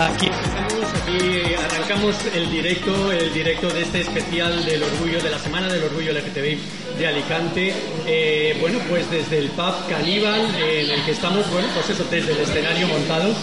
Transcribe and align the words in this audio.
Aquí 0.00 0.26
empezamos, 0.26 0.94
aquí 1.02 1.54
arrancamos 1.54 2.14
el 2.32 2.48
directo, 2.52 3.10
el 3.10 3.34
directo 3.34 3.68
de 3.68 3.82
este 3.82 4.02
especial 4.02 4.64
del 4.64 4.84
orgullo, 4.84 5.20
de 5.20 5.28
la 5.28 5.40
Semana 5.40 5.66
del 5.66 5.82
Orgullo 5.82 6.12
LGTBI 6.12 6.58
de 6.96 7.06
Alicante. 7.08 7.74
Eh, 8.06 8.56
bueno, 8.60 8.78
pues 8.88 9.10
desde 9.10 9.38
el 9.38 9.48
pub 9.48 9.74
Caníbal, 9.88 10.54
en 10.54 10.90
el 10.90 11.04
que 11.04 11.10
estamos, 11.10 11.50
bueno, 11.50 11.66
pues 11.74 11.90
eso, 11.90 12.04
desde 12.08 12.30
el 12.30 12.38
escenario 12.38 12.86
montado. 12.86 13.34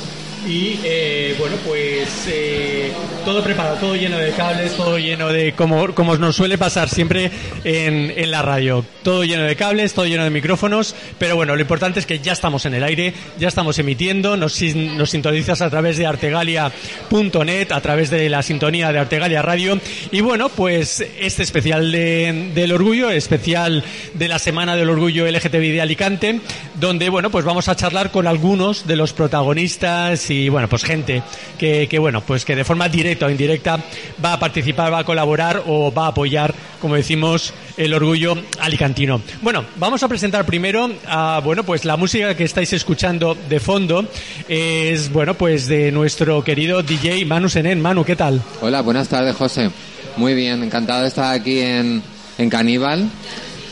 Y 0.48 0.80
eh, 0.84 1.36
bueno, 1.40 1.56
pues 1.66 2.28
eh, 2.28 2.92
todo 3.26 3.44
preparado, 3.44 3.78
todo 3.78 3.96
lleno 3.96 4.18
de 4.20 4.30
cables, 4.32 4.74
todo 4.78 5.00
lleno 5.00 5.30
de, 5.30 5.54
como, 5.54 5.96
como 5.96 6.16
nos 6.18 6.36
suele 6.36 6.60
pasar 6.60 6.88
siempre 6.88 7.32
en, 7.64 8.14
en 8.16 8.30
la 8.30 8.44
radio, 8.44 8.86
todo 9.02 9.24
lleno 9.24 9.44
de 9.44 9.56
cables, 9.56 9.94
todo 9.96 10.06
lleno 10.06 10.24
de 10.24 10.30
micrófonos, 10.30 10.94
pero 11.18 11.36
bueno, 11.36 11.56
lo 11.56 11.62
importante 11.62 12.00
es 12.00 12.06
que 12.06 12.20
ya 12.20 12.34
estamos 12.34 12.66
en 12.68 12.76
el 12.76 12.84
aire, 12.84 13.14
ya 13.40 13.48
estamos 13.48 13.80
emitiendo, 13.80 14.38
nos, 14.38 14.62
nos 14.76 15.10
sintonizas 15.10 15.62
a 15.64 15.70
través 15.72 15.98
de 15.98 16.06
artegalia.net, 16.06 17.72
a 17.72 17.82
través 17.82 18.12
de 18.12 18.30
la 18.30 18.44
sintonía 18.44 18.92
de 18.92 19.00
Artegalia 19.00 19.42
Radio, 19.42 19.80
y 20.12 20.22
bueno, 20.22 20.50
pues 20.50 21.04
este 21.20 21.42
especial 21.42 21.92
de- 21.92 22.52
del 22.54 22.72
orgullo, 22.72 23.10
especial 23.10 23.84
de 24.14 24.28
la 24.28 24.38
Semana 24.38 24.76
del 24.76 24.90
Orgullo 24.90 25.26
LGTBI 25.26 25.72
de 25.72 25.82
Alicante, 25.82 26.40
donde 26.76 27.10
bueno, 27.10 27.32
pues 27.32 27.46
vamos 27.46 27.68
a 27.68 27.76
charlar 27.76 28.12
con 28.12 28.28
algunos 28.28 28.86
de 28.86 28.96
los 28.96 29.12
protagonistas 29.14 30.30
bueno, 30.50 30.68
pues 30.68 30.84
gente 30.84 31.24
que, 31.58 31.98
bueno, 32.00 32.22
pues 32.22 32.46
que 32.46 32.56
de 32.56 32.64
forma 32.64 32.90
directa 32.90 33.26
o 33.26 33.30
indirecta 33.30 33.80
va 34.24 34.34
a 34.34 34.40
participar, 34.40 34.92
va 34.92 35.00
a 35.00 35.04
colaborar 35.04 35.64
o 35.66 35.94
va 35.94 36.06
a 36.06 36.10
apoyar, 36.10 36.54
como 36.82 36.96
decimos, 36.96 37.54
el 37.78 37.94
orgullo 37.94 38.36
alicantino. 38.60 39.22
Bueno, 39.42 39.66
vamos 39.78 40.04
a 40.04 40.08
presentar 40.08 40.46
primero 40.46 40.90
a, 41.08 41.42
bueno, 41.44 41.64
pues 41.64 41.86
la 41.86 41.98
música 41.98 42.36
que 42.36 42.44
estáis 42.44 42.74
escuchando 42.74 43.36
de 43.36 43.60
fondo 43.60 44.06
es, 44.48 45.12
bueno, 45.12 45.34
pues 45.36 45.68
de 45.68 45.92
nuestro 45.92 46.44
querido 46.44 46.84
DJ 46.84 47.26
Manu 47.26 47.50
Senen. 47.50 47.82
Manu, 47.82 48.04
¿qué 48.04 48.16
tal? 48.16 48.42
Hola, 48.62 48.82
buenas 48.82 49.08
tardes, 49.08 49.36
José. 49.36 49.70
Muy 50.18 50.34
bien, 50.34 50.64
encantado 50.64 51.02
de 51.02 51.10
estar 51.10 51.34
aquí 51.34 51.60
en, 51.60 52.02
en 52.38 52.50
Caníbal, 52.50 53.10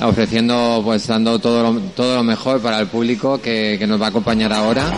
ofreciendo, 0.02 0.81
pues 0.84 1.08
dando 1.08 1.39
todo 1.39 1.64
lo, 1.64 1.80
todo 1.95 2.16
lo 2.16 2.23
mejor 2.23 2.61
para 2.61 2.80
el 2.80 2.88
público 2.88 3.41
que 3.41 3.84
nos 3.88 4.02
va 4.02 4.08
a 4.08 4.09
acompañar 4.09 4.52
ahora 4.52 4.91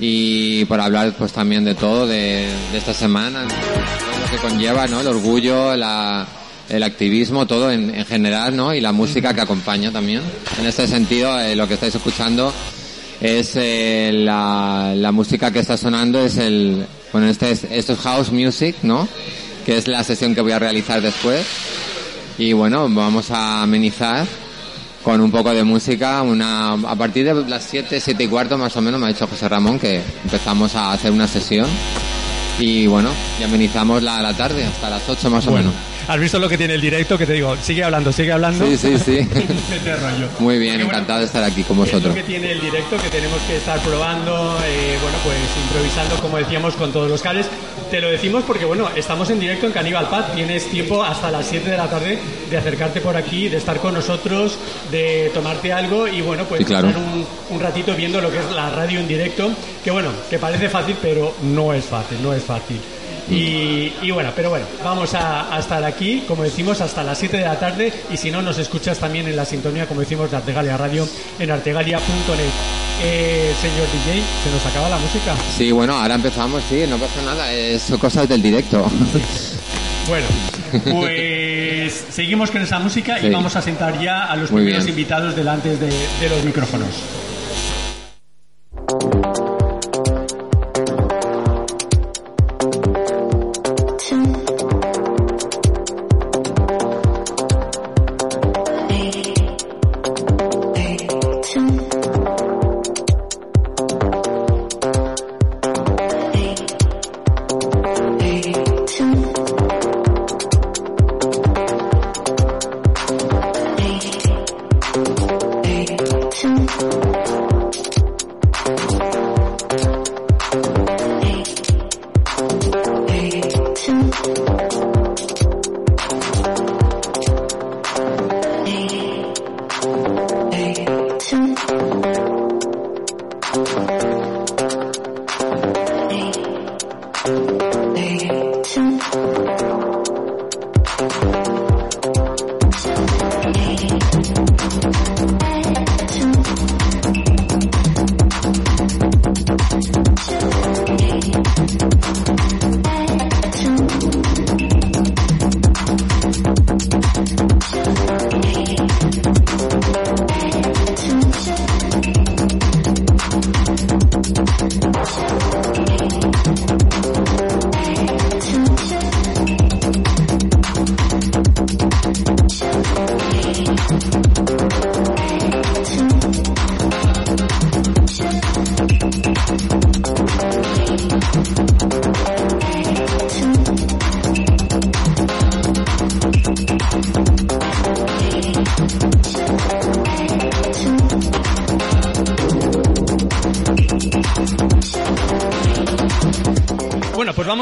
y 0.00 0.64
para 0.66 0.84
hablar 0.84 1.14
pues 1.16 1.32
también 1.32 1.64
de 1.64 1.74
todo, 1.74 2.06
de, 2.06 2.48
de 2.72 2.78
esta 2.78 2.94
semana, 2.94 3.46
todo 3.48 4.20
lo 4.20 4.30
que 4.30 4.36
conlleva, 4.48 4.86
¿no? 4.86 5.00
El 5.00 5.08
orgullo, 5.08 5.74
la, 5.74 6.26
el 6.68 6.82
activismo, 6.82 7.46
todo 7.46 7.70
en, 7.70 7.94
en 7.94 8.04
general, 8.06 8.56
¿no? 8.56 8.74
Y 8.74 8.80
la 8.80 8.92
música 8.92 9.34
que 9.34 9.40
acompaña 9.40 9.90
también. 9.90 10.22
En 10.58 10.66
este 10.66 10.86
sentido, 10.86 11.38
eh, 11.40 11.56
lo 11.56 11.66
que 11.66 11.74
estáis 11.74 11.94
escuchando 11.94 12.52
es 13.20 13.52
eh, 13.56 14.10
la, 14.12 14.92
la 14.94 15.12
música 15.12 15.50
que 15.50 15.58
está 15.58 15.76
sonando 15.76 16.20
es 16.20 16.36
el 16.36 16.86
bueno 17.12 17.28
este 17.28 17.50
es, 17.50 17.64
esto 17.64 17.94
es 17.94 17.98
house 17.98 18.30
music 18.30 18.76
no 18.82 19.08
que 19.66 19.76
es 19.76 19.88
la 19.88 20.04
sesión 20.04 20.34
que 20.36 20.40
voy 20.40 20.52
a 20.52 20.58
realizar 20.60 21.00
después 21.00 21.44
y 22.38 22.52
bueno 22.52 22.88
vamos 22.88 23.32
a 23.32 23.62
amenizar 23.62 24.24
con 25.08 25.22
un 25.22 25.30
poco 25.30 25.54
de 25.54 25.64
música 25.64 26.20
una 26.20 26.72
a 26.74 26.94
partir 26.94 27.24
de 27.24 27.32
las 27.48 27.64
7, 27.64 27.98
7 27.98 28.24
y 28.24 28.26
cuarto 28.26 28.58
más 28.58 28.76
o 28.76 28.82
menos 28.82 29.00
me 29.00 29.06
ha 29.06 29.08
dicho 29.08 29.26
José 29.26 29.48
Ramón 29.48 29.78
que 29.78 30.02
empezamos 30.22 30.74
a 30.74 30.92
hacer 30.92 31.10
una 31.10 31.26
sesión 31.26 31.66
y 32.58 32.86
bueno 32.86 33.08
y 33.40 33.42
amenizamos 33.42 34.02
la, 34.02 34.20
la 34.20 34.36
tarde 34.36 34.66
hasta 34.66 34.90
las 34.90 35.08
8 35.08 35.30
más 35.30 35.46
o 35.46 35.52
Bueno, 35.52 35.70
menos 35.70 35.97
¿has 36.08 36.18
visto 36.18 36.38
lo 36.38 36.48
que 36.48 36.58
tiene 36.58 36.74
el 36.74 36.80
directo? 36.80 37.16
Que 37.16 37.26
te 37.26 37.34
digo, 37.34 37.56
sigue 37.62 37.84
hablando, 37.84 38.10
sigue 38.12 38.32
hablando. 38.32 38.66
sí 38.66 38.76
sí 38.76 38.98
sí 38.98 39.18
Mete 39.70 39.96
rollo. 39.96 40.28
muy 40.40 40.58
bien 40.58 40.74
bueno, 40.76 40.86
encantado 40.90 41.20
de 41.20 41.26
estar 41.26 41.44
aquí 41.44 41.62
con 41.62 41.76
Es 41.76 41.84
vosotros 41.92 42.04
lo 42.08 42.14
que 42.14 42.22
tiene 42.22 42.52
el 42.52 42.60
directo, 42.60 42.96
que 42.96 43.08
tenemos 43.08 43.38
que 43.42 43.56
estar 43.56 43.78
probando, 43.80 44.58
eh, 44.66 44.96
bueno, 45.02 45.18
pues 45.24 45.36
improvisando, 45.64 46.16
como 46.16 46.38
decíamos, 46.38 46.74
con 46.74 46.92
todos 46.92 47.08
los 47.10 47.22
cables. 47.22 47.46
Te 47.90 48.00
lo 48.00 48.10
decimos 48.10 48.44
porque, 48.46 48.64
bueno, 48.66 48.88
estamos 48.96 49.30
en 49.30 49.40
directo 49.40 49.66
en 49.66 49.72
Caníbal 49.72 50.08
Pad. 50.08 50.32
Tienes 50.34 50.66
tiempo 50.70 51.02
hasta 51.02 51.30
las 51.30 51.46
7 51.46 51.70
de 51.70 51.76
la 51.76 51.88
tarde 51.88 52.18
de 52.50 52.56
acercarte 52.56 53.00
por 53.00 53.16
aquí, 53.16 53.48
de 53.48 53.56
estar 53.56 53.78
con 53.78 53.94
nosotros, 53.94 54.58
de 54.90 55.30
tomarte 55.32 55.72
algo 55.72 56.06
y, 56.06 56.20
bueno, 56.20 56.44
pues 56.44 56.58
Sí, 56.58 56.64
claro. 56.66 56.88
pasar 56.88 57.00
un, 57.02 57.26
un 57.50 57.60
ratito 57.60 57.94
viendo 57.94 58.20
lo 58.20 58.30
que 58.30 58.38
es 58.38 58.50
la 58.52 58.68
radio 58.70 59.00
en 59.00 59.08
directo. 59.08 59.50
Que, 59.82 59.90
bueno, 59.90 60.10
que 60.28 60.38
parece 60.38 60.68
fácil, 60.68 60.96
pero 61.00 61.34
no 61.42 61.72
es 61.72 61.84
fácil, 61.86 62.18
no 62.22 62.34
es 62.34 62.42
fácil. 62.42 62.78
Y, 63.30 63.92
y 64.02 64.10
bueno, 64.10 64.30
pero 64.34 64.50
bueno, 64.50 64.64
vamos 64.82 65.12
a, 65.14 65.54
a 65.54 65.58
estar 65.58 65.84
aquí, 65.84 66.24
como 66.26 66.42
decimos, 66.44 66.80
hasta 66.80 67.02
las 67.02 67.18
7 67.18 67.36
de 67.36 67.44
la 67.44 67.58
tarde 67.58 67.92
y 68.10 68.16
si 68.16 68.30
no, 68.30 68.40
nos 68.40 68.58
escuchas 68.58 68.98
también 68.98 69.26
en 69.28 69.36
la 69.36 69.44
sintonía, 69.44 69.86
como 69.86 70.00
decimos, 70.00 70.30
de 70.30 70.36
Artegalia 70.38 70.76
Radio 70.76 71.06
en 71.38 71.50
artegalia.net. 71.50 72.50
Eh, 73.02 73.52
señor 73.60 73.86
DJ, 73.92 74.22
se 74.44 74.50
nos 74.50 74.66
acaba 74.66 74.88
la 74.88 74.98
música. 74.98 75.32
sí 75.56 75.70
bueno 75.70 75.94
ahora 75.96 76.16
empezamos 76.16 76.64
sí 76.68 76.82
no 76.88 76.96
pasa 76.98 77.22
nada 77.24 77.52
es 77.52 77.82
son 77.82 77.96
cosas 77.98 78.28
del 78.28 78.42
directo 78.42 78.90
Bueno, 80.08 80.26
pues 80.90 82.06
seguimos 82.10 82.50
con 82.50 82.62
esa 82.62 82.78
música 82.78 83.20
y 83.20 83.28
vamos 83.30 83.54
a 83.56 83.60
sentar 83.62 84.00
ya 84.00 84.24
a 84.24 84.36
los 84.36 84.50
Muy 84.50 84.62
primeros 84.62 84.86
bien. 84.86 84.98
invitados 84.98 85.36
delante 85.36 85.76
de, 85.76 85.86
de 85.90 86.28
los 86.30 86.42
micrófonos. 86.44 86.88
to 108.96 109.06
me. 109.06 109.27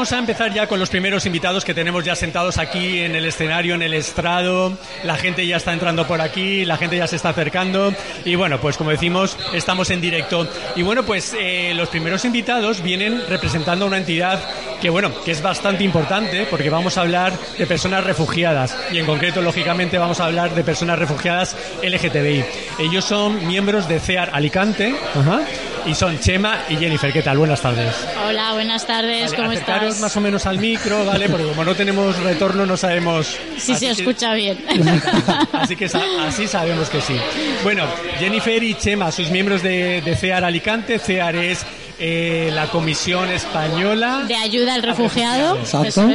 Vamos 0.07 0.19
a 0.19 0.31
empezar 0.31 0.53
ya 0.53 0.67
con 0.67 0.79
los 0.79 0.89
primeros 0.89 1.25
invitados 1.25 1.65
que 1.65 1.73
tenemos 1.73 2.05
ya 2.05 2.15
sentados 2.15 2.57
aquí 2.59 3.01
en 3.01 3.13
el 3.13 3.25
escenario, 3.25 3.75
en 3.75 3.81
el 3.81 3.93
estrado. 3.93 4.71
La 5.03 5.17
gente 5.17 5.45
ya 5.45 5.57
está 5.57 5.73
entrando 5.73 6.07
por 6.07 6.21
aquí, 6.21 6.63
la 6.63 6.77
gente 6.77 6.95
ya 6.95 7.07
se 7.07 7.17
está 7.17 7.29
acercando. 7.29 7.93
Y 8.23 8.35
bueno, 8.35 8.57
pues 8.61 8.77
como 8.77 8.91
decimos, 8.91 9.37
estamos 9.51 9.89
en 9.89 9.99
directo. 9.99 10.47
Y 10.77 10.81
bueno, 10.81 11.03
pues 11.03 11.35
eh, 11.37 11.73
los 11.75 11.89
primeros 11.89 12.23
invitados 12.23 12.81
vienen 12.81 13.21
representando 13.27 13.85
una 13.85 13.97
entidad 13.97 14.39
que 14.79 14.89
bueno, 14.89 15.11
que 15.25 15.31
es 15.31 15.41
bastante 15.41 15.83
importante 15.83 16.47
porque 16.49 16.69
vamos 16.69 16.97
a 16.97 17.01
hablar 17.01 17.37
de 17.57 17.67
personas 17.67 18.05
refugiadas 18.05 18.77
y 18.93 18.99
en 18.99 19.05
concreto, 19.05 19.41
lógicamente, 19.41 19.97
vamos 19.97 20.21
a 20.21 20.25
hablar 20.25 20.55
de 20.55 20.63
personas 20.63 20.97
refugiadas 20.99 21.57
LGTBI. 21.83 22.45
Ellos 22.79 23.03
son 23.03 23.45
miembros 23.45 23.89
de 23.89 23.99
CEAR 23.99 24.29
Alicante. 24.31 24.95
Ajá 25.15 25.41
y 25.87 25.95
son 25.95 26.19
Chema 26.19 26.59
y 26.69 26.75
Jennifer. 26.75 27.11
¿Qué 27.13 27.21
tal? 27.21 27.37
Buenas 27.37 27.61
tardes. 27.61 27.95
Hola, 28.27 28.53
buenas 28.53 28.85
tardes. 28.85 29.33
¿Cómo 29.33 29.51
estás? 29.51 29.99
más 29.99 30.15
o 30.17 30.21
menos 30.21 30.45
al 30.45 30.59
micro, 30.59 31.05
¿vale? 31.05 31.29
Porque 31.29 31.45
como 31.45 31.63
no 31.63 31.75
tenemos 31.75 32.17
retorno 32.19 32.65
no 32.65 32.75
sabemos... 32.75 33.37
Si 33.57 33.75
se 33.75 33.91
escucha 33.91 34.33
bien. 34.33 34.57
así 35.53 35.75
que 35.75 35.85
así 35.85 36.47
sabemos 36.47 36.89
que 36.89 37.01
sí. 37.01 37.15
Bueno, 37.63 37.85
Jennifer 38.19 38.61
y 38.61 38.73
Chema, 38.75 39.11
sus 39.11 39.29
miembros 39.31 39.63
de, 39.63 40.01
de 40.01 40.15
CEAR 40.15 40.43
Alicante. 40.43 40.99
CEAR 40.99 41.35
es 41.35 41.65
eh, 41.99 42.51
la 42.53 42.67
Comisión 42.67 43.29
Española... 43.29 44.25
De 44.27 44.35
Ayuda 44.35 44.75
al 44.75 44.83
Refugiado. 44.83 45.57
Exacto. 45.57 46.07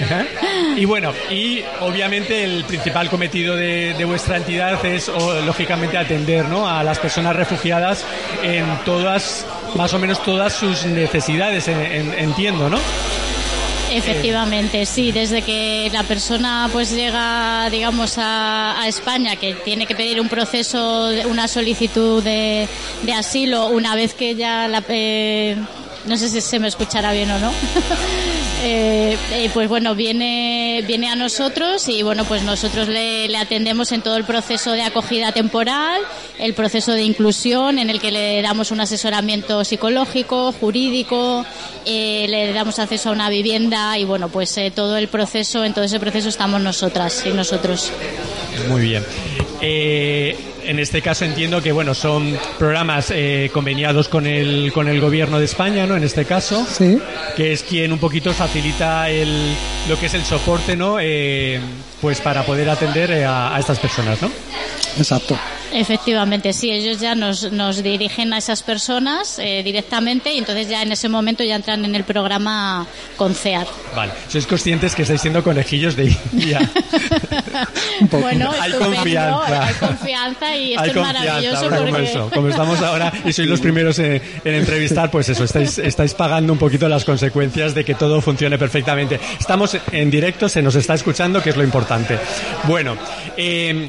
Y 0.76 0.84
bueno, 0.84 1.12
y 1.30 1.62
obviamente 1.80 2.44
el 2.44 2.64
principal 2.64 3.08
cometido 3.08 3.56
de, 3.56 4.04
vuestra 4.04 4.36
entidad 4.36 4.84
es, 4.84 5.10
lógicamente, 5.44 5.96
atender 5.96 6.46
¿no? 6.46 6.68
a 6.68 6.84
las 6.84 6.98
personas 6.98 7.34
refugiadas 7.34 8.04
en 8.42 8.66
todas, 8.84 9.46
más 9.74 9.94
o 9.94 9.98
menos 9.98 10.22
todas 10.22 10.52
sus 10.52 10.84
necesidades, 10.84 11.68
entiendo, 11.68 12.68
¿no? 12.68 12.78
Efectivamente, 13.90 14.84
sí. 14.84 15.12
Desde 15.12 15.42
que 15.42 15.88
la 15.92 16.02
persona 16.02 16.68
pues 16.72 16.90
llega, 16.90 17.68
digamos, 17.70 18.16
a, 18.18 18.84
España, 18.86 19.36
que 19.36 19.54
tiene 19.54 19.86
que 19.86 19.94
pedir 19.94 20.20
un 20.20 20.28
proceso, 20.28 21.08
una 21.28 21.48
solicitud 21.48 22.22
de, 22.22 22.68
asilo, 23.16 23.68
una 23.68 23.94
vez 23.94 24.14
que 24.14 24.34
ya 24.34 24.68
la, 24.68 24.82
eh, 24.88 25.56
no 26.06 26.16
sé 26.16 26.28
si 26.28 26.40
se 26.40 26.58
me 26.58 26.68
escuchará 26.68 27.12
bien 27.12 27.30
o 27.30 27.38
no. 27.38 27.50
Eh, 28.68 29.16
eh, 29.30 29.50
pues 29.54 29.68
bueno, 29.68 29.94
viene, 29.94 30.82
viene 30.88 31.08
a 31.08 31.14
nosotros 31.14 31.88
y 31.88 32.02
bueno, 32.02 32.24
pues 32.24 32.42
nosotros 32.42 32.88
le, 32.88 33.36
atendemos 33.36 33.92
en 33.92 34.02
todo 34.02 34.16
el 34.16 34.24
proceso 34.24 34.72
de 34.72 34.82
acogida 34.82 35.30
temporal, 35.30 36.00
el 36.40 36.52
proceso 36.52 36.90
de 36.90 37.02
inclusión 37.04 37.78
en 37.78 37.90
el 37.90 38.00
que 38.00 38.10
le 38.10 38.42
damos 38.42 38.72
un 38.72 38.80
asesoramiento 38.80 39.62
psicológico, 39.62 40.50
jurídico, 40.50 41.46
eh, 41.84 42.26
le 42.28 42.52
damos 42.52 42.80
acceso 42.80 43.10
a 43.10 43.12
una 43.12 43.30
vivienda 43.30 43.96
y 43.98 44.04
bueno, 44.04 44.30
pues 44.30 44.58
todo 44.74 44.96
el 44.96 45.06
proceso, 45.06 45.62
en 45.62 45.72
todo 45.72 45.84
ese 45.84 46.00
proceso 46.00 46.28
estamos 46.28 46.60
nosotras 46.60 47.22
y 47.24 47.30
nosotros. 47.30 47.92
Muy 48.68 48.80
bien. 48.80 49.04
Eh, 49.60 50.36
en 50.64 50.78
este 50.78 51.00
caso 51.00 51.24
entiendo 51.24 51.62
que 51.62 51.72
bueno 51.72 51.94
son 51.94 52.36
programas 52.58 53.10
eh, 53.10 53.50
conveniados 53.52 54.08
con 54.08 54.26
el 54.26 54.72
con 54.72 54.88
el 54.88 55.00
gobierno 55.00 55.38
de 55.38 55.44
España, 55.44 55.86
¿no? 55.86 55.96
En 55.96 56.04
este 56.04 56.24
caso, 56.24 56.66
sí. 56.70 56.98
que 57.36 57.52
es 57.52 57.62
quien 57.62 57.92
un 57.92 57.98
poquito 57.98 58.32
facilita 58.32 59.08
el 59.08 59.54
lo 59.88 59.98
que 59.98 60.06
es 60.06 60.14
el 60.14 60.24
soporte, 60.24 60.76
¿no? 60.76 60.98
Eh, 61.00 61.60
pues 62.00 62.20
para 62.20 62.44
poder 62.44 62.68
atender 62.68 63.24
a, 63.24 63.54
a 63.54 63.58
estas 63.58 63.78
personas, 63.78 64.20
¿no? 64.20 64.30
Exacto. 64.98 65.38
Efectivamente, 65.72 66.52
sí, 66.52 66.70
ellos 66.70 67.00
ya 67.00 67.14
nos, 67.14 67.52
nos 67.52 67.82
dirigen 67.82 68.32
a 68.32 68.38
esas 68.38 68.62
personas 68.62 69.38
eh, 69.38 69.62
directamente 69.64 70.32
y 70.32 70.38
entonces 70.38 70.68
ya 70.68 70.82
en 70.82 70.92
ese 70.92 71.08
momento 71.08 71.44
ya 71.44 71.56
entran 71.56 71.84
en 71.84 71.94
el 71.94 72.04
programa 72.04 72.86
con 73.16 73.34
CEAR. 73.34 73.66
Vale, 73.94 74.12
sois 74.28 74.46
conscientes 74.46 74.94
que 74.94 75.02
estáis 75.02 75.20
siendo 75.20 75.42
conejillos 75.42 75.96
de 75.96 76.16
India. 76.32 76.60
bueno, 78.10 78.50
hay 78.60 78.72
confianza. 78.72 79.66
Hay 79.66 79.74
confianza 79.74 80.56
y 80.56 80.74
esto 80.74 80.86
es 80.86 80.96
maravilloso 80.96 81.68
porque... 81.68 82.30
Como, 82.32 82.48
estamos 82.48 82.80
ahora 82.82 83.12
y 83.24 83.32
sois 83.32 83.48
los 83.48 83.60
primeros 83.60 83.98
en, 83.98 84.22
entrevistar, 84.44 85.10
pues 85.10 85.28
eso, 85.28 85.44
estáis, 85.44 85.78
estáis 85.78 86.14
pagando 86.14 86.52
un 86.52 86.58
poquito 86.58 86.88
las 86.88 87.04
consecuencias 87.04 87.74
de 87.74 87.84
que 87.84 87.94
todo 87.94 88.20
funcione 88.20 88.58
perfectamente. 88.58 89.18
Estamos 89.38 89.76
en 89.92 90.10
directo, 90.10 90.48
se 90.48 90.62
nos 90.62 90.74
está 90.74 90.94
escuchando, 90.94 91.42
que 91.42 91.50
es 91.50 91.56
lo 91.56 91.64
importante. 91.64 92.18
Bueno, 92.64 92.96
eh, 93.36 93.86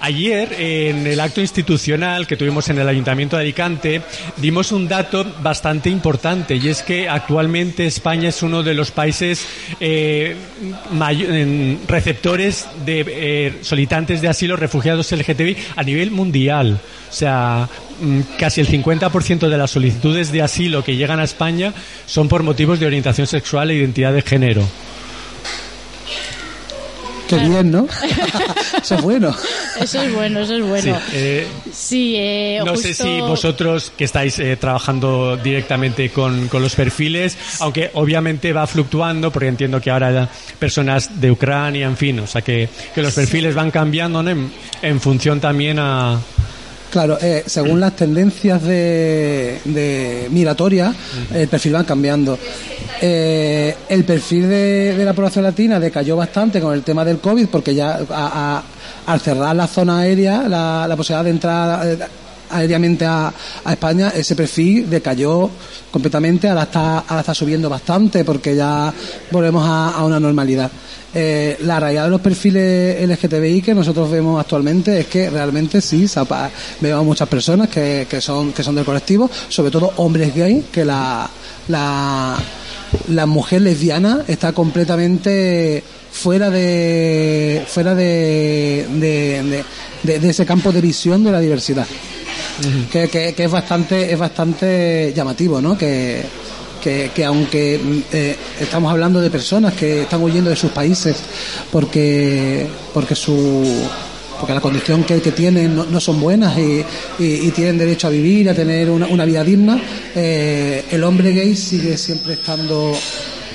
Ayer, 0.00 0.52
en 0.58 1.06
el 1.06 1.18
acto 1.18 1.40
institucional 1.40 2.26
que 2.26 2.36
tuvimos 2.36 2.68
en 2.68 2.78
el 2.78 2.88
Ayuntamiento 2.88 3.36
de 3.36 3.42
Alicante, 3.42 4.02
dimos 4.36 4.70
un 4.70 4.86
dato 4.86 5.24
bastante 5.42 5.90
importante 5.90 6.54
y 6.54 6.68
es 6.68 6.82
que 6.82 7.08
actualmente 7.08 7.86
España 7.86 8.28
es 8.28 8.42
uno 8.42 8.62
de 8.62 8.74
los 8.74 8.92
países 8.92 9.46
eh, 9.80 10.36
receptores 11.88 12.68
de 12.84 13.04
eh, 13.08 13.58
solicitantes 13.62 14.20
de 14.20 14.28
asilo 14.28 14.56
refugiados 14.56 15.10
LGTBI 15.10 15.56
a 15.74 15.82
nivel 15.82 16.12
mundial. 16.12 16.78
O 17.10 17.12
sea, 17.12 17.68
mm, 18.00 18.20
casi 18.38 18.60
el 18.60 18.68
50% 18.68 19.48
de 19.48 19.58
las 19.58 19.70
solicitudes 19.72 20.30
de 20.30 20.42
asilo 20.42 20.84
que 20.84 20.96
llegan 20.96 21.18
a 21.18 21.24
España 21.24 21.72
son 22.06 22.28
por 22.28 22.44
motivos 22.44 22.78
de 22.78 22.86
orientación 22.86 23.26
sexual 23.26 23.70
e 23.70 23.74
identidad 23.74 24.12
de 24.12 24.22
género. 24.22 24.62
Qué 27.28 27.36
bien, 27.36 27.70
¿no? 27.70 27.86
eso 28.82 28.94
es 28.94 29.02
bueno. 29.02 29.34
Eso 29.80 30.00
es 30.02 30.14
bueno, 30.14 30.40
eso 30.40 30.56
es 30.56 30.66
bueno. 30.66 30.98
Sí, 31.72 32.16
eh, 32.16 32.56
eh, 32.56 32.62
no 32.64 32.76
sé 32.76 32.94
si 32.94 33.20
vosotros 33.20 33.92
que 33.96 34.04
estáis 34.04 34.38
eh, 34.38 34.56
trabajando 34.56 35.36
directamente 35.36 36.10
con, 36.10 36.48
los 36.52 36.74
perfiles, 36.74 37.36
aunque 37.60 37.90
obviamente 37.94 38.52
va 38.52 38.66
fluctuando, 38.66 39.30
porque 39.30 39.48
entiendo 39.48 39.80
que 39.80 39.90
ahora 39.90 40.28
personas 40.58 41.20
de 41.20 41.30
Ucrania, 41.30 41.86
en 41.86 41.96
fin, 41.96 42.18
o 42.20 42.26
sea 42.26 42.42
que, 42.42 42.68
que 42.94 43.02
los 43.02 43.14
perfiles 43.14 43.54
van 43.54 43.70
cambiando 43.70 44.24
en 44.82 45.00
función 45.00 45.40
también 45.40 45.78
a, 45.78 46.18
Claro, 46.90 47.18
eh, 47.20 47.44
según 47.46 47.80
las 47.80 47.94
tendencias 47.94 48.62
de, 48.62 49.60
de 49.64 50.28
migratorias, 50.30 50.94
el 51.34 51.46
perfil 51.48 51.74
va 51.74 51.84
cambiando. 51.84 52.38
Eh, 53.00 53.76
el 53.88 54.04
perfil 54.04 54.48
de, 54.48 55.02
la 55.04 55.12
población 55.12 55.44
latina 55.44 55.78
decayó 55.78 56.16
bastante 56.16 56.60
con 56.60 56.72
el 56.72 56.82
tema 56.82 57.04
del 57.04 57.18
COVID, 57.18 57.48
porque 57.48 57.74
ya 57.74 58.00
al 59.06 59.20
cerrar 59.20 59.54
la 59.54 59.66
zona 59.66 60.00
aérea, 60.00 60.48
la, 60.48 60.94
posibilidad 60.96 61.24
de 61.24 61.30
entrar 61.30 61.86
eh, 61.86 61.98
aéreamente 62.50 63.04
a, 63.04 63.32
España, 63.70 64.08
ese 64.14 64.34
perfil 64.34 64.88
decayó 64.88 65.50
completamente, 65.90 66.48
ahora 66.48 66.62
está, 66.62 67.00
ahora 67.00 67.20
está 67.20 67.34
subiendo 67.34 67.68
bastante, 67.68 68.24
porque 68.24 68.56
ya 68.56 68.92
volvemos 69.30 69.62
a 69.68 70.02
una 70.04 70.18
normalidad. 70.18 70.70
Eh, 71.20 71.56
la 71.62 71.80
realidad 71.80 72.04
de 72.04 72.10
los 72.10 72.20
perfiles 72.20 72.96
LGTBI 73.08 73.60
que 73.60 73.74
nosotros 73.74 74.08
vemos 74.08 74.38
actualmente 74.40 75.00
es 75.00 75.06
que 75.08 75.28
realmente 75.28 75.80
sí, 75.80 76.06
vemos 76.80 77.04
muchas 77.04 77.28
personas 77.28 77.68
que, 77.68 78.06
que, 78.08 78.20
son, 78.20 78.52
que 78.52 78.62
son 78.62 78.76
del 78.76 78.84
colectivo, 78.84 79.28
sobre 79.48 79.72
todo 79.72 79.94
hombres 79.96 80.32
gay, 80.32 80.66
que 80.70 80.84
la, 80.84 81.28
la, 81.66 82.36
la 83.08 83.26
mujer 83.26 83.62
lesbiana 83.62 84.22
está 84.28 84.52
completamente 84.52 85.82
fuera 86.12 86.50
de 86.50 87.64
fuera 87.66 87.96
de, 87.96 88.86
de, 88.94 89.64
de, 90.04 90.30
ese 90.30 90.46
campo 90.46 90.70
de 90.70 90.80
visión 90.80 91.24
de 91.24 91.32
la 91.32 91.40
diversidad. 91.40 91.86
Que, 92.92 93.08
que, 93.08 93.34
que, 93.34 93.44
es 93.44 93.50
bastante 93.50 94.12
es 94.12 94.18
bastante 94.18 95.12
llamativo 95.16 95.60
no 95.60 95.76
que 95.76 96.22
que, 96.80 97.24
aunque 97.24 97.80
eh, 98.12 98.36
estamos 98.60 98.90
hablando 98.90 99.20
de 99.20 99.30
personas 99.30 99.74
que 99.74 100.02
están 100.02 100.22
huyendo 100.22 100.50
de 100.50 100.56
sus 100.56 100.70
países 100.70 101.16
porque, 101.70 102.66
porque 102.92 103.14
su 103.14 103.88
porque 104.38 104.54
la 104.54 104.60
condición 104.60 105.02
que, 105.02 105.18
tienen 105.18 105.74
no, 105.74 106.00
son 106.00 106.20
buenas 106.20 106.56
y, 106.58 107.50
tienen 107.50 107.76
derecho 107.76 108.06
a 108.06 108.10
vivir, 108.10 108.48
a 108.48 108.54
tener 108.54 108.88
una, 108.88 109.24
vida 109.24 109.42
digna, 109.42 109.80
eh, 110.14 110.84
el 110.90 111.02
hombre 111.02 111.32
gay 111.32 111.56
sigue 111.56 111.96
siempre 111.98 112.34
estando 112.34 112.94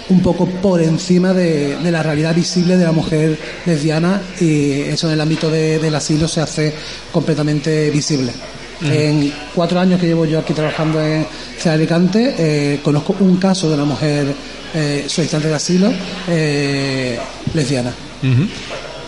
un 0.09 0.21
poco 0.21 0.45
por 0.45 0.81
encima 0.81 1.33
de, 1.33 1.77
la 1.89 2.03
realidad 2.03 2.35
visible 2.35 2.75
de 2.75 2.83
la 2.83 2.91
mujer 2.91 3.37
lesbiana 3.65 4.21
y 4.39 4.81
eso 4.81 5.07
en 5.07 5.13
el 5.13 5.21
ámbito 5.21 5.49
del 5.49 5.95
asilo 5.95 6.27
se 6.27 6.41
hace 6.41 6.73
completamente 7.11 7.89
visible. 7.89 8.33
En 8.81 9.31
cuatro 9.53 9.79
años 9.79 9.99
que 9.99 10.07
llevo 10.07 10.25
yo 10.25 10.39
aquí 10.39 10.53
trabajando 10.53 11.01
en 11.01 11.25
Ciudad 11.57 11.75
Alicante, 11.75 12.35
eh, 12.37 12.79
conozco 12.83 13.15
un 13.19 13.37
caso 13.37 13.69
de 13.69 13.75
una 13.75 13.85
mujer 13.85 14.33
eh, 14.73 15.05
solicitante 15.07 15.47
de 15.47 15.53
asilo 15.53 15.93
eh, 16.27 17.17
lesbiana. 17.53 17.93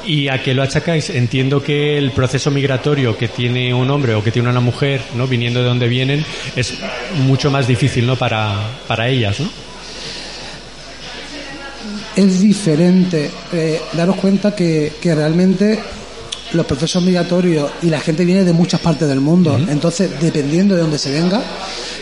¿Y 0.05 0.27
a 0.27 0.41
qué 0.41 0.53
lo 0.53 0.61
achacáis? 0.61 1.09
Entiendo 1.09 1.63
que 1.63 1.97
el 1.97 2.11
proceso 2.11 2.51
migratorio 2.51 3.17
que 3.17 3.27
tiene 3.27 3.73
un 3.73 3.89
hombre 3.89 4.13
o 4.13 4.23
que 4.23 4.31
tiene 4.31 4.49
una 4.49 4.59
mujer, 4.59 5.01
¿no? 5.15 5.27
viniendo 5.27 5.61
de 5.61 5.65
donde 5.65 5.87
vienen, 5.87 6.23
es 6.55 6.75
mucho 7.25 7.49
más 7.49 7.67
difícil 7.67 8.05
¿no? 8.05 8.15
para, 8.15 8.55
para 8.87 9.07
ellas, 9.09 9.39
¿no? 9.39 9.49
Es 12.15 12.39
diferente. 12.39 13.29
daros 13.91 14.15
cuenta 14.15 14.55
que, 14.55 14.93
que 15.01 15.13
realmente 15.13 15.79
los 16.55 16.65
procesos 16.65 17.03
migratorios 17.03 17.69
y 17.81 17.87
la 17.87 17.99
gente 17.99 18.25
viene 18.25 18.43
de 18.43 18.53
muchas 18.53 18.79
partes 18.79 19.07
del 19.07 19.19
mundo. 19.19 19.57
Entonces, 19.69 20.09
dependiendo 20.19 20.75
de 20.75 20.81
dónde 20.81 20.97
se 20.97 21.11
venga, 21.11 21.41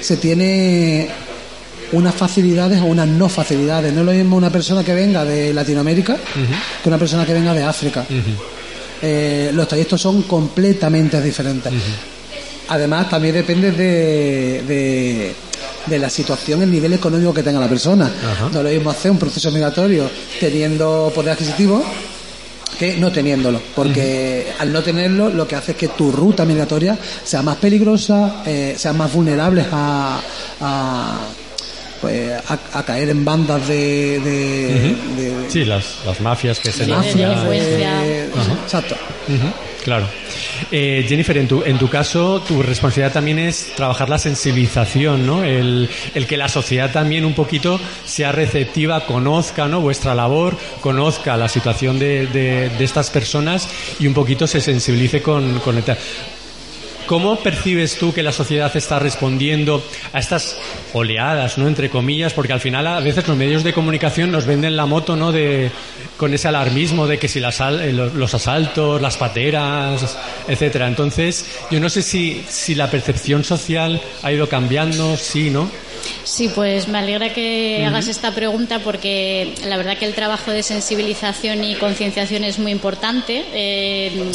se 0.01 0.17
tiene 0.17 1.09
unas 1.93 2.15
facilidades 2.15 2.81
o 2.81 2.85
unas 2.85 3.07
no 3.07 3.29
facilidades. 3.29 3.93
No 3.93 4.01
es 4.01 4.05
lo 4.05 4.11
mismo 4.11 4.35
una 4.35 4.49
persona 4.49 4.83
que 4.83 4.93
venga 4.93 5.23
de 5.23 5.53
Latinoamérica 5.53 6.17
que 6.81 6.89
una 6.89 6.97
persona 6.97 7.25
que 7.25 7.33
venga 7.33 7.53
de 7.53 7.63
África. 7.63 8.05
Eh, 9.01 9.51
los 9.53 9.67
trayectos 9.67 10.01
son 10.01 10.23
completamente 10.23 11.21
diferentes. 11.21 11.71
Además, 12.69 13.09
también 13.09 13.35
depende 13.35 13.71
de, 13.71 15.33
de, 15.87 15.99
la 15.99 16.09
situación, 16.09 16.61
el 16.61 16.71
nivel 16.71 16.93
económico 16.93 17.33
que 17.33 17.43
tenga 17.43 17.59
la 17.59 17.67
persona. 17.67 18.09
No 18.51 18.63
lo 18.63 18.69
mismo 18.69 18.89
hacer 18.89 19.11
un 19.11 19.19
proceso 19.19 19.51
migratorio 19.51 20.09
teniendo 20.39 21.11
poder 21.13 21.31
adquisitivo 21.31 21.83
que 22.75 22.97
no 22.97 23.11
teniéndolo, 23.11 23.61
porque 23.75 24.47
al 24.59 24.71
no 24.71 24.81
tenerlo 24.81 25.29
lo 25.29 25.47
que 25.47 25.55
hace 25.55 25.71
es 25.71 25.77
que 25.77 25.87
tu 25.89 26.11
ruta 26.11 26.45
migratoria 26.45 26.97
sea 27.23 27.41
más 27.41 27.57
peligrosa, 27.57 28.43
eh, 28.45 28.75
sea 28.77 28.93
más 28.93 29.11
vulnerable 29.13 29.65
a, 29.71 30.19
pues, 32.01 32.31
a, 32.73 32.83
caer 32.83 33.09
en 33.09 33.23
bandas 33.23 33.67
de, 33.67 34.95
sí 35.49 35.65
las, 35.65 35.97
las 36.05 36.19
mafias 36.21 36.59
que 36.59 36.71
se 36.71 36.85
mafias, 36.87 37.45
exacto 38.63 38.95
claro 39.83 40.07
eh, 40.71 41.05
Jennifer, 41.07 41.37
en 41.37 41.47
tu, 41.47 41.63
en 41.63 41.77
tu 41.77 41.89
caso, 41.89 42.41
tu 42.41 42.61
responsabilidad 42.63 43.13
también 43.13 43.39
es 43.39 43.73
trabajar 43.75 44.09
la 44.09 44.17
sensibilización, 44.17 45.25
¿no? 45.25 45.43
El, 45.43 45.89
que 46.27 46.37
la 46.37 46.47
sociedad 46.47 46.91
también 46.91 47.25
un 47.25 47.33
poquito 47.33 47.79
sea 48.05 48.31
receptiva, 48.31 49.05
conozca 49.05 49.67
¿no? 49.67 49.81
vuestra 49.81 50.15
labor, 50.15 50.57
conozca 50.81 51.37
la 51.37 51.49
situación 51.49 51.99
de, 51.99 52.71
estas 52.79 53.09
personas 53.09 53.69
y 53.99 54.07
un 54.07 54.13
poquito 54.13 54.47
se 54.47 54.61
sensibilice 54.61 55.21
con, 55.21 55.59
con 55.59 55.77
el... 55.77 55.83
¿Cómo 57.05 57.37
percibes 57.37 57.97
tú 57.97 58.13
que 58.13 58.23
la 58.23 58.31
sociedad 58.31 58.75
está 58.75 58.99
respondiendo 58.99 59.83
a 60.13 60.19
estas 60.19 60.57
oleadas, 60.93 61.57
¿no? 61.57 61.67
entre 61.67 61.89
comillas? 61.89 62.33
Porque 62.33 62.53
al 62.53 62.59
final 62.59 62.87
a 62.87 62.99
veces 62.99 63.27
los 63.27 63.37
medios 63.37 63.63
de 63.63 63.73
comunicación 63.73 64.31
nos 64.31 64.45
venden 64.45 64.75
la 64.75 64.85
moto 64.85 65.15
¿no? 65.15 65.31
de, 65.31 65.69
con 66.17 66.33
ese 66.33 66.47
alarmismo 66.47 67.07
de 67.07 67.19
que 67.19 67.27
si 67.27 67.39
eh, 67.39 67.91
los 67.91 68.33
asaltos, 68.33 69.01
las 69.01 69.17
pateras, 69.17 70.17
etcétera. 70.47 70.87
Entonces, 70.87 71.45
yo 71.69 71.79
no 71.79 71.89
sé 71.89 72.01
si, 72.01 72.43
si 72.47 72.75
la 72.75 72.89
percepción 72.89 73.43
social 73.43 74.01
ha 74.21 74.31
ido 74.31 74.47
cambiando, 74.47 75.17
sí, 75.17 75.49
¿no? 75.49 75.69
Sí, 76.33 76.49
pues 76.49 76.87
me 76.87 76.97
alegra 76.97 77.31
que 77.31 77.85
hagas 77.85 78.07
esta 78.07 78.33
pregunta 78.33 78.79
porque 78.79 79.53
la 79.67 79.77
verdad 79.77 79.99
que 79.99 80.05
el 80.05 80.15
trabajo 80.15 80.49
de 80.49 80.63
sensibilización 80.63 81.63
y 81.63 81.75
concienciación 81.75 82.43
es 82.43 82.57
muy 82.57 82.71
importante. 82.71 83.45
Eh, 83.53 84.31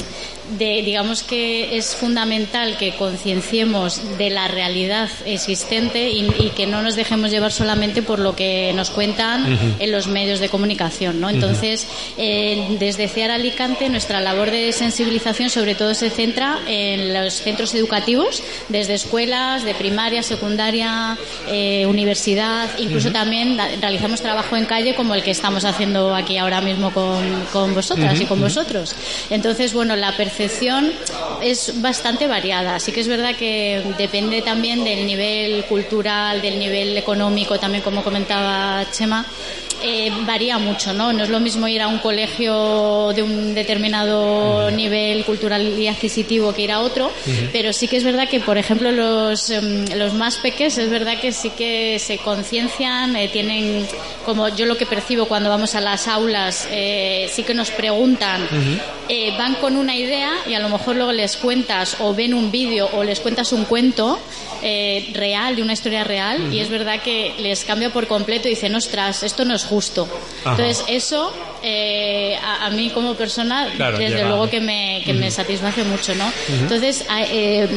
digamos 0.56 1.22
que 1.22 1.76
es 1.76 1.94
fundamental 1.94 2.76
que 2.78 2.94
concienciemos 2.94 4.00
de 4.16 4.30
la 4.30 4.48
realidad 4.48 5.10
existente 5.26 6.10
y, 6.10 6.28
que 6.56 6.66
no 6.66 6.82
nos 6.82 6.96
dejemos 6.96 7.30
llevar 7.30 7.52
solamente 7.52 8.02
por 8.02 8.18
lo 8.18 8.34
que 8.34 8.72
nos 8.74 8.90
cuentan 8.90 9.76
en 9.78 9.92
los 9.92 10.08
medios 10.08 10.40
de 10.40 10.48
comunicación. 10.48 11.20
¿no? 11.20 11.28
Entonces, 11.28 11.86
eh, 12.16 12.76
desde 12.78 13.08
CEAR 13.08 13.30
Alicante, 13.30 13.88
nuestra 13.88 14.20
labor 14.20 14.50
de 14.50 14.72
sensibilización 14.72 15.50
sobre 15.50 15.74
todo 15.74 15.94
se 15.94 16.10
centra 16.10 16.58
en 16.66 17.12
los 17.12 17.34
centros 17.34 17.74
educativos, 17.74 18.42
desde 18.68 18.94
escuelas, 18.94 19.64
de 19.64 19.74
primaria, 19.74 20.22
secundaria, 20.22 21.18
eh, 21.48 21.86
universidad, 21.88 22.70
incluso 22.78 23.10
también 23.10 23.58
realizamos 23.80 24.20
trabajo 24.20 24.56
en 24.56 24.66
calle 24.66 24.94
como 24.94 25.14
el 25.14 25.22
que 25.22 25.30
estamos 25.30 25.64
haciendo 25.64 26.14
aquí 26.14 26.36
ahora 26.36 26.60
mismo 26.60 26.92
con, 26.92 27.44
con 27.52 27.74
vosotras 27.74 28.20
y 28.20 28.26
con 28.26 28.40
vosotros. 28.40 28.94
Entonces, 29.30 29.72
bueno, 29.72 29.96
la 29.96 30.16
percepción 30.16 30.92
es 31.42 31.80
bastante 31.80 32.26
variada. 32.26 32.76
Así 32.76 32.92
que 32.92 33.00
es 33.00 33.08
verdad 33.08 33.34
que 33.36 33.82
depende 33.96 34.42
también 34.42 34.84
del 34.84 35.06
nivel 35.06 35.64
cultural, 35.64 36.40
del 36.42 36.58
nivel 36.58 36.96
económico, 36.96 37.58
también 37.58 37.82
como 37.82 38.02
comentaba 38.02 38.84
Chema. 38.90 39.24
Eh, 39.80 40.10
varía 40.26 40.58
mucho, 40.58 40.92
¿no? 40.92 41.12
No 41.12 41.22
es 41.22 41.30
lo 41.30 41.38
mismo 41.38 41.68
ir 41.68 41.80
a 41.80 41.86
un 41.86 41.98
colegio 41.98 43.12
de 43.12 43.22
un 43.22 43.54
determinado 43.54 44.72
nivel 44.72 45.24
cultural 45.24 45.78
y 45.78 45.86
adquisitivo 45.86 46.52
que 46.52 46.62
ir 46.62 46.72
a 46.72 46.80
otro, 46.80 47.12
pero 47.52 47.72
sí 47.72 47.86
que 47.86 47.96
es 47.96 48.02
verdad 48.02 48.28
que, 48.28 48.40
por 48.40 48.58
ejemplo, 48.58 48.90
los, 48.90 49.50
em, 49.50 49.84
los 49.94 50.14
más 50.14 50.38
pequeños 50.38 50.78
es 50.78 50.90
verdad 50.90 51.20
que 51.20 51.30
sí 51.30 51.50
que 51.50 51.77
se 51.98 52.18
conciencian, 52.18 53.16
eh, 53.16 53.28
tienen, 53.28 53.86
como 54.24 54.48
yo 54.48 54.66
lo 54.66 54.76
que 54.76 54.86
percibo 54.86 55.26
cuando 55.26 55.48
vamos 55.48 55.74
a 55.74 55.80
las 55.80 56.08
aulas, 56.08 56.68
eh, 56.70 57.30
sí 57.32 57.42
que 57.42 57.54
nos 57.54 57.70
preguntan, 57.70 58.46
van 59.38 59.54
con 59.54 59.76
una 59.76 59.96
idea 59.96 60.32
y 60.46 60.54
a 60.54 60.60
lo 60.60 60.68
mejor 60.68 60.96
luego 60.96 61.12
les 61.12 61.36
cuentas 61.36 61.96
o 62.00 62.14
ven 62.14 62.34
un 62.34 62.50
vídeo 62.50 62.88
o 62.92 63.04
les 63.04 63.20
cuentas 63.20 63.52
un 63.52 63.64
cuento 63.64 64.18
real, 64.60 65.56
de 65.56 65.62
una 65.62 65.72
historia 65.72 66.04
real, 66.04 66.52
y 66.52 66.58
es 66.58 66.68
verdad 66.68 67.00
que 67.00 67.34
les 67.38 67.64
cambia 67.64 67.90
por 67.90 68.06
completo 68.06 68.48
y 68.48 68.50
dicen, 68.50 68.74
ostras, 68.74 69.22
esto 69.22 69.44
no 69.44 69.54
es 69.54 69.64
justo. 69.64 70.08
Entonces, 70.44 70.84
eso 70.88 71.32
eh, 71.62 72.38
a, 72.40 72.70
mí 72.70 72.90
como 72.90 73.14
persona, 73.14 73.68
desde 73.68 74.24
luego 74.24 74.48
que, 74.48 74.60
me, 74.60 75.02
que 75.04 75.12
me 75.12 75.30
satisface 75.30 75.82
mucho, 75.84 76.14
¿no? 76.14 76.30
Entonces, 76.48 77.04
eh, 77.30 77.68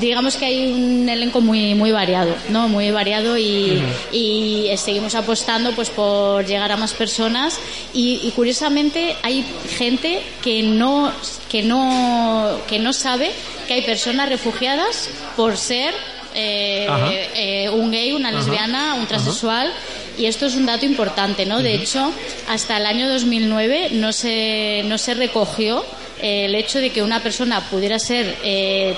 digamos 0.00 0.36
que 0.36 0.46
hay 0.46 0.72
un 0.72 1.08
elenco 1.08 1.40
muy 1.40 1.74
muy 1.74 1.92
variado 1.92 2.34
no 2.48 2.68
muy 2.68 2.90
variado 2.90 3.38
y, 3.38 3.82
y 4.10 4.70
seguimos 4.76 5.14
apostando 5.14 5.72
pues 5.72 5.90
por 5.90 6.44
llegar 6.46 6.72
a 6.72 6.76
más 6.76 6.92
personas. 6.92 7.58
Y, 7.92 8.32
curiosamente 8.34 9.16
hay 9.22 9.44
gente 9.76 10.22
que 10.42 10.62
no 10.62 11.12
que 11.48 11.62
no 11.62 12.58
que 12.66 12.78
no 12.78 12.92
sabe 12.92 13.30
que 13.66 13.74
hay 13.74 13.82
personas 13.82 14.28
refugiadas 14.28 15.10
por 15.36 15.56
ser 15.56 15.94
eh, 16.34 17.68
un 17.72 17.90
gay 17.90 18.12
una 18.12 18.32
lesbiana 18.32 18.94
un 18.94 19.06
transexual. 19.06 19.72
Y 20.18 20.26
esto 20.26 20.44
es 20.44 20.56
un 20.56 20.66
dato 20.66 20.84
importante, 20.84 21.46
¿no? 21.46 21.62
De 21.62 21.74
hecho, 21.74 22.12
hasta 22.46 22.76
el 22.76 22.84
año 22.84 23.08
2009 23.08 23.92
no 23.92 24.12
se, 24.12 24.82
no 24.84 24.98
se 24.98 25.14
recogió 25.14 25.82
el 26.22 26.54
hecho 26.54 26.80
de 26.80 26.90
que 26.90 27.02
una 27.02 27.20
persona 27.22 27.68
pudiera 27.68 27.98
ser 27.98 28.38
eh, 28.44 28.96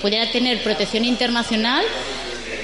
pudiera 0.00 0.30
tener 0.30 0.62
protección 0.62 1.04
internacional 1.04 1.84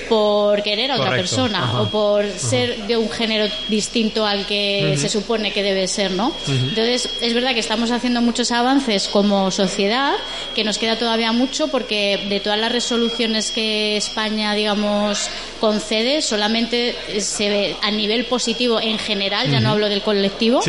por 0.09 0.63
querer 0.63 0.91
a 0.91 0.97
otra 0.97 1.11
persona 1.11 1.81
o 1.81 1.89
por 1.89 2.29
ser 2.31 2.87
de 2.87 2.97
un 2.97 3.11
género 3.11 3.47
distinto 3.69 4.27
al 4.27 4.47
que 4.47 4.97
se 4.99 5.09
supone 5.09 5.53
que 5.53 5.63
debe 5.63 5.89
ser, 5.89 6.11
¿no? 6.13 6.33
Entonces, 6.47 7.09
es 7.21 7.35
verdad 7.35 7.55
que 7.55 7.61
estamos 7.61 7.91
haciendo 7.91 8.21
muchos 8.23 8.51
avances 8.51 9.09
como 9.09 9.51
sociedad, 9.51 10.15
que 10.55 10.65
nos 10.65 10.79
queda 10.79 10.99
todavía 10.99 11.33
mucho 11.33 11.69
porque 11.69 12.27
de 12.29 12.41
todas 12.41 12.59
las 12.59 12.73
resoluciones 12.73 13.51
que 13.51 13.97
España, 13.97 14.55
digamos, 14.55 15.29
concede, 15.61 16.23
solamente 16.23 16.95
se 17.21 17.49
ve 17.49 17.77
a 17.83 17.91
nivel 17.91 18.25
positivo 18.27 18.81
en 18.81 18.99
general, 18.99 19.51
ya 19.51 19.61
no 19.61 19.71
hablo 19.71 19.89
del 19.89 20.03
colectivo, 20.03 20.61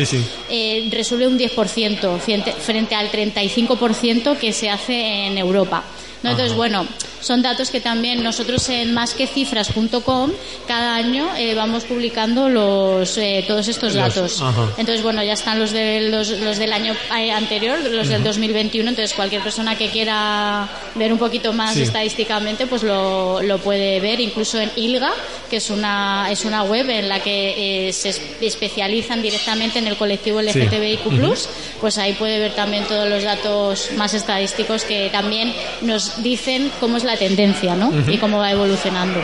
eh, 0.48 0.88
resuelve 0.90 1.26
un 1.26 1.38
10% 1.38 2.18
frente 2.18 2.94
al 2.94 3.10
35% 3.10 4.38
que 4.38 4.52
se 4.52 4.70
hace 4.70 5.26
en 5.26 5.38
Europa. 5.38 5.84
Entonces, 6.22 6.54
bueno, 6.54 6.86
son 7.20 7.42
datos 7.42 7.70
que 7.70 7.80
también 7.80 8.22
nosotros 8.22 8.68
en 8.68 8.94
másquecifras.com 8.94 10.30
cada 10.66 10.96
año 10.96 11.28
eh, 11.36 11.54
vamos 11.54 11.84
publicando 11.84 12.48
los 12.48 13.16
eh, 13.18 13.44
todos 13.46 13.68
estos 13.68 13.94
datos. 13.94 14.42
entonces, 14.76 15.02
bueno, 15.02 15.22
ya 15.22 15.32
están 15.32 15.58
los, 15.58 15.72
de, 15.72 16.08
los, 16.10 16.28
del 16.28 16.72
año 16.72 16.94
eh, 17.16 17.32
anterior, 17.32 17.78
los 17.80 18.08
del 18.08 18.22
2021. 18.22 18.88
Entonces, 18.88 19.14
cualquier 19.14 19.42
persona 19.42 19.76
que 19.76 19.88
quiera 19.88 20.68
ver 20.94 21.12
un 21.12 21.18
poquito 21.18 21.52
más 21.52 21.76
estadísticamente, 21.76 22.66
pues 22.66 22.82
lo, 22.82 23.42
lo, 23.42 23.58
puede 23.58 24.00
ver. 24.00 24.20
Incluso 24.20 24.58
en 24.58 24.70
ILGA, 24.76 25.10
que 25.50 25.56
es 25.56 25.70
una, 25.70 26.28
es 26.30 26.44
una 26.44 26.62
web 26.62 26.88
en 26.90 27.08
la 27.08 27.20
que 27.20 27.90
se 27.92 28.14
especializan 28.40 29.22
directamente 29.22 29.78
en 29.78 29.86
el 29.86 29.96
colectivo 29.96 30.40
LGTBIQ, 30.40 31.34
pues 31.80 31.98
ahí 31.98 32.12
puede 32.14 32.38
ver 32.38 32.54
también 32.54 32.84
todos 32.84 33.08
los 33.08 33.22
datos 33.22 33.90
más 33.96 34.14
estadísticos 34.14 34.84
que 34.84 35.08
también 35.10 35.52
nos 35.80 36.22
dicen 36.22 36.70
cómo 36.80 36.96
es 36.96 37.04
la 37.08 37.16
tendencia, 37.16 37.74
¿no? 37.74 37.90
Y 38.06 38.18
cómo 38.18 38.38
va 38.38 38.52
evolucionando. 38.52 39.18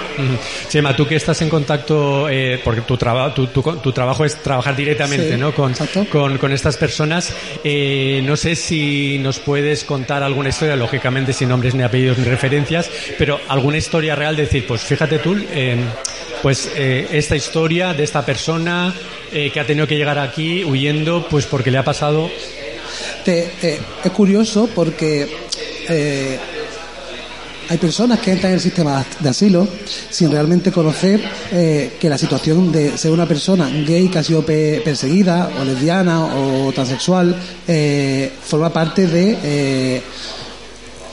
Chema, 0.68 0.96
tú 0.96 1.06
que 1.06 1.16
estás 1.16 1.40
en 1.42 1.50
contacto, 1.50 2.28
eh, 2.30 2.60
porque 2.64 2.80
tu, 2.80 2.96
tu, 2.96 3.62
tu, 3.76 3.92
trabajo 3.92 4.24
es 4.24 4.42
trabajar 4.42 4.74
directamente, 4.74 5.36
¿no? 5.36 5.54
Con, 5.54 5.74
con, 6.10 6.52
estas 6.52 6.76
personas, 6.78 7.32
eh, 7.62 8.22
no 8.24 8.36
sé 8.36 8.56
si 8.56 9.18
nos 9.18 9.38
puedes 9.38 9.84
contar 9.84 10.22
alguna 10.22 10.48
historia, 10.48 10.76
lógicamente 10.76 11.32
sin 11.32 11.50
nombres 11.50 11.74
ni 11.74 11.82
apellidos 11.82 12.18
ni 12.18 12.24
referencias, 12.24 12.90
pero 13.18 13.38
alguna 13.48 13.76
historia 13.76 14.14
real, 14.14 14.34
decir, 14.34 14.66
pues 14.66 14.80
fíjate 14.80 15.18
tú, 15.18 15.36
eh, 15.52 15.76
pues 16.42 16.70
esta 16.76 17.36
historia 17.36 17.92
de 17.92 18.04
esta 18.04 18.24
persona 18.24 18.94
que 19.30 19.60
ha 19.60 19.66
tenido 19.66 19.86
que 19.86 19.96
llegar 19.96 20.18
aquí 20.18 20.64
huyendo, 20.64 21.26
pues 21.28 21.44
porque 21.46 21.70
le 21.70 21.78
ha 21.78 21.84
pasado. 21.84 22.30
es 23.26 24.12
curioso 24.12 24.68
porque 24.74 25.28
hay 27.68 27.78
personas 27.78 28.20
que 28.20 28.32
entran 28.32 28.50
en 28.52 28.54
el 28.54 28.60
sistema 28.60 29.04
de 29.20 29.28
asilo 29.28 29.66
sin 30.10 30.30
realmente 30.30 30.70
conocer 30.70 31.22
eh, 31.52 31.96
que 31.98 32.08
la 32.08 32.18
situación 32.18 32.70
de 32.70 32.96
ser 32.96 33.10
una 33.10 33.26
persona 33.26 33.68
gay 33.68 34.08
que 34.08 34.18
ha 34.18 34.22
sido 34.22 34.44
perseguida 34.44 35.50
o 35.60 35.64
lesbiana 35.64 36.24
o 36.24 36.72
transexual 36.72 37.34
eh, 37.66 38.30
forma 38.42 38.72
parte 38.72 39.06
de 39.06 39.38
eh, 39.42 40.02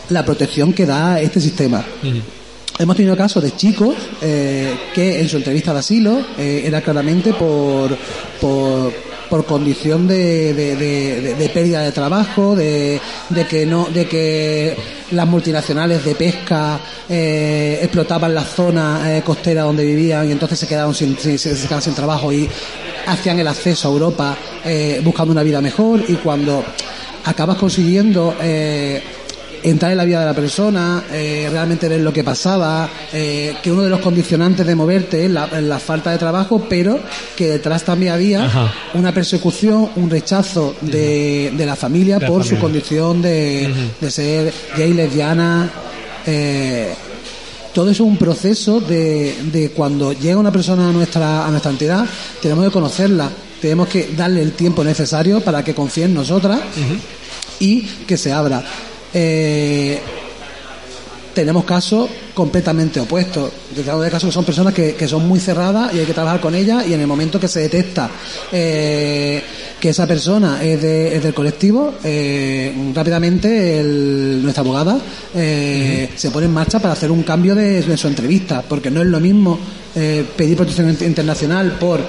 la 0.10 0.26
protección 0.26 0.74
que 0.74 0.86
da 0.86 1.22
este 1.22 1.40
sistema. 1.40 1.84
Hemos 2.78 2.96
tenido 2.96 3.16
casos 3.16 3.44
de 3.44 3.56
chicos 3.56 3.96
eh, 4.22 4.74
que 4.94 5.22
en 5.22 5.30
su 5.30 5.38
entrevista 5.38 5.74
de 5.74 5.80
asilo 5.80 6.22
era 6.38 6.82
claramente 6.82 7.34
por, 7.34 7.96
por, 8.40 9.11
por 9.32 9.46
condición 9.46 10.10
de, 10.10 11.50
pérdida 11.54 11.80
de 11.84 11.94
trabajo, 11.94 12.54
de, 12.54 13.00
que 13.50 13.66
no, 13.66 13.86
de 13.86 14.06
que 14.06 14.76
las 15.12 15.26
multinacionales 15.26 16.04
de 16.04 16.16
pesca 16.16 16.78
eh, 17.08 17.80
explotaban 17.82 18.36
la 18.36 18.44
zona 18.44 19.16
eh, 19.16 19.22
costera 19.22 19.64
donde 19.64 19.86
vivían 19.86 20.28
y 20.28 20.34
entonces 20.34 20.60
se 20.60 20.68
quedaron 20.68 20.94
sin 20.94 21.16
trabajo 21.96 22.34
y 22.34 22.50
hacían 23.08 23.40
el 23.40 23.48
acceso 23.48 23.88
a 23.88 23.92
Europa 23.92 24.38
eh, 24.66 25.00
buscando 25.02 25.32
una 25.32 25.44
vida 25.44 25.62
mejor 25.62 26.04
y 26.06 26.16
cuando 26.16 26.66
acabas 27.24 27.56
consiguiendo 27.56 28.36
eh, 28.42 29.02
entrar 29.64 29.92
en 29.92 29.98
la 29.98 30.06
vida 30.06 30.20
de 30.22 30.26
la 30.26 30.34
persona, 30.34 31.04
eh, 31.12 31.48
realmente 31.52 31.88
ver 31.88 32.02
lo 32.02 32.12
que 32.14 32.24
pasaba, 32.24 32.90
eh, 33.14 33.56
que 33.62 33.72
uno 33.72 33.82
de 33.84 33.90
los 33.90 34.00
condicionantes 34.00 34.66
de 34.66 34.76
moverte 34.76 35.26
es 35.26 35.32
la, 35.32 35.80
falta 35.80 36.12
de 36.12 36.18
trabajo, 36.18 36.66
pero 36.70 37.00
que 37.36 37.48
detrás 37.48 37.84
también 37.84 38.14
había 38.14 38.46
Ajá. 38.46 38.74
una 38.94 39.14
persecución, 39.14 39.90
un 39.96 40.10
rechazo 40.10 40.76
de, 40.82 41.54
de 41.56 41.66
la 41.66 41.76
familia 41.76 42.16
De 42.16 42.22
la 42.22 42.28
por 42.28 42.44
su 42.44 42.58
condición 42.60 43.22
de, 43.22 43.72
de 44.00 44.12
ser 44.12 44.54
gay, 44.78 44.94
lesbiana. 44.94 45.70
eh, 46.26 46.94
todo 47.74 47.90
eso 47.90 48.04
es 48.04 48.10
un 48.10 48.18
proceso 48.18 48.82
de, 48.82 49.34
de 49.52 49.70
cuando 49.70 50.12
llega 50.12 50.38
una 50.38 50.52
persona 50.52 50.90
a 50.90 50.92
nuestra, 50.92 51.48
a 51.48 51.50
nuestra 51.50 51.72
entidad, 51.72 52.06
tenemos 52.42 52.66
que 52.66 52.72
conocerla, 52.72 53.30
tenemos 53.62 53.88
que 53.88 54.10
darle 54.16 54.42
el 54.42 54.52
tiempo 54.52 54.84
necesario 54.84 55.40
para 55.40 55.64
que 55.64 55.74
confíe 55.74 56.04
en 56.04 56.14
nosotras 56.14 56.60
y 57.60 57.82
que 58.06 58.18
se 58.18 58.34
abra. 58.34 58.62
Eh, 59.14 60.00
tenemos 61.34 61.64
casos 61.64 62.10
completamente 62.34 63.00
opuestos. 63.00 63.52
Tenemos 63.74 64.06
casos 64.10 64.30
que 64.30 64.34
son 64.34 64.44
personas 64.44 64.74
que, 64.74 64.96
que 64.96 65.08
son 65.08 65.26
muy 65.28 65.40
cerradas 65.40 65.94
y 65.94 66.00
hay 66.00 66.06
que 66.06 66.14
trabajar 66.14 66.42
con 66.42 66.54
ellas 66.56 66.86
y 66.86 66.94
en 66.94 67.00
el 67.00 67.08
momento 67.08 67.40
que 67.40 67.48
se 67.48 67.62
detecta 67.62 68.10
eh, 68.52 69.42
que 69.80 69.90
esa 69.90 70.06
persona 70.06 70.62
es, 70.62 70.82
de- 70.82 71.16
es 71.16 71.24
del 71.24 71.34
colectivo, 71.34 71.94
eh, 72.04 72.74
rápidamente 72.94 73.80
el- 73.80 74.42
nuestra 74.44 74.62
abogada 74.62 75.00
eh, 75.34 76.10
se 76.18 76.32
pone 76.32 76.48
en 76.48 76.54
marcha 76.54 76.80
para 76.80 76.94
hacer 76.96 77.10
un 77.12 77.24
cambio 77.24 77.56
de, 77.56 77.82
de 77.82 77.98
su 77.98 78.08
entrevista, 78.10 78.62
porque 78.68 78.92
no 78.92 79.02
es 79.02 79.08
lo 79.08 79.22
mismo 79.22 79.58
eh, 79.96 80.26
pedir 80.36 80.58
protección 80.58 80.94
int- 80.94 81.06
internacional 81.06 81.78
por... 81.80 82.02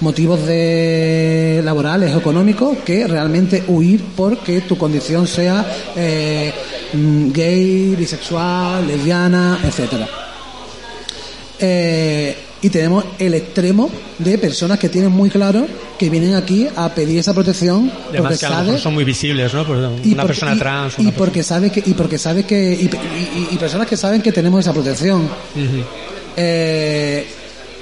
motivos 0.00 0.46
de 0.46 1.60
laborales 1.64 2.14
o 2.14 2.18
económicos 2.18 2.78
que 2.84 3.06
realmente 3.06 3.64
huir 3.68 4.02
porque 4.16 4.60
tu 4.62 4.76
condición 4.76 5.26
sea 5.26 5.64
eh, 5.96 6.52
mm, 6.92 7.30
gay, 7.32 7.94
bisexual, 7.96 8.86
lesbiana, 8.86 9.58
etcétera. 9.64 10.06
Eh, 11.58 12.36
y 12.62 12.68
tenemos 12.70 13.04
el 13.18 13.34
extremo 13.34 13.90
de 14.18 14.38
personas 14.38 14.78
que 14.78 14.88
tienen 14.88 15.10
muy 15.12 15.30
claro 15.30 15.66
que 15.98 16.10
vienen 16.10 16.34
aquí 16.34 16.66
a 16.74 16.88
pedir 16.94 17.18
esa 17.18 17.32
protección 17.32 17.88
porque 17.90 18.18
Además 18.18 18.38
que 18.38 18.46
a 18.46 18.50
lo 18.50 18.64
mejor 18.64 18.80
son 18.80 18.94
muy 18.94 19.04
visibles, 19.04 19.54
¿no? 19.54 19.60
Y 19.62 19.64
una 20.12 20.22
porque- 20.22 20.26
persona 20.26 20.54
y- 20.54 20.58
trans. 20.58 20.94
y 20.98 21.02
una 21.02 21.12
porque 21.12 21.42
sabe 21.42 21.70
que 21.70 21.82
y 21.84 21.94
porque 21.94 22.18
sabe 22.18 22.44
que 22.44 22.74
y, 22.74 22.84
y- 22.86 23.48
y 23.52 23.56
personas 23.56 23.86
que 23.86 23.96
saben 23.96 24.20
que 24.20 24.32
tenemos 24.32 24.60
esa 24.60 24.72
protección 24.72 25.28
Eh, 26.38 27.26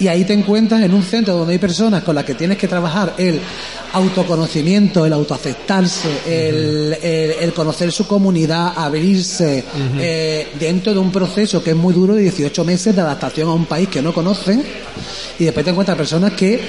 y 0.01 0.09
ahí 0.09 0.25
te 0.25 0.33
encuentras 0.33 0.83
en 0.83 0.93
un 0.93 1.03
centro 1.03 1.35
donde 1.37 1.53
hay 1.55 1.59
personas 1.59 2.03
con 2.03 2.15
las 2.15 2.25
que 2.25 2.35
tienes 2.35 2.59
que 2.59 2.67
trabajar 2.69 3.15
el 3.19 3.41
autoconocimiento, 3.93 5.07
el 5.07 5.13
autoaceptarse, 5.13 6.09
el, 6.27 6.97
el- 7.03 7.31
el 7.41 7.53
conocer 7.53 7.91
su 7.93 8.07
comunidad, 8.07 8.73
abrirse, 8.77 9.65
eh, 9.99 10.49
dentro 10.59 10.93
de 10.93 10.99
un 10.99 11.11
proceso 11.13 11.63
que 11.63 11.71
es 11.71 11.77
muy 11.77 11.95
duro 11.95 12.15
de 12.15 12.23
18 12.23 12.65
meses 12.65 12.95
de 12.95 13.01
adaptación 13.03 13.49
a 13.49 13.53
un 13.53 13.67
país 13.67 13.89
que 13.89 14.03
no 14.03 14.13
conocen. 14.13 14.63
Y 15.39 15.45
después 15.45 15.65
te 15.65 15.71
encuentras 15.71 15.97
personas 15.97 16.33
que 16.33 16.61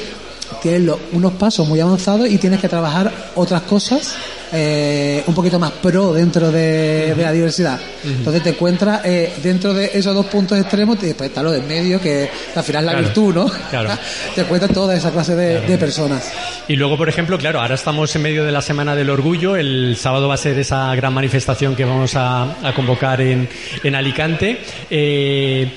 tienen 0.61 0.85
lo- 0.85 0.99
unos 1.13 1.33
pasos 1.33 1.67
muy 1.67 1.79
avanzados 1.79 2.29
y 2.29 2.37
tienes 2.37 2.59
que 2.59 2.69
trabajar 2.69 3.11
otras 3.35 3.61
cosas 3.63 4.15
eh, 4.53 5.23
un 5.27 5.33
poquito 5.33 5.59
más 5.59 5.71
pro 5.71 6.13
dentro 6.13 6.51
de, 6.51 7.13
de 7.15 7.23
la 7.23 7.31
diversidad. 7.31 7.79
Entonces 8.03 8.43
te 8.43 8.49
encuentras 8.51 9.01
eh, 9.03 9.33
dentro 9.43 9.73
de 9.73 9.89
esos 9.93 10.13
dos 10.13 10.27
puntos 10.27 10.57
extremos 10.59 10.97
y 11.01 11.07
después 11.07 11.29
está 11.29 11.41
lo 11.43 11.51
del 11.51 11.63
medio, 11.63 11.99
que 11.99 12.29
al 12.55 12.63
final 12.63 12.83
es 12.83 12.85
la 12.85 12.91
Claro, 12.93 13.05
virtud, 13.07 13.33
¿no? 13.35 13.51
claro. 13.69 13.89
te 14.35 14.41
encuentras 14.41 14.71
toda 14.71 14.95
esa 14.95 15.11
clase 15.11 15.35
de, 15.35 15.61
de 15.61 15.77
personas. 15.77 16.31
Y 16.67 16.75
luego, 16.75 16.95
por 16.97 17.09
ejemplo, 17.09 17.37
claro, 17.37 17.59
ahora 17.59 17.75
estamos 17.75 18.15
en 18.15 18.21
medio 18.21 18.45
de 18.45 18.51
la 18.51 18.61
Semana 18.61 18.95
del 18.95 19.09
Orgullo. 19.09 19.55
El 19.55 19.97
sábado 19.99 20.27
va 20.27 20.35
a 20.35 20.37
ser 20.37 20.57
esa 20.59 20.93
gran 20.95 21.13
manifestación 21.13 21.75
que 21.75 21.83
vamos 21.83 22.15
a, 22.15 22.43
a 22.67 22.73
convocar 22.73 23.19
en, 23.21 23.49
en 23.83 23.95
Alicante. 23.95 24.59
Eh, 24.89 25.69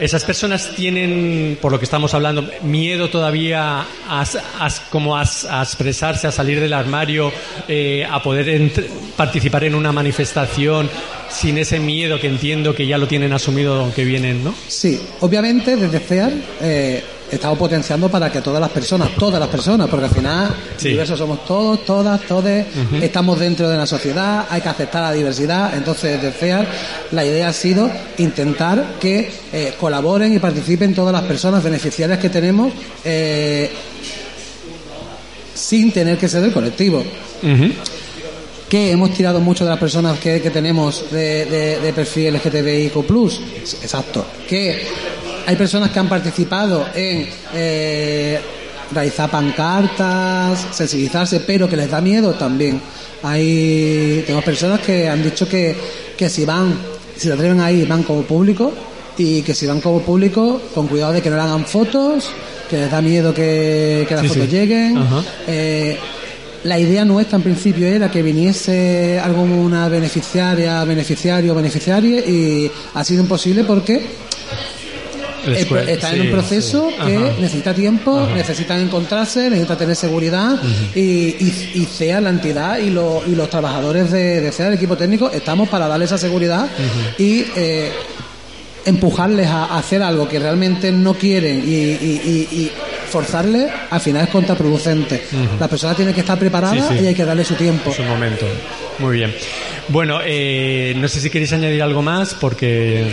esas 0.00 0.24
personas 0.24 0.72
tienen, 0.74 1.58
por 1.60 1.70
lo 1.72 1.78
que 1.78 1.84
estamos 1.84 2.14
hablando, 2.14 2.48
miedo 2.62 3.10
todavía 3.10 3.80
a, 4.08 4.22
a- 4.58 4.70
como 4.90 5.16
a, 5.16 5.22
expresarse, 5.22 6.26
a 6.26 6.32
salir 6.32 6.58
del 6.60 6.72
armario, 6.72 7.30
eh, 7.68 8.04
a 8.10 8.22
poder 8.22 8.72
participar 9.16 9.64
en 9.64 9.74
una 9.74 9.92
manifestación 9.92 10.88
sin 11.28 11.58
ese 11.58 11.78
miedo 11.78 12.18
que 12.18 12.26
entiendo 12.26 12.74
que 12.74 12.86
ya 12.86 12.98
lo 12.98 13.06
tienen 13.06 13.32
asumido 13.32 13.92
que 13.94 14.04
vienen, 14.04 14.42
¿no? 14.42 14.54
Sí, 14.66 15.00
obviamente 15.20 15.76
desde 15.76 16.00
FEAR 16.00 16.32
eh, 16.60 17.04
estamos 17.30 17.58
potenciando 17.58 18.08
para 18.08 18.30
que 18.30 18.40
todas 18.40 18.60
las 18.60 18.70
personas, 18.70 19.10
todas 19.18 19.38
las 19.40 19.48
personas, 19.48 19.88
porque 19.88 20.06
al 20.06 20.10
final 20.14 20.54
Sí. 20.76 20.88
diversos 20.90 21.18
somos 21.18 21.44
todos, 21.44 21.84
todas, 21.84 22.20
todes, 22.22 22.66
estamos 23.00 23.38
dentro 23.38 23.68
de 23.68 23.76
la 23.76 23.86
sociedad, 23.86 24.46
hay 24.50 24.60
que 24.60 24.68
aceptar 24.68 25.02
la 25.02 25.12
diversidad, 25.12 25.74
entonces 25.76 26.20
desde 26.20 26.32
FEAR 26.32 26.66
la 27.12 27.24
idea 27.24 27.48
ha 27.48 27.52
sido 27.52 27.90
intentar 28.18 28.94
que 29.00 29.30
eh, 29.52 29.74
colaboren 29.78 30.34
y 30.34 30.38
participen 30.38 30.94
todas 30.94 31.12
las 31.12 31.22
personas 31.22 31.62
beneficiarias 31.62 32.18
que 32.18 32.28
tenemos 32.30 32.72
eh, 33.04 33.70
sin 35.54 35.92
tener 35.92 36.16
que 36.18 36.28
ser 36.28 36.40
del 36.42 36.52
colectivo 36.52 37.04
que 38.68 38.92
hemos 38.92 39.12
tirado 39.12 39.40
mucho 39.40 39.64
de 39.64 39.70
las 39.70 39.80
personas 39.80 40.18
que, 40.20 40.40
que 40.40 40.50
tenemos 40.50 41.10
de, 41.10 41.44
de, 41.46 41.80
de 41.80 41.92
perfil 41.92 42.34
LGTBIQ+. 42.34 42.94
Exacto. 43.82 44.24
Que 44.48 44.86
hay 45.46 45.56
personas 45.56 45.90
que 45.90 45.98
han 45.98 46.08
participado 46.08 46.86
en 46.94 47.28
eh, 47.54 48.40
realizar 48.92 49.30
pancartas, 49.30 50.66
sensibilizarse, 50.72 51.40
pero 51.40 51.68
que 51.68 51.76
les 51.76 51.90
da 51.90 52.00
miedo 52.00 52.34
también. 52.34 52.80
Hay 53.22 54.22
tenemos 54.26 54.44
personas 54.44 54.80
que 54.80 55.08
han 55.08 55.22
dicho 55.22 55.48
que, 55.48 55.76
que 56.16 56.28
si 56.28 56.44
van, 56.44 56.74
si 57.16 57.28
se 57.28 57.32
atreven 57.32 57.60
a 57.60 57.70
ir, 57.70 57.86
van 57.86 58.02
como 58.02 58.22
público 58.22 58.72
y 59.18 59.42
que 59.42 59.54
si 59.54 59.66
van 59.66 59.80
como 59.80 60.00
público, 60.00 60.60
con 60.74 60.86
cuidado 60.88 61.12
de 61.12 61.20
que 61.22 61.28
no 61.30 61.36
le 61.36 61.42
hagan 61.42 61.64
fotos, 61.66 62.30
que 62.68 62.76
les 62.78 62.90
da 62.90 63.02
miedo 63.02 63.34
que, 63.34 64.06
que 64.08 64.14
las 64.14 64.22
Sí, 64.22 64.28
fotos 64.28 64.44
sí. 64.44 64.50
lleguen. 64.50 64.98
Eh, 65.46 65.98
la 66.64 66.78
idea 66.78 67.04
nuestra 67.06 67.36
en 67.36 67.42
principio 67.42 67.86
era 67.86 68.10
que 68.10 68.22
viniese 68.22 69.18
alguna 69.22 69.88
beneficiaria, 69.88 70.84
beneficiario 70.84 71.52
o 71.52 71.54
beneficiaria 71.56 72.20
y 72.20 72.70
ha 72.94 73.02
sido 73.04 73.22
imposible 73.22 73.64
porque 73.64 74.02
Después, 75.46 75.88
están 75.88 76.14
en 76.16 76.20
un 76.22 76.30
proceso 76.30 76.88
sí. 76.90 76.96
que 77.06 77.16
Ajá. 77.16 77.32
necesita 77.40 77.74
tiempo, 77.74 78.18
Ajá. 78.20 78.34
necesitan 78.34 78.80
encontrarse, 78.80 79.48
necesitan 79.50 79.78
tener 79.78 79.96
seguridad 79.96 80.56
y, 80.94 81.00
y, 81.00 81.70
y 81.74 81.84
CEA, 81.86 82.20
la 82.20 82.30
entidad 82.30 82.78
y, 82.78 82.90
lo- 82.90 83.22
y 83.26 83.34
los 83.34 83.48
trabajadores 83.50 84.10
de, 84.10 84.40
de 84.40 84.52
CEA, 84.52 84.68
el 84.68 84.74
equipo 84.74 84.96
técnico, 84.96 85.30
estamos 85.30 85.68
para 85.68 85.88
darle 85.88 86.04
esa 86.04 86.18
seguridad 86.18 86.68
y 87.18 87.44
eh, 87.56 87.90
empujarles 88.84 89.46
a, 89.46 89.64
a 89.66 89.78
hacer 89.78 90.02
algo 90.02 90.28
que 90.28 90.38
realmente 90.38 90.90
no 90.92 91.14
quieren 91.14 91.62
y, 91.66 92.70
forzarles, 93.10 93.68
al 93.90 94.00
final 94.00 94.22
es 94.22 94.28
contraproducente. 94.30 95.20
La 95.58 95.66
persona 95.66 95.94
tiene 95.94 96.14
que 96.14 96.20
estar 96.20 96.38
preparada 96.38 96.88
Sí, 96.90 96.94
sí. 96.98 97.04
y 97.04 97.06
hay 97.08 97.14
que 97.14 97.24
darle 97.24 97.44
su 97.44 97.54
tiempo. 97.54 97.90
Es 97.90 97.98
un 97.98 98.06
momento. 98.06 98.46
Muy 99.00 99.16
bien. 99.16 99.34
Bueno, 99.88 100.20
eh, 100.24 100.94
no 100.96 101.08
sé 101.08 101.20
si 101.20 101.28
queréis 101.28 101.52
añadir 101.52 101.82
algo 101.82 102.02
más, 102.02 102.34
porque 102.34 103.04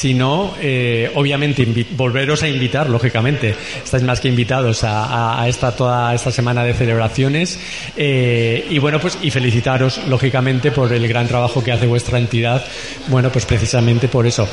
si 0.00 0.14
no, 0.14 0.54
eh, 0.58 1.10
obviamente 1.14 1.66
volveros 1.90 2.42
a 2.42 2.48
invitar, 2.48 2.88
lógicamente. 2.88 3.54
Estáis 3.84 4.02
más 4.02 4.18
que 4.18 4.28
invitados 4.28 4.80
a 4.82 5.44
esta 5.46 5.72
toda 5.72 6.14
esta 6.14 6.32
semana 6.32 6.64
de 6.64 6.72
celebraciones. 6.72 7.60
Eh, 7.98 8.66
y 8.70 8.78
bueno, 8.78 8.98
pues 8.98 9.18
y 9.20 9.30
felicitaros, 9.30 10.00
lógicamente, 10.08 10.70
por 10.70 10.90
el 10.90 11.06
gran 11.06 11.28
trabajo 11.28 11.62
que 11.62 11.72
hace 11.72 11.86
vuestra 11.86 12.18
entidad. 12.18 12.64
Bueno, 13.08 13.30
pues 13.30 13.44
precisamente 13.44 14.08
por 14.08 14.26
eso. 14.26 14.48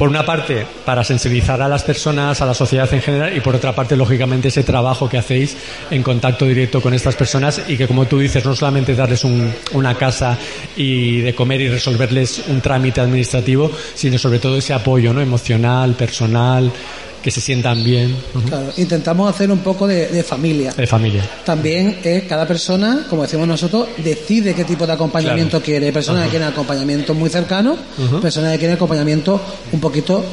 Por 0.00 0.08
una 0.08 0.24
parte, 0.24 0.64
para 0.86 1.04
sensibilizar 1.04 1.60
a 1.60 1.68
las 1.68 1.82
personas, 1.82 2.40
a 2.40 2.46
la 2.46 2.54
sociedad 2.54 2.88
en 2.94 3.02
general, 3.02 3.36
y 3.36 3.40
por 3.40 3.54
otra 3.54 3.74
parte, 3.74 3.96
lógicamente, 3.98 4.48
ese 4.48 4.62
trabajo 4.62 5.10
que 5.10 5.18
hacéis 5.18 5.54
en 5.90 6.02
contacto 6.02 6.46
directo 6.46 6.80
con 6.80 6.94
estas 6.94 7.16
personas 7.16 7.60
y 7.68 7.76
que, 7.76 7.86
como 7.86 8.06
tú 8.06 8.18
dices, 8.18 8.42
no 8.46 8.56
solamente 8.56 8.94
darles 8.94 9.24
un- 9.24 9.52
una 9.74 9.94
casa 9.96 10.38
y 10.74 11.20
de 11.20 11.34
comer 11.34 11.60
y 11.60 11.68
resolverles 11.68 12.44
un 12.48 12.62
trámite 12.62 13.02
administrativo, 13.02 13.70
sino 13.94 14.16
sobre 14.16 14.38
todo 14.38 14.56
ese 14.56 14.72
apoyo 14.72 15.12
¿no? 15.12 15.20
emocional, 15.20 15.92
personal, 15.92 16.72
que 17.22 17.30
se 17.30 17.40
sientan 17.40 17.82
bien. 17.84 18.16
Claro, 18.48 18.72
intentamos 18.76 19.32
hacer 19.32 19.50
un 19.50 19.58
poco 19.58 19.86
de, 19.86 20.08
de 20.08 20.22
familia. 20.22 20.72
De 20.72 20.86
familia. 20.86 21.22
También 21.44 21.98
es 22.02 22.24
cada 22.24 22.46
persona, 22.46 23.06
como 23.10 23.22
decimos 23.22 23.46
nosotros, 23.46 23.88
decide 23.98 24.54
qué 24.54 24.64
tipo 24.64 24.86
de 24.86 24.92
acompañamiento 24.94 25.50
Claro. 25.58 25.64
quiere. 25.64 25.86
Hay 25.86 25.92
personas 25.92 26.24
que 26.24 26.30
quieren 26.30 26.48
acompañamiento 26.48 27.14
muy 27.14 27.28
cercano, 27.30 27.76
personas 28.22 28.52
que 28.52 28.58
quieren 28.58 28.76
acompañamiento 28.76 29.40
un 29.72 29.80
poquito 29.80 30.24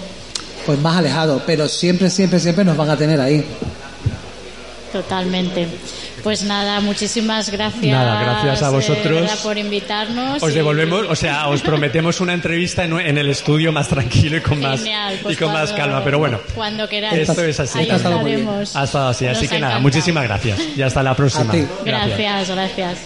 pues 0.66 0.80
más 0.80 0.98
alejado, 0.98 1.42
pero 1.46 1.68
siempre, 1.68 2.10
siempre, 2.10 2.40
siempre 2.40 2.66
nos 2.66 2.76
van 2.78 2.90
a 2.90 2.98
tener 2.98 3.20
ahí. 3.22 3.44
Totalmente. 4.92 5.68
Pues 6.24 6.44
nada, 6.44 6.80
muchísimas 6.82 7.50
gracias. 7.50 7.86
Nada, 7.86 8.22
gracias 8.22 8.64
a 8.64 8.68
eh, 8.68 8.72
vosotros. 8.72 9.22
verdad, 9.22 9.38
por 9.44 9.58
invitarnos. 9.58 10.42
Os 10.44 10.52
y- 10.52 10.56
devolvemos, 10.56 11.06
o 11.10 11.16
sea, 11.16 11.48
os 11.48 11.62
prometemos 11.64 12.20
una 12.20 12.34
entrevista 12.34 12.84
en, 12.84 13.00
en 13.00 13.18
el 13.18 13.30
estudio 13.30 13.72
más 13.72 13.88
tranquilo 13.88 14.38
y 14.38 14.42
con 14.42 14.60
más, 14.60 14.80
Genial, 14.80 15.20
pues 15.24 15.36
y 15.36 15.40
con 15.40 15.54
más 15.54 15.72
calma. 15.74 16.04
Pero 16.04 16.20
bueno, 16.20 16.40
Cuando 16.56 16.88
queráis. 16.90 17.30
esto 17.30 17.44
es 17.44 17.60
así. 17.60 17.80
Ahí 17.80 17.90
Ha 17.90 17.96
estado 17.98 18.18
muy 18.20 18.26
bien. 18.32 18.40
estaremos. 18.42 18.76
ha 18.76 18.84
estado 18.84 19.08
así. 19.10 19.26
Nos 19.26 19.38
Así 19.38 19.48
que 19.48 19.60
nada, 19.60 19.80
muchísimas 19.80 20.24
gracias. 20.24 20.60
Y 20.76 20.82
hasta 20.82 21.04
la 21.04 21.16
próxima. 21.16 21.50
A 21.50 21.52
ti. 21.52 21.66
Gracias, 21.86 22.50
gracias. 22.50 22.98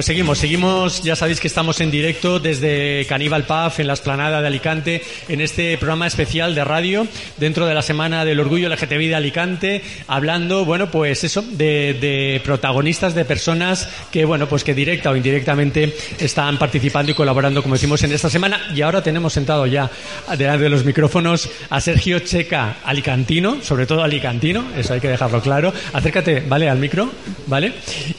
Pues 0.00 0.06
seguimos, 0.06 0.38
seguimos. 0.38 1.02
Ya 1.02 1.14
sabéis 1.14 1.40
que 1.40 1.46
estamos 1.46 1.78
en 1.82 1.90
directo 1.90 2.40
desde 2.40 3.04
Caníbal 3.06 3.44
Pub 3.44 3.72
en 3.76 3.86
la 3.86 3.92
esplanada 3.92 4.40
de 4.40 4.46
Alicante 4.46 5.02
en 5.28 5.42
este 5.42 5.76
programa 5.76 6.06
especial 6.06 6.54
de 6.54 6.64
radio 6.64 7.06
dentro 7.36 7.66
de 7.66 7.74
la 7.74 7.82
Semana 7.82 8.24
del 8.24 8.40
Orgullo 8.40 8.70
LGTBI 8.70 9.08
de 9.08 9.14
Alicante, 9.14 9.82
hablando, 10.06 10.64
bueno, 10.64 10.90
pues 10.90 11.22
eso, 11.22 11.42
de, 11.42 11.98
de 12.00 12.40
protagonistas, 12.42 13.14
de 13.14 13.26
personas 13.26 13.90
que, 14.10 14.24
bueno, 14.24 14.48
pues 14.48 14.64
que 14.64 14.72
directa 14.72 15.10
o 15.10 15.16
indirectamente 15.16 15.94
están 16.18 16.56
participando 16.56 17.12
y 17.12 17.14
colaborando, 17.14 17.62
como 17.62 17.74
decimos, 17.74 18.02
en 18.02 18.12
esta 18.12 18.30
semana. 18.30 18.58
Y 18.74 18.80
ahora 18.80 19.02
tenemos 19.02 19.34
sentado 19.34 19.66
ya 19.66 19.90
delante 20.34 20.62
de 20.62 20.70
los 20.70 20.86
micrófonos 20.86 21.50
a 21.68 21.78
Sergio 21.78 22.20
Checa, 22.20 22.78
alicantino, 22.84 23.58
sobre 23.62 23.84
todo 23.84 24.02
alicantino, 24.02 24.64
eso 24.78 24.94
hay 24.94 25.00
que 25.00 25.08
dejarlo 25.08 25.42
claro. 25.42 25.74
Acércate, 25.92 26.40
¿vale? 26.40 26.70
Al 26.70 26.78
micro, 26.78 27.12
¿vale? 27.48 27.74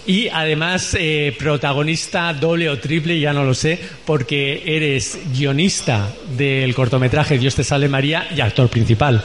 Y 0.05 0.27
además, 0.27 0.95
eh, 0.99 1.35
protagonista 1.39 1.70
doble 2.33 2.69
o 2.69 2.77
triple, 2.79 3.19
ya 3.19 3.33
no 3.33 3.43
lo 3.43 3.53
sé, 3.53 3.79
porque 4.05 4.63
eres 4.65 5.19
guionista 5.33 6.09
del 6.37 6.73
cortometraje 6.75 7.37
Dios 7.37 7.55
te 7.55 7.63
sale 7.63 7.87
María 7.87 8.27
y 8.35 8.41
actor 8.41 8.69
principal. 8.69 9.23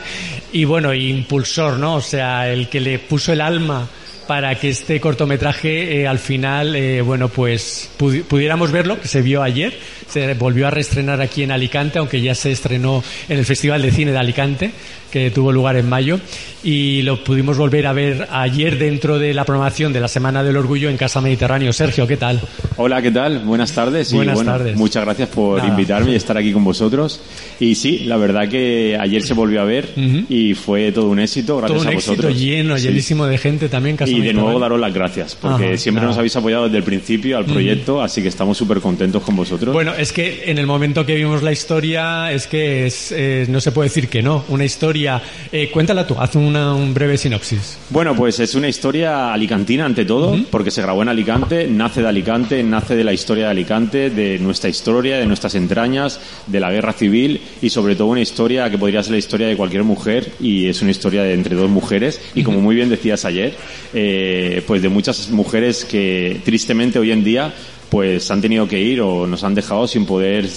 Y 0.53 0.65
bueno, 0.65 0.95
impulsor, 0.95 1.79
¿no? 1.79 1.97
O 1.97 2.01
sea, 2.01 2.51
el 2.51 2.69
que 2.69 2.81
le 2.81 2.99
puso 2.99 3.33
el 3.33 3.41
alma 3.41 3.89
para 4.27 4.55
que 4.57 4.71
este 4.71 5.01
cortometraje 5.01 6.01
eh, 6.01 6.07
al 6.09 6.19
final, 6.19 6.75
eh, 6.75 7.01
bueno, 7.01 7.29
pues 7.29 7.89
pudi- 7.97 8.25
pudiéramos 8.25 8.73
verlo, 8.73 9.01
que 9.01 9.07
se 9.07 9.23
vio 9.23 9.41
ayer, 9.43 9.73
se 10.09 10.35
volvió 10.35 10.67
a 10.67 10.71
reestrenar 10.71 11.21
aquí 11.21 11.43
en 11.43 11.51
Alicante, 11.51 11.99
aunque 11.99 12.21
ya 12.21 12.35
se 12.35 12.53
estrenó 12.53 13.03
en 13.29 13.39
el 13.39 13.45
Festival 13.45 13.83
de 13.83 13.91
Cine 13.91 14.13
de 14.13 14.19
Alicante, 14.19 14.71
que 15.11 15.31
tuvo 15.31 15.53
lugar 15.53 15.77
en 15.77 15.89
mayo, 15.89 16.19
y 16.63 17.03
lo 17.03 17.23
pudimos 17.23 17.57
volver 17.57 17.87
a 17.87 17.93
ver 17.93 18.27
ayer 18.31 18.77
dentro 18.79 19.19
de 19.19 19.33
la 19.35 19.45
programación 19.45 19.93
de 19.93 20.01
la 20.01 20.09
Semana 20.09 20.43
del 20.43 20.57
Orgullo 20.57 20.91
en 20.91 20.97
Casa 20.97 21.21
Mediterráneo. 21.21 21.73
Sergio, 21.73 22.07
¿qué 22.07 22.17
tal? 22.17 22.41
Hola, 22.77 23.01
¿qué 23.01 23.11
tal? 23.11 23.39
Buenas 23.41 23.73
tardes. 23.73 24.13
Buenas 24.13 24.35
y 24.35 24.37
bueno, 24.37 24.53
tardes. 24.53 24.77
Muchas 24.77 25.05
gracias 25.05 25.29
por 25.29 25.59
Nada. 25.59 25.69
invitarme 25.71 26.13
y 26.13 26.17
estar 26.17 26.37
aquí 26.37 26.53
con 26.53 26.65
vosotros. 26.65 27.21
Y 27.61 27.77
sí, 27.77 28.01
la 28.01 28.17
verdad 28.17 28.49
que 28.49 28.97
ayer 29.01 29.23
se 29.23 29.33
volvió 29.33 29.61
a 29.63 29.65
ver 29.65 29.89
y 30.29 30.55
fue 30.55 30.93
todo 30.93 31.09
un 31.09 31.21
éxito 31.21 31.57
gracias 31.59 31.79
Todo 31.79 31.89
un 31.89 31.95
a 31.95 31.97
éxito 31.97 32.13
vosotros. 32.17 32.41
lleno, 32.41 32.77
Sí. 32.77 32.89
llenísimo 32.89 33.27
de 33.27 33.39
gente 33.39 33.69
también. 33.69 33.97
Casa 33.97 34.11
Y 34.11 34.21
de 34.21 34.33
nuevo 34.35 34.59
daros 34.59 34.79
las 34.81 34.93
gracias, 34.93 35.35
porque 35.41 35.67
Ajá, 35.69 35.77
siempre 35.79 36.05
nos 36.05 36.19
habéis 36.19 36.35
apoyado 36.37 36.65
desde 36.65 36.79
el 36.79 36.85
principio 36.85 37.39
al 37.39 37.45
proyecto, 37.47 38.03
así 38.03 38.21
que 38.23 38.29
estamos 38.29 38.59
súper 38.59 38.81
contentos 38.81 39.23
con 39.23 39.35
vosotros. 39.37 39.73
Bueno, 39.73 39.95
es 39.99 40.13
que 40.13 40.45
en 40.51 40.59
el 40.59 40.67
momento 40.67 41.05
que 41.05 41.15
vimos 41.15 41.43
la 41.43 41.53
historia, 41.53 42.33
es 42.33 42.47
que 42.47 42.87
es, 42.87 43.13
eh, 43.13 43.47
no 43.49 43.61
se 43.61 43.73
puede 43.73 43.89
decir 43.89 44.09
que 44.09 44.23
no. 44.23 44.45
Una 44.49 44.65
historia. 44.65 45.23
eh, 45.53 45.71
cuéntala 45.71 46.07
tú, 46.07 46.15
haz 46.19 46.35
una, 46.35 46.75
un 46.75 46.95
breve 46.95 47.17
sinopsis. 47.19 47.79
Bueno, 47.91 48.15
pues 48.15 48.41
es 48.41 48.55
una 48.55 48.69
historia 48.69 49.33
alicantina 49.33 49.85
ante 49.85 50.05
todo, 50.05 50.37
porque 50.51 50.71
se 50.71 50.83
grabó 50.83 51.03
en 51.03 51.09
Alicante, 51.09 51.67
nace 51.67 52.03
de 52.03 52.09
Alicante, 52.09 52.63
nace 52.63 52.97
de 52.97 53.05
la 53.05 53.13
historia 53.13 53.45
de 53.45 53.51
Alicante, 53.51 54.11
de 54.11 54.39
nuestra 54.39 54.71
historia, 54.71 55.19
de 55.19 55.27
nuestras 55.27 55.55
entrañas, 55.55 56.21
de 56.47 56.61
la 56.61 56.71
guerra 56.71 56.93
civil 56.93 57.41
y 57.63 57.71
sobre 57.71 57.97
todo 57.97 58.09
una 58.09 58.21
historia 58.21 58.71
que 58.71 58.79
podría 58.79 59.03
ser 59.03 59.13
la 59.13 59.19
historia 59.19 59.47
de 59.47 59.57
cualquier 59.57 59.85
mujer 59.85 60.33
y 60.41 60.67
es 60.67 60.83
una 60.83 60.91
historia 60.91 61.23
de 61.23 61.35
entre 61.35 61.55
dos 61.55 61.71
mujeres 61.71 62.21
y 62.35 62.43
como 62.43 62.61
muy 62.61 62.75
bien 62.75 62.89
decías 62.89 63.25
ayer, 63.25 63.55
eh, 63.95 64.63
pues 64.67 64.83
de 64.83 64.89
muchas 64.89 65.31
mujeres 65.31 65.85
que 65.85 66.41
tristemente 66.45 66.99
hoy 66.99 67.13
en 67.13 67.25
día 67.25 67.55
pues 67.91 68.31
han 68.31 68.41
tenido 68.41 68.67
que 68.67 68.81
ir 68.81 69.01
o 69.01 69.27
nos 69.27 69.45
han 69.45 69.55
dejado 69.55 69.87
sin 69.87 70.07
poder 70.07 70.49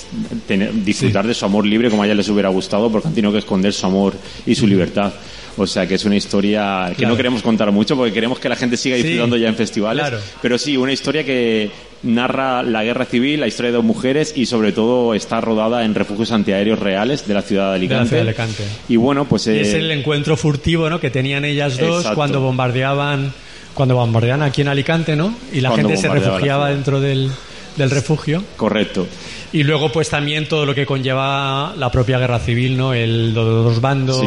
tener- 0.48 0.74
disfrutar 0.84 1.28
de 1.28 1.34
su 1.34 1.46
amor 1.46 1.66
libre 1.66 1.90
como 1.90 2.02
a 2.04 2.06
ellas 2.06 2.18
les 2.18 2.30
hubiera 2.30 2.50
gustado 2.50 2.92
porque 2.92 3.08
han 3.08 3.14
tenido 3.14 3.32
que 3.32 3.40
esconder 3.40 3.72
su 3.74 3.86
amor 3.86 4.14
y 4.46 4.56
su 4.56 4.66
libertad. 4.68 5.14
O 5.58 5.68
sea 5.68 5.86
que 5.88 5.96
es 5.96 6.06
una 6.06 6.16
historia 6.16 6.86
que 6.90 6.96
Claro. 6.98 7.14
no 7.14 7.18
queremos 7.18 7.42
contar 7.42 7.72
mucho 7.72 7.96
porque 7.98 8.14
queremos 8.14 8.40
que 8.40 8.48
la 8.50 8.56
gente 8.56 8.78
siga 8.78 8.96
Sí, 8.96 9.04
disfrutando 9.04 9.36
ya 9.38 9.50
en 9.50 9.56
festivales. 9.56 10.02
claro. 10.08 10.20
Pero 10.42 10.58
sí, 10.58 10.78
una 10.78 10.94
historia 10.94 11.24
que 11.26 11.70
narra 12.02 12.64
la 12.64 12.82
guerra 12.84 13.04
civil, 13.06 13.42
la 13.42 13.48
historia 13.48 13.72
de 13.72 13.76
dos 13.78 13.84
mujeres 13.86 14.34
y 14.38 14.46
sobre 14.46 14.72
todo 14.72 15.14
está 15.14 15.42
rodada 15.42 15.84
en 15.84 15.96
refugios 15.96 16.32
antiaéreos 16.32 16.80
reales 16.80 17.28
de 17.28 17.34
la 17.34 17.42
ciudad 17.42 17.72
de 17.72 17.76
Alicante. 17.76 18.08
ciudad 18.10 18.24
de 18.24 18.30
Alicante. 18.30 18.64
Y 18.88 18.96
bueno, 18.96 19.26
pues... 19.26 19.48
Y 19.48 19.52
eh, 19.52 19.62
es 19.62 19.74
el 19.74 19.92
encuentro 19.92 20.38
furtivo 20.38 20.90
¿no? 20.90 21.00
que 21.02 21.10
tenían 21.10 21.44
ellas 21.44 21.78
dos 21.78 21.98
Exacto. 21.98 22.16
cuando 22.16 22.40
bombardeaban 22.42 23.34
cuando 23.74 23.96
bombardeaban 23.96 24.42
aquí 24.42 24.62
en 24.62 24.68
Alicante, 24.68 25.16
¿no? 25.16 25.34
Y 25.52 25.62
la 25.62 25.70
Cuando 25.70 25.90
gente 25.90 26.02
se 26.02 26.10
refugiaba 26.10 26.70
dentro 26.70 27.00
del, 27.00 27.32
del 27.78 27.90
refugio. 27.90 28.44
Correcto. 28.58 29.08
Y 29.52 29.64
luego, 29.64 29.92
pues 29.92 30.10
también 30.10 30.48
todo 30.48 30.66
lo 30.66 30.76
que 30.76 30.86
conlleva 30.86 31.74
la 31.78 31.92
propia 31.92 32.20
guerra 32.20 32.40
civil, 32.40 32.78
¿no? 32.78 32.94
El, 32.94 33.34
los 33.34 33.82
bandos, 33.82 34.22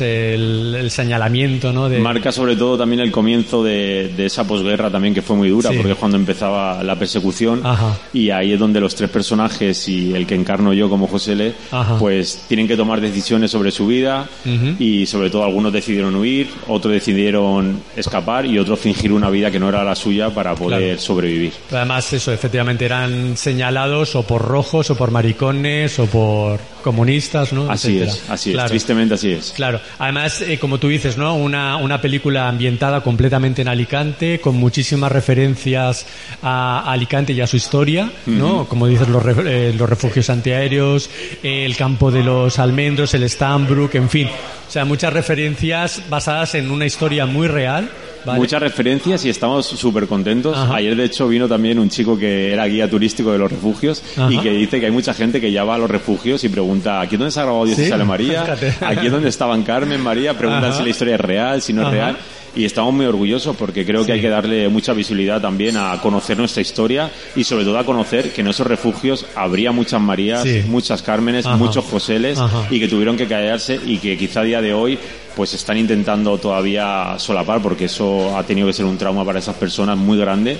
el, 0.00 0.74
el 0.78 0.90
señalamiento, 0.90 1.72
¿no? 1.72 1.88
De, 1.88 1.98
Marca 1.98 2.30
sobre 2.32 2.56
todo 2.56 2.78
también 2.78 3.00
el 3.00 3.10
comienzo 3.10 3.62
de, 3.64 4.12
de 4.16 4.26
esa 4.26 4.46
posguerra 4.46 4.90
también 4.90 5.14
que 5.14 5.22
fue 5.22 5.36
muy 5.36 5.48
dura 5.48 5.70
Sí. 5.70 5.76
porque 5.76 5.92
es 5.92 5.98
cuando 5.98 6.16
empezaba 6.16 6.82
la 6.84 6.96
persecución 6.98 7.60
Ajá. 7.64 7.98
y 8.12 8.30
ahí 8.30 8.52
es 8.52 8.58
donde 8.58 8.80
los 8.80 8.94
tres 8.94 9.10
personajes 9.10 9.88
y 9.88 10.14
el 10.14 10.26
que 10.26 10.34
encarno 10.34 10.72
yo 10.72 10.88
como 10.88 11.06
José 11.06 11.34
Le 11.34 11.52
Ajá. 11.70 11.98
pues 11.98 12.44
tienen 12.48 12.68
que 12.68 12.76
tomar 12.76 13.00
decisiones 13.00 13.50
sobre 13.50 13.70
su 13.70 13.86
vida 13.86 14.28
Ujú. 14.46 14.76
y 14.82 15.06
sobre 15.06 15.28
todo 15.30 15.44
algunos 15.44 15.72
decidieron 15.72 16.14
huir, 16.14 16.48
otros 16.68 16.92
decidieron 16.94 17.80
escapar 17.96 18.46
y 18.46 18.58
otros 18.58 18.78
fingir 18.78 19.12
una 19.12 19.28
vida 19.30 19.50
que 19.50 19.58
no 19.58 19.68
era 19.68 19.82
la 19.84 19.94
suya 19.94 20.30
para 20.30 20.54
poder 20.54 20.78
Claro. 20.78 21.00
sobrevivir. 21.00 21.52
Además, 21.72 22.12
eso, 22.12 22.32
efectivamente 22.32 22.84
eran 22.84 23.36
señalados 23.36 24.14
o 24.14 24.22
por 24.22 24.42
o 24.74 24.94
por 24.96 25.10
maricones 25.10 25.98
o 25.98 26.06
por 26.06 26.60
comunistas, 26.82 27.52
¿no? 27.52 27.70
Así 27.70 27.98
Etcétera. 27.98 28.12
es, 28.12 28.30
así 28.30 28.50
es, 28.50 28.54
Claro. 28.54 28.68
tristemente 28.68 29.14
así 29.14 29.32
es. 29.32 29.52
Claro, 29.56 29.80
además, 29.98 30.40
eh, 30.42 30.58
como 30.58 30.78
tú 30.78 30.88
dices, 30.88 31.16
¿no? 31.16 31.34
Una, 31.36 31.76
una 31.76 32.00
película 32.00 32.48
ambientada 32.48 33.00
completamente 33.02 33.62
en 33.62 33.68
Alicante, 33.68 34.40
con 34.40 34.56
muchísimas 34.56 35.10
referencias 35.10 36.06
a 36.42 36.90
Alicante 36.90 37.32
y 37.32 37.40
a 37.40 37.46
su 37.46 37.56
historia, 37.56 38.10
¿no? 38.26 38.66
Como 38.66 38.86
dices, 38.86 39.08
los, 39.08 39.22
re- 39.22 39.68
eh, 39.70 39.74
los 39.76 39.88
refugios 39.88 40.30
antiaéreos, 40.30 41.10
eh, 41.42 41.64
el 41.64 41.76
campo 41.76 42.10
de 42.10 42.22
los 42.22 42.58
almendros, 42.58 43.14
el 43.14 43.28
Stambrook, 43.28 43.94
en 43.94 44.08
fin. 44.10 44.28
O 44.28 44.70
sea, 44.70 44.84
muchas 44.84 45.12
referencias 45.12 46.02
basadas 46.10 46.54
en 46.54 46.70
una 46.70 46.84
historia 46.86 47.26
muy 47.26 47.48
real. 47.48 47.90
¿Vale? 48.24 48.38
Muchas 48.38 48.60
referencias 48.62 49.24
y 49.24 49.28
estamos 49.30 49.66
súper 49.66 50.06
contentos. 50.06 50.56
Ajá. 50.56 50.76
Ayer, 50.76 50.96
de 50.96 51.04
hecho, 51.04 51.28
vino 51.28 51.48
también 51.48 51.78
un 51.78 51.88
chico 51.90 52.18
que 52.18 52.52
era 52.52 52.66
guía 52.66 52.88
turístico 52.88 53.32
de 53.32 53.38
los 53.38 53.50
refugios 53.50 54.02
Ajá. 54.16 54.32
y 54.32 54.38
que 54.38 54.50
dice 54.50 54.80
que 54.80 54.86
hay 54.86 54.92
mucha 54.92 55.14
gente 55.14 55.40
que 55.40 55.52
ya 55.52 55.64
va 55.64 55.74
a 55.76 55.78
los 55.78 55.90
refugios 55.90 56.42
y 56.44 56.48
pregunta 56.48 57.00
¿aquí 57.00 57.16
dónde 57.16 57.30
se 57.30 57.40
ha 57.40 57.44
grabado 57.44 57.64
Dios 57.64 57.76
¿Sí? 57.76 57.84
y 57.84 57.88
sale 57.88 58.04
María? 58.04 58.56
¿Aquí 58.80 59.06
es 59.06 59.12
donde 59.12 59.28
estaban 59.28 59.62
Carmen, 59.62 60.00
María? 60.02 60.36
Preguntan 60.36 60.70
Ajá. 60.70 60.78
si 60.78 60.84
la 60.84 60.90
historia 60.90 61.14
es 61.14 61.20
real, 61.20 61.62
si 61.62 61.72
no 61.72 61.82
es 61.82 61.88
Ajá. 61.88 61.94
real. 61.96 62.16
y 62.56 62.64
estamos 62.64 62.92
muy 62.94 63.06
orgullosos 63.06 63.54
porque 63.56 63.84
creo 63.84 64.04
que 64.04 64.12
hay 64.12 64.20
que 64.20 64.28
darle 64.28 64.68
mucha 64.68 64.92
visibilidad 64.92 65.40
también 65.40 65.76
a 65.76 66.00
conocer 66.00 66.36
nuestra 66.38 66.60
historia 66.62 67.10
y 67.36 67.44
sobre 67.44 67.64
todo 67.64 67.78
a 67.78 67.84
conocer 67.84 68.32
que 68.32 68.40
en 68.40 68.48
esos 68.48 68.66
refugios 68.66 69.26
habría 69.36 69.70
muchas 69.70 70.00
Marías, 70.00 70.44
muchas 70.66 71.02
Cármenes, 71.02 71.46
muchos 71.46 71.84
Joseles 71.84 72.38
y 72.70 72.80
que 72.80 72.88
tuvieron 72.88 73.16
que 73.16 73.26
callarse 73.28 73.78
y 73.86 73.98
que 73.98 74.16
quizá 74.16 74.40
a 74.40 74.44
día 74.44 74.60
de 74.62 74.72
hoy 74.74 74.98
pues 75.36 75.54
están 75.54 75.76
intentando 75.76 76.38
todavía 76.38 77.14
solapar 77.18 77.62
porque 77.62 77.86
eso 77.86 78.36
ha 78.36 78.42
tenido 78.44 78.66
que 78.66 78.72
ser 78.72 78.84
un 78.84 78.98
trauma 78.98 79.24
para 79.24 79.38
esas 79.38 79.56
personas 79.56 79.96
muy 79.96 80.18
grande 80.18 80.58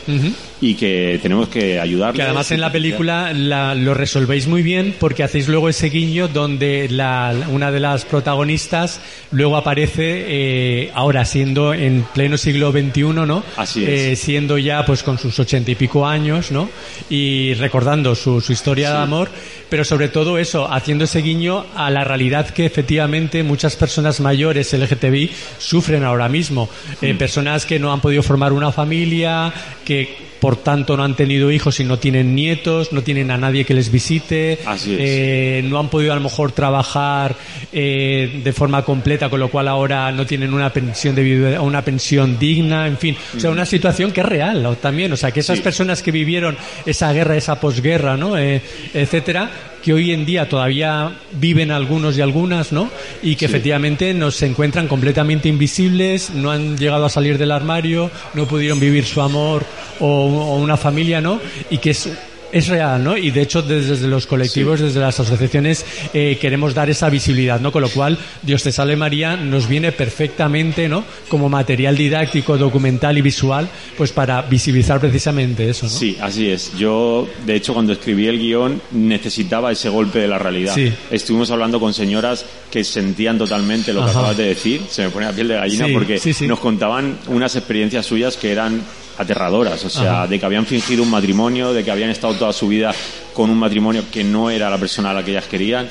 y 0.60 0.74
que 0.74 1.18
tenemos 1.22 1.48
que 1.48 1.80
ayudarles. 1.80 2.16
Que 2.16 2.22
además 2.22 2.50
en 2.50 2.60
la 2.60 2.72
película 2.72 3.32
lo 3.32 3.94
resolvéis 3.94 4.46
muy 4.46 4.62
bien 4.62 4.94
porque 4.98 5.22
hacéis 5.22 5.48
luego 5.48 5.68
ese 5.68 5.88
guiño 5.88 6.28
donde 6.28 6.88
la, 6.90 7.34
una 7.48 7.70
de 7.70 7.80
las 7.80 8.04
protagonistas 8.04 9.00
luego 9.30 9.56
aparece 9.56 10.24
eh, 10.26 10.90
ahora 10.94 11.24
siendo 11.24 11.74
en 11.74 12.04
pleno 12.14 12.36
siglo 12.38 12.70
XXI, 12.72 13.02
¿no? 13.02 13.42
Así 13.56 13.82
es. 13.82 13.88
Eh, 13.88 14.16
siendo 14.16 14.58
ya 14.58 14.84
pues 14.84 15.02
con 15.02 15.18
sus 15.18 15.38
ochenta 15.38 15.70
y 15.70 15.74
pico 15.74 16.06
años, 16.06 16.50
¿no? 16.50 16.68
Y 17.10 17.54
recordando 17.54 18.14
su, 18.14 18.40
su 18.40 18.52
historia 18.52 18.92
de 18.92 18.98
amor 18.98 19.28
pero 19.68 19.84
sobre 19.84 20.08
todo 20.08 20.38
eso, 20.38 20.72
haciendo 20.72 21.04
ese 21.04 21.20
guiño 21.20 21.66
a 21.74 21.90
la 21.90 22.04
realidad 22.04 22.48
que 22.48 22.64
efectivamente 22.64 23.42
muchas 23.42 23.76
personas 23.76 24.20
mayores 24.20 24.67
LGTBI 24.72 25.30
sufren 25.58 26.04
ahora 26.04 26.28
mismo. 26.28 26.68
Eh, 27.00 27.14
mm. 27.14 27.18
personas 27.18 27.66
que 27.66 27.78
no 27.78 27.92
han 27.92 28.00
podido 28.00 28.22
formar 28.22 28.52
una 28.52 28.72
familia, 28.72 29.52
que 29.84 30.27
por 30.40 30.56
tanto 30.56 30.96
no 30.96 31.04
han 31.04 31.16
tenido 31.16 31.50
hijos 31.50 31.80
y 31.80 31.84
no 31.84 31.98
tienen 31.98 32.34
nietos, 32.34 32.92
no 32.92 33.02
tienen 33.02 33.30
a 33.30 33.36
nadie 33.36 33.64
que 33.64 33.74
les 33.74 33.90
visite, 33.90 34.58
eh, 34.86 35.62
no 35.64 35.78
han 35.78 35.88
podido 35.88 36.12
a 36.12 36.16
lo 36.16 36.22
mejor 36.22 36.52
trabajar 36.52 37.36
eh, 37.72 38.40
de 38.42 38.52
forma 38.52 38.84
completa, 38.84 39.28
con 39.28 39.40
lo 39.40 39.48
cual 39.48 39.68
ahora 39.68 40.10
no 40.12 40.26
tienen 40.26 40.54
una 40.54 40.72
pensión 40.72 41.14
de 41.14 41.58
una 41.58 41.82
pensión 41.82 42.38
digna, 42.38 42.86
en 42.86 42.98
fin, 42.98 43.16
o 43.36 43.40
sea, 43.40 43.50
una 43.50 43.66
situación 43.66 44.12
que 44.12 44.20
es 44.20 44.26
real 44.26 44.76
también, 44.80 45.12
o 45.12 45.16
sea, 45.16 45.30
que 45.30 45.40
esas 45.40 45.60
personas 45.60 46.02
que 46.02 46.12
vivieron 46.12 46.56
esa 46.86 47.12
guerra, 47.12 47.36
esa 47.36 47.60
posguerra, 47.60 48.16
¿no? 48.16 48.36
Eh, 48.38 48.60
etcétera, 48.94 49.50
que 49.82 49.92
hoy 49.92 50.12
en 50.12 50.26
día 50.26 50.48
todavía 50.48 51.12
viven 51.32 51.70
algunos 51.70 52.16
y 52.18 52.20
algunas, 52.20 52.72
¿no? 52.72 52.90
Y 53.22 53.36
que 53.36 53.46
efectivamente 53.46 54.12
nos 54.14 54.40
encuentran 54.42 54.88
completamente 54.88 55.48
invisibles, 55.48 56.30
no 56.30 56.50
han 56.50 56.76
llegado 56.76 57.06
a 57.06 57.10
salir 57.10 57.38
del 57.38 57.52
armario, 57.52 58.10
no 58.34 58.46
pudieron 58.46 58.80
vivir 58.80 59.04
su 59.04 59.20
amor 59.20 59.64
o, 60.00 60.27
o 60.28 60.56
una 60.56 60.76
familia, 60.76 61.20
¿no? 61.20 61.40
Y 61.70 61.78
que 61.78 61.90
es 61.90 62.08
es 62.52 62.68
real, 62.68 63.02
¿no? 63.02 63.16
Y 63.16 63.30
de 63.30 63.42
hecho 63.42 63.62
desde 63.62 64.06
los 64.06 64.26
colectivos, 64.26 64.80
desde 64.80 65.00
las 65.00 65.18
asociaciones 65.20 65.84
eh, 66.14 66.38
queremos 66.40 66.74
dar 66.74 66.88
esa 66.90 67.10
visibilidad, 67.10 67.60
¿no? 67.60 67.72
Con 67.72 67.82
lo 67.82 67.90
cual 67.90 68.18
Dios 68.42 68.62
te 68.62 68.72
salve 68.72 68.96
María 68.96 69.36
nos 69.36 69.68
viene 69.68 69.92
perfectamente, 69.92 70.88
¿no? 70.88 71.04
Como 71.28 71.48
material 71.48 71.96
didáctico, 71.96 72.56
documental 72.56 73.18
y 73.18 73.22
visual, 73.22 73.68
pues 73.96 74.12
para 74.12 74.42
visibilizar 74.42 75.00
precisamente 75.00 75.68
eso, 75.68 75.86
¿no? 75.86 75.92
Sí, 75.92 76.16
así 76.20 76.50
es. 76.50 76.76
Yo, 76.76 77.28
de 77.44 77.54
hecho, 77.54 77.74
cuando 77.74 77.92
escribí 77.92 78.26
el 78.26 78.38
guion 78.38 78.80
necesitaba 78.92 79.72
ese 79.72 79.88
golpe 79.88 80.20
de 80.20 80.28
la 80.28 80.38
realidad. 80.38 80.74
Sí. 80.74 80.92
Estuvimos 81.10 81.50
hablando 81.50 81.80
con 81.80 81.92
señoras 81.92 82.44
que 82.70 82.84
sentían 82.84 83.38
totalmente 83.38 83.92
lo 83.92 84.04
que 84.04 84.10
acabas 84.10 84.36
de 84.36 84.44
decir, 84.44 84.82
se 84.88 85.02
me 85.02 85.10
pone 85.10 85.26
la 85.26 85.32
piel 85.32 85.48
de 85.48 85.54
gallina 85.54 85.86
porque 85.92 86.20
nos 86.46 86.58
contaban 86.58 87.18
unas 87.28 87.56
experiencias 87.56 88.06
suyas 88.06 88.36
que 88.36 88.52
eran 88.52 88.82
aterradoras, 89.18 89.84
o 89.84 89.90
sea, 89.90 90.26
de 90.26 90.38
que 90.38 90.46
habían 90.46 90.64
fingido 90.64 91.02
un 91.02 91.10
matrimonio, 91.10 91.72
de 91.72 91.84
que 91.84 91.90
habían 91.90 92.10
estado 92.10 92.34
toda 92.34 92.52
su 92.52 92.68
vida 92.68 92.94
con 93.34 93.50
un 93.50 93.58
matrimonio 93.58 94.04
que 94.10 94.24
no 94.24 94.50
era 94.50 94.70
la 94.70 94.78
persona 94.78 95.10
a 95.10 95.14
la 95.14 95.24
que 95.24 95.32
ellas 95.32 95.46
querían. 95.46 95.88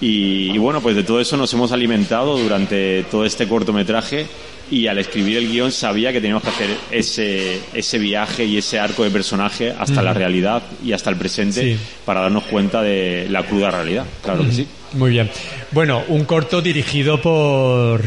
y, 0.00 0.56
bueno, 0.58 0.80
pues 0.80 0.96
de 0.96 1.02
todo 1.02 1.20
eso 1.20 1.36
nos 1.36 1.52
hemos 1.52 1.72
alimentado 1.72 2.38
durante 2.38 3.04
todo 3.04 3.24
este 3.24 3.46
cortometraje 3.46 4.26
y 4.70 4.86
al 4.86 4.98
escribir 4.98 5.36
el 5.36 5.50
guion 5.50 5.72
sabía 5.72 6.12
que 6.12 6.20
teníamos 6.20 6.44
que 6.44 6.50
hacer 6.50 6.70
ese, 6.90 7.60
ese 7.74 7.98
viaje 7.98 8.44
y 8.44 8.56
ese 8.56 8.78
arco 8.78 9.02
de 9.02 9.10
personaje 9.10 9.74
hasta 9.76 10.02
la 10.02 10.14
realidad 10.14 10.62
y 10.84 10.92
hasta 10.92 11.10
el 11.10 11.16
presente 11.16 11.76
para 12.04 12.20
darnos 12.20 12.44
cuenta 12.44 12.80
de 12.80 13.26
la 13.28 13.42
cruda 13.42 13.70
realidad. 13.70 14.06
Claro 14.22 14.44
que 14.44 14.52
sí. 14.52 14.66
Muy 14.92 15.10
bien. 15.10 15.30
Bueno, 15.72 16.02
un 16.08 16.24
corto 16.24 16.62
dirigido 16.62 17.20
por 17.20 18.02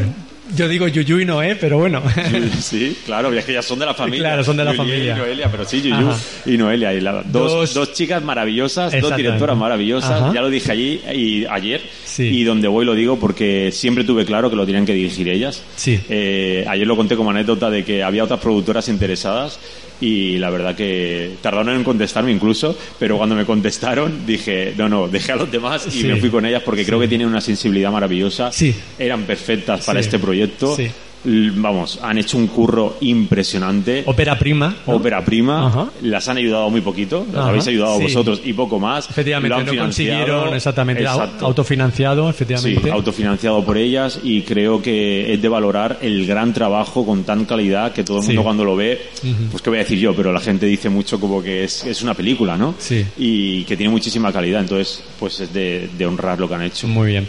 yo 0.52 0.68
digo 0.68 0.86
Yuyu 0.86 1.20
y 1.20 1.24
Noé, 1.24 1.56
pero 1.56 1.78
bueno. 1.78 2.02
Sí, 2.60 2.96
claro, 3.06 3.32
es 3.32 3.44
que 3.44 3.54
ya 3.54 3.62
son 3.62 3.78
de 3.78 3.86
la 3.86 3.94
familia. 3.94 4.28
Claro, 4.28 4.44
son 4.44 4.56
de 4.56 4.64
la 4.64 4.74
familia. 4.74 5.14
Y 5.14 5.18
Noelia, 5.18 5.50
pero 5.50 5.64
sí, 5.64 5.80
Yuyu 5.80 6.10
y 6.46 6.56
Noelia. 6.58 6.92
Y 6.92 7.00
dos, 7.26 7.72
dos, 7.72 7.92
chicas 7.92 8.22
maravillosas, 8.22 8.92
dos 9.00 9.16
directoras 9.16 9.56
maravillosas. 9.56 10.32
Ya 10.32 10.42
lo 10.42 10.50
dije 10.50 10.72
allí 10.72 11.00
y 11.12 11.46
ayer. 11.46 11.82
Y 12.18 12.44
donde 12.44 12.68
voy 12.68 12.84
lo 12.84 12.94
digo 12.94 13.18
porque 13.18 13.70
siempre 13.72 14.04
tuve 14.04 14.24
claro 14.24 14.50
que 14.50 14.56
lo 14.56 14.66
tenían 14.66 14.84
que 14.84 14.94
dirigir 14.94 15.28
ellas. 15.28 15.62
Sí. 15.76 15.98
Eh, 16.08 16.64
ayer 16.68 16.86
lo 16.86 16.96
conté 16.96 17.16
como 17.16 17.30
anécdota 17.30 17.70
de 17.70 17.84
que 17.84 18.02
había 18.02 18.24
otras 18.24 18.40
productoras 18.40 18.88
interesadas 18.88 19.58
y 20.00 20.38
la 20.38 20.50
verdad 20.50 20.74
que 20.74 21.36
tardaron 21.40 21.74
en 21.76 21.84
contestarme 21.84 22.32
incluso, 22.32 22.76
pero 22.98 23.16
cuando 23.16 23.34
me 23.34 23.44
contestaron 23.44 24.26
dije, 24.26 24.74
no, 24.76 24.88
no, 24.88 25.08
dejé 25.08 25.32
a 25.32 25.36
los 25.36 25.50
demás 25.50 25.86
y 25.94 26.04
me 26.04 26.16
fui 26.16 26.30
con 26.30 26.44
ellas 26.44 26.62
porque 26.64 26.84
creo 26.84 27.00
que 27.00 27.08
tienen 27.08 27.28
una 27.28 27.40
sensibilidad 27.40 27.90
maravillosa, 27.90 28.52
sí. 28.52 28.74
eran 28.98 29.22
perfectas 29.22 29.86
para 29.86 30.00
este 30.00 30.18
proyecto 30.18 30.33
vamos, 31.24 31.98
han 32.02 32.18
hecho 32.18 32.36
un 32.36 32.46
curro 32.48 32.96
impresionante. 33.00 34.02
Ópera 34.06 34.38
prima. 34.38 34.76
Ópera 34.86 35.24
prima. 35.24 35.90
Las 36.02 36.28
han 36.28 36.36
ayudado 36.36 36.70
muy 36.70 36.80
poquito, 36.80 37.26
las 37.32 37.46
habéis 37.46 37.66
ayudado 37.66 38.00
vosotros 38.00 38.40
y 38.44 38.52
poco 38.52 38.78
más. 38.78 39.08
Efectivamente, 39.08 39.72
no 39.72 39.82
consiguieron 39.82 40.54
exactamente 40.54 41.04
autofinanciado, 41.06 42.28
efectivamente. 42.28 42.80
Sí, 42.82 42.90
autofinanciado 42.90 43.64
por 43.64 43.76
ellas 43.78 44.20
y 44.22 44.42
creo 44.42 44.82
que 44.82 45.32
es 45.32 45.40
de 45.40 45.48
valorar 45.48 45.98
el 46.02 46.26
gran 46.26 46.52
trabajo 46.52 47.06
con 47.06 47.24
tan 47.24 47.44
calidad 47.44 47.92
que 47.92 48.04
todo 48.04 48.20
el 48.20 48.26
mundo 48.26 48.42
cuando 48.42 48.64
lo 48.64 48.76
ve, 48.76 49.00
pues 49.50 49.62
qué 49.62 49.70
voy 49.70 49.78
a 49.78 49.82
decir 49.82 49.98
yo, 49.98 50.14
pero 50.14 50.32
la 50.32 50.40
gente 50.40 50.66
dice 50.66 50.88
mucho 50.88 51.18
como 51.18 51.42
que 51.42 51.64
es, 51.64 51.84
es 51.84 52.02
una 52.02 52.14
película, 52.14 52.56
¿no? 52.56 52.74
Sí. 52.78 53.04
Y 53.16 53.64
que 53.64 53.76
tiene 53.76 53.90
muchísima 53.90 54.32
calidad, 54.32 54.60
entonces 54.60 55.02
pues 55.18 55.40
es 55.40 55.52
de, 55.52 55.88
de 55.96 56.06
honrar 56.06 56.38
lo 56.38 56.48
que 56.48 56.54
han 56.54 56.62
hecho. 56.62 56.86
Muy 56.88 57.08
bien 57.08 57.28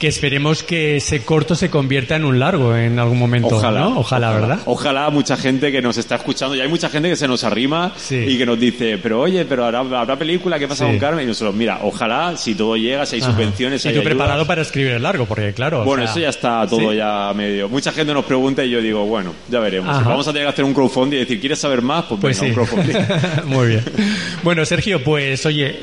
que 0.00 0.08
esperemos 0.08 0.62
que 0.62 0.96
ese 0.96 1.20
corto 1.24 1.54
se 1.54 1.68
convierta 1.68 2.16
en 2.16 2.24
un 2.24 2.38
largo 2.38 2.74
en 2.74 2.98
algún 2.98 3.18
momento. 3.18 3.48
Ojalá, 3.48 3.80
¿no? 3.80 3.98
ojalá, 3.98 4.32
¿verdad? 4.32 4.58
Ojalá 4.64 5.10
mucha 5.10 5.36
gente 5.36 5.70
que 5.70 5.82
nos 5.82 5.98
está 5.98 6.14
escuchando, 6.14 6.56
y 6.56 6.60
hay 6.62 6.68
mucha 6.68 6.88
gente 6.88 7.10
que 7.10 7.16
se 7.16 7.28
nos 7.28 7.44
arrima 7.44 7.92
y 8.08 8.38
que 8.38 8.46
nos 8.46 8.58
dice, 8.58 8.96
pero 8.96 9.20
oye, 9.20 9.44
pero 9.44 9.66
habrá, 9.66 10.18
película, 10.18 10.58
¿qué 10.58 10.66
pasa 10.66 10.86
con 10.86 10.98
Carmen? 10.98 11.24
Y 11.24 11.28
nosotros, 11.28 11.54
mira, 11.54 11.80
ojalá, 11.82 12.34
si 12.38 12.54
todo 12.54 12.78
llega, 12.78 13.04
si 13.04 13.16
hay 13.16 13.22
subvenciones, 13.22 13.82
si 13.82 13.88
hay 13.88 14.00
preparado 14.00 14.46
para 14.46 14.62
escribir 14.62 14.92
el 14.92 15.02
largo, 15.02 15.26
porque 15.26 15.52
claro. 15.52 15.84
Bueno, 15.84 16.04
eso 16.04 16.18
ya 16.18 16.30
está 16.30 16.66
todo 16.66 16.94
ya 16.94 17.30
medio. 17.34 17.68
Mucha 17.68 17.92
gente 17.92 18.14
nos 18.14 18.24
pregunta 18.24 18.64
y 18.64 18.70
yo 18.70 18.80
digo, 18.80 19.04
bueno, 19.04 19.34
ya 19.50 19.60
veremos. 19.60 20.02
Vamos 20.02 20.26
a 20.26 20.32
tener 20.32 20.46
que 20.46 20.52
hacer 20.54 20.64
un 20.64 20.72
crowdfunding 20.72 21.18
y 21.18 21.20
decir, 21.20 21.40
¿quieres 21.40 21.58
saber 21.58 21.82
más? 21.82 22.06
Pues, 22.06 22.20
pues 22.20 22.40
un 22.40 22.54
crowdfunding. 22.54 22.96
Muy 23.44 23.68
bien. 23.68 23.84
Bueno, 24.42 24.64
Sergio, 24.64 25.04
pues 25.04 25.44
oye, 25.44 25.78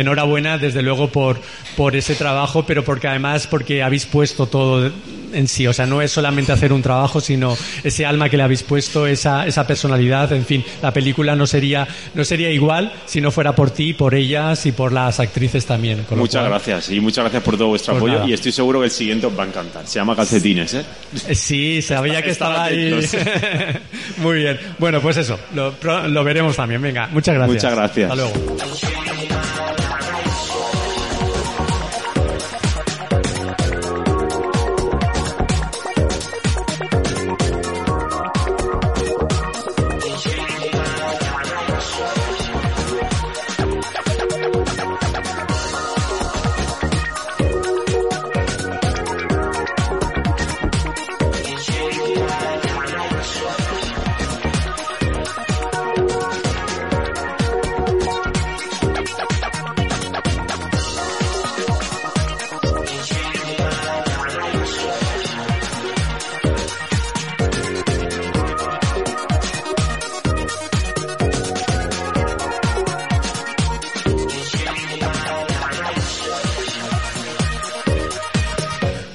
enhorabuena 0.00 0.56
desde 0.56 0.80
luego 0.80 1.08
por, 1.08 1.38
por 1.76 1.94
ese 1.96 2.14
trabajo, 2.14 2.64
pero 2.64 2.82
porque 2.82 3.08
además, 3.08 3.41
porque 3.46 3.82
habéis 3.82 4.06
puesto 4.06 4.46
todo 4.46 4.90
en 5.32 5.48
sí. 5.48 5.66
O 5.66 5.72
sea, 5.72 5.86
no 5.86 6.02
es 6.02 6.10
solamente 6.10 6.52
hacer 6.52 6.72
un 6.72 6.82
trabajo, 6.82 7.20
sino 7.20 7.56
ese 7.82 8.06
alma 8.06 8.28
que 8.28 8.36
le 8.36 8.42
habéis 8.42 8.62
puesto, 8.62 9.06
esa, 9.06 9.46
esa 9.46 9.66
personalidad. 9.66 10.32
En 10.32 10.44
fin, 10.44 10.64
la 10.80 10.92
película 10.92 11.34
no 11.36 11.46
sería, 11.46 11.86
no 12.14 12.24
sería 12.24 12.50
igual 12.50 12.92
si 13.06 13.20
no 13.20 13.30
fuera 13.30 13.54
por 13.54 13.70
ti, 13.70 13.92
por 13.94 14.14
ellas 14.14 14.64
y 14.66 14.72
por 14.72 14.92
las 14.92 15.20
actrices 15.20 15.66
también. 15.66 16.04
muchas 16.10 16.44
gracias 16.44 16.90
y 16.90 17.00
muchas 17.00 17.24
gracias 17.24 17.42
por 17.42 17.56
todo 17.56 17.68
vuestro 17.68 17.98
pues 17.98 18.14
apoyo. 18.14 18.28
Y 18.28 18.32
estoy 18.32 18.52
seguro 18.52 18.80
que 18.80 18.86
el 18.86 18.90
siguiente 18.90 19.26
os 19.26 19.38
va 19.38 19.44
a 19.44 19.46
encantar. 19.46 19.86
Se 19.86 19.98
llama 19.98 20.16
Calcetines, 20.16 20.74
¿eh? 20.74 20.84
eh 21.28 21.34
sí, 21.34 21.82
sabía 21.82 22.22
que 22.22 22.30
estaba 22.30 22.64
ahí. 22.64 22.92
Muy 24.18 24.36
bien. 24.38 24.58
Bueno, 24.78 25.00
pues 25.00 25.16
eso, 25.16 25.38
lo, 25.54 25.74
lo 26.08 26.24
veremos 26.24 26.56
también. 26.56 26.80
Venga, 26.82 27.08
muchas 27.12 27.34
gracias. 27.34 27.54
Muchas 27.54 27.74
gracias. 27.74 28.10
Hasta 28.10 28.22
luego. 28.22 29.81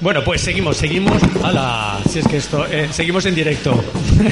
Bueno, 0.07 0.23
pues 0.23 0.39
seguimos, 0.39 0.77
seguimos. 0.77 1.21
¡Hala! 1.43 1.99
Si 2.09 2.19
es 2.19 2.27
que 2.29 2.37
esto. 2.37 2.65
eh, 2.71 2.87
seguimos 2.91 3.25
en 3.25 3.35
directo. 3.35 3.83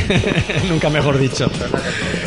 Nunca 0.70 0.90
mejor 0.90 1.20
dicho. 1.20 1.52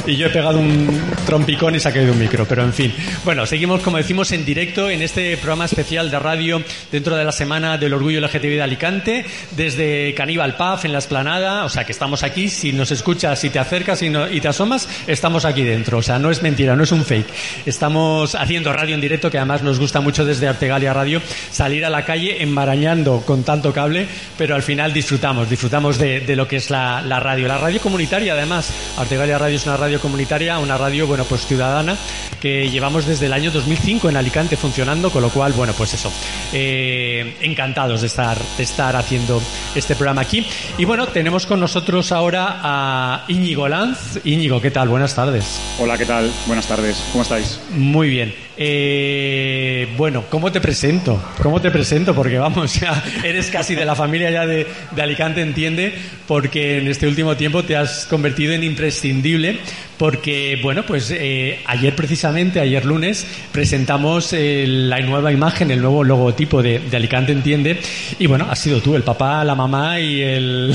Y 0.07 0.17
yo 0.19 0.27
he 0.27 0.29
pegado 0.31 0.59
un 0.59 1.01
trompicón 1.25 1.75
y 1.75 1.81
se 1.81 1.89
ha 1.89 1.93
caído 1.95 2.13
un 2.13 2.19
micro, 2.19 2.45
pero 2.47 2.63
en 2.63 2.75
fin. 2.75 2.93
Bueno, 3.25 3.47
seguimos, 3.47 3.81
como 3.81 3.97
decimos, 3.97 4.33
en 4.33 4.45
directo 4.45 4.91
en 4.91 5.01
este 5.01 5.35
programa 5.39 5.65
especial 5.65 6.11
de 6.11 6.19
radio 6.19 6.63
dentro 6.93 7.17
de 7.17 7.25
la 7.25 7.33
Semana 7.33 7.79
del 7.79 7.95
Orgullo 7.95 8.21
LGTB 8.21 8.43
de 8.57 8.63
Alicante, 8.63 9.25
desde 9.57 10.13
Caníbal 10.13 10.55
Pub 10.55 10.81
en 10.85 10.93
la 10.93 10.99
esplanada. 10.99 11.65
O 11.65 11.71
sea 11.71 11.85
que 11.85 11.93
estamos 11.93 12.23
aquí. 12.25 12.51
Si 12.51 12.73
nos 12.75 12.91
escuchas, 12.91 13.39
si 13.39 13.49
te 13.49 13.59
acercas 13.59 14.03
y, 14.03 14.11
no- 14.11 14.31
y 14.31 14.43
te 14.43 14.49
asomas, 14.49 14.87
estamos 15.07 15.47
aquí 15.47 15.63
dentro. 15.63 15.97
O 15.97 16.03
sea, 16.03 16.19
no 16.19 16.31
es 16.31 16.43
mentira, 16.43 16.77
no 16.77 16.85
es 16.85 16.93
un 16.93 17.03
fake. 17.03 17.29
Estamos 17.65 18.35
haciendo 18.35 18.75
radio 18.75 18.95
en 18.95 19.01
directo, 19.01 19.31
que 19.31 19.39
además 19.39 19.63
nos 19.63 19.79
gusta 19.79 20.03
mucho 20.03 20.27
desde 20.27 20.49
Artegalia 20.49 20.93
Radio 20.93 21.23
salir 21.51 21.87
a 21.87 21.89
la 21.89 22.05
calle 22.05 22.43
embarañando 22.43 23.23
con 23.25 23.38
tanto 23.45 23.73
cable, 23.73 24.07
pero 24.37 24.55
al 24.55 24.63
final 24.63 24.93
disfrutamos, 24.93 25.49
disfrutamos 25.51 25.99
de, 25.99 26.21
de 26.21 26.37
lo 26.37 26.47
que 26.49 26.57
es 26.57 26.71
la, 26.71 27.01
la 27.03 27.21
radio. 27.21 27.49
La 27.49 27.59
radio 27.59 27.81
comunitaria, 27.81 28.33
además. 28.35 28.71
Artegalia 28.97 29.39
Radio 29.39 29.57
es 29.57 29.67
una 29.67 29.77
radio 29.77 30.01
comunitaria, 30.01 30.59
una 30.59 30.77
radio, 30.79 31.07
bueno, 31.07 31.25
pues 31.25 31.47
ciudadana, 31.47 31.97
que 32.41 32.69
llevamos 32.71 33.07
desde 33.07 33.27
el 33.27 33.33
año 33.33 33.51
2005 33.51 34.09
en 34.09 34.17
Alicante 34.17 34.57
funcionando, 34.57 35.11
con 35.11 35.23
lo 35.23 35.31
cual, 35.31 35.53
bueno, 35.53 35.73
pues 35.77 35.95
eso. 35.95 36.13
eh, 36.53 37.37
encantados 37.43 38.01
de 38.01 38.07
estar, 38.07 38.39
de 38.57 38.63
estar 38.63 38.97
haciendo 38.97 39.41
este 39.75 39.95
programa 39.95 40.23
aquí. 40.23 40.47
Y 40.77 40.85
bueno, 40.85 41.07
tenemos 41.09 41.47
con 41.47 41.61
nosotros 41.61 42.13
ahora 42.13 42.61
a 42.63 43.25
Íñigo 43.29 43.69
Lanz. 43.69 44.21
Íñigo, 44.25 44.61
¿qué 44.61 44.71
tal? 44.71 44.89
Buenas 44.89 45.15
tardes. 45.15 45.61
Hola, 45.79 45.97
¿qué 45.99 46.07
tal? 46.07 46.31
Buenas 46.47 46.67
tardes. 46.67 47.03
¿Cómo 47.13 47.23
estáis? 47.23 47.61
Muy 47.71 48.09
bien. 48.09 48.35
Eh, 48.57 49.89
bueno, 49.97 50.25
¿cómo 50.31 50.51
te 50.51 50.61
presento? 50.61 51.23
¿Cómo 51.43 51.61
te 51.61 51.71
presento? 51.71 52.15
Porque 52.15 52.39
vamos, 52.39 52.75
ya 52.81 53.03
eres 53.29 53.51
casi 53.51 53.75
de 53.75 53.85
la 53.85 53.95
familia 53.95 54.31
ya 54.31 54.47
de, 54.47 54.67
Alicante, 54.97 55.41
entiende, 55.41 55.95
porque 56.27 56.79
en 56.79 56.89
este 56.89 57.07
último 57.07 57.37
tiempo 57.37 57.65
te 57.65 57.77
has 57.77 58.07
convertido 58.07 58.53
en 58.53 58.65
imprescindible, 58.65 59.59
porque, 59.99 60.59
bueno, 60.63 60.85
pues 60.87 61.11
eh, 61.11 61.61
ayer 61.67 61.95
precisamente, 61.95 62.61
ayer 62.61 62.85
lunes, 62.85 63.27
presentamos 63.53 64.33
eh, 64.33 64.65
la 64.67 65.01
nueva 65.01 65.33
imagen, 65.33 65.71
el 65.71 65.81
nuevo 65.81 66.05
logotipo 66.05 66.63
de, 66.63 66.79
de 66.79 66.97
Alicante, 66.97 67.33
entiende, 67.33 67.79
y 68.19 68.27
bueno, 68.27 68.47
has 68.49 68.59
sido 68.61 68.81
tú, 68.81 68.95
el 68.95 69.03
papá, 69.03 69.45
la 69.45 69.55
mamá 69.55 70.01
y 70.01 70.23
el... 70.23 70.73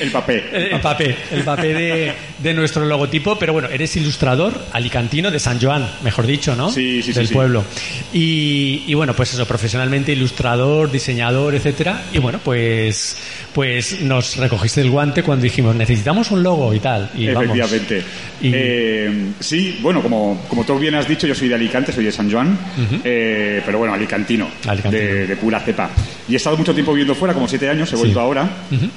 El 0.00 0.10
papel. 0.10 0.42
El 0.72 0.80
papel, 0.80 1.14
el 1.32 1.42
papel 1.42 1.74
de, 1.76 2.12
de 2.38 2.54
nuestro 2.54 2.84
logotipo, 2.86 3.36
pero 3.38 3.52
bueno, 3.52 3.68
eres 3.68 3.96
ilustrador 3.96 4.52
alicantino 4.72 5.30
de 5.30 5.38
San 5.38 5.60
Joan, 5.60 5.86
mejor 6.02 6.26
dicho, 6.26 6.54
¿no? 6.56 6.70
Sí, 6.70 7.02
sí, 7.02 7.12
sí, 7.12 7.18
Del 7.18 7.28
sí. 7.28 7.34
pueblo. 7.34 7.64
Y, 8.12 8.84
y 8.86 8.94
bueno, 8.94 9.14
pues 9.14 9.34
eso, 9.34 9.46
profesionalmente 9.46 10.12
ilustrador, 10.12 10.90
diseñador, 10.90 11.54
etcétera. 11.54 12.02
Y 12.12 12.18
bueno, 12.18 12.40
pues, 12.42 13.16
pues 13.52 14.00
nos 14.00 14.36
recogiste 14.36 14.80
el 14.80 14.90
guante 14.90 15.22
cuando 15.22 15.42
dijimos 15.44 15.74
necesitamos 15.74 16.30
un 16.30 16.42
logo 16.42 16.72
y 16.74 16.80
tal. 16.80 17.10
Y 17.16 17.26
vamos. 17.28 17.56
Efectivamente. 17.56 18.02
Y- 18.40 18.51
Eh, 18.52 19.26
sí, 19.40 19.78
bueno, 19.82 20.02
como, 20.02 20.42
como 20.48 20.64
tú 20.64 20.78
bien 20.78 20.94
has 20.94 21.08
dicho, 21.08 21.26
yo 21.26 21.34
soy 21.34 21.48
de 21.48 21.54
Alicante, 21.54 21.92
soy 21.92 22.04
de 22.04 22.12
San 22.12 22.30
Joan, 22.30 22.56
eh, 23.04 23.62
pero 23.64 23.78
bueno, 23.78 23.94
alicantino, 23.94 24.48
Alicantino. 24.66 25.02
De, 25.02 25.26
de 25.26 25.36
pura 25.36 25.60
cepa. 25.60 25.90
Y 26.28 26.34
he 26.34 26.36
estado 26.36 26.56
mucho 26.56 26.72
tiempo 26.74 26.92
viviendo 26.92 27.14
fuera, 27.14 27.34
como 27.34 27.48
siete 27.48 27.68
años, 27.68 27.92
he 27.92 27.96
vuelto 27.96 28.20
ahora, 28.20 28.48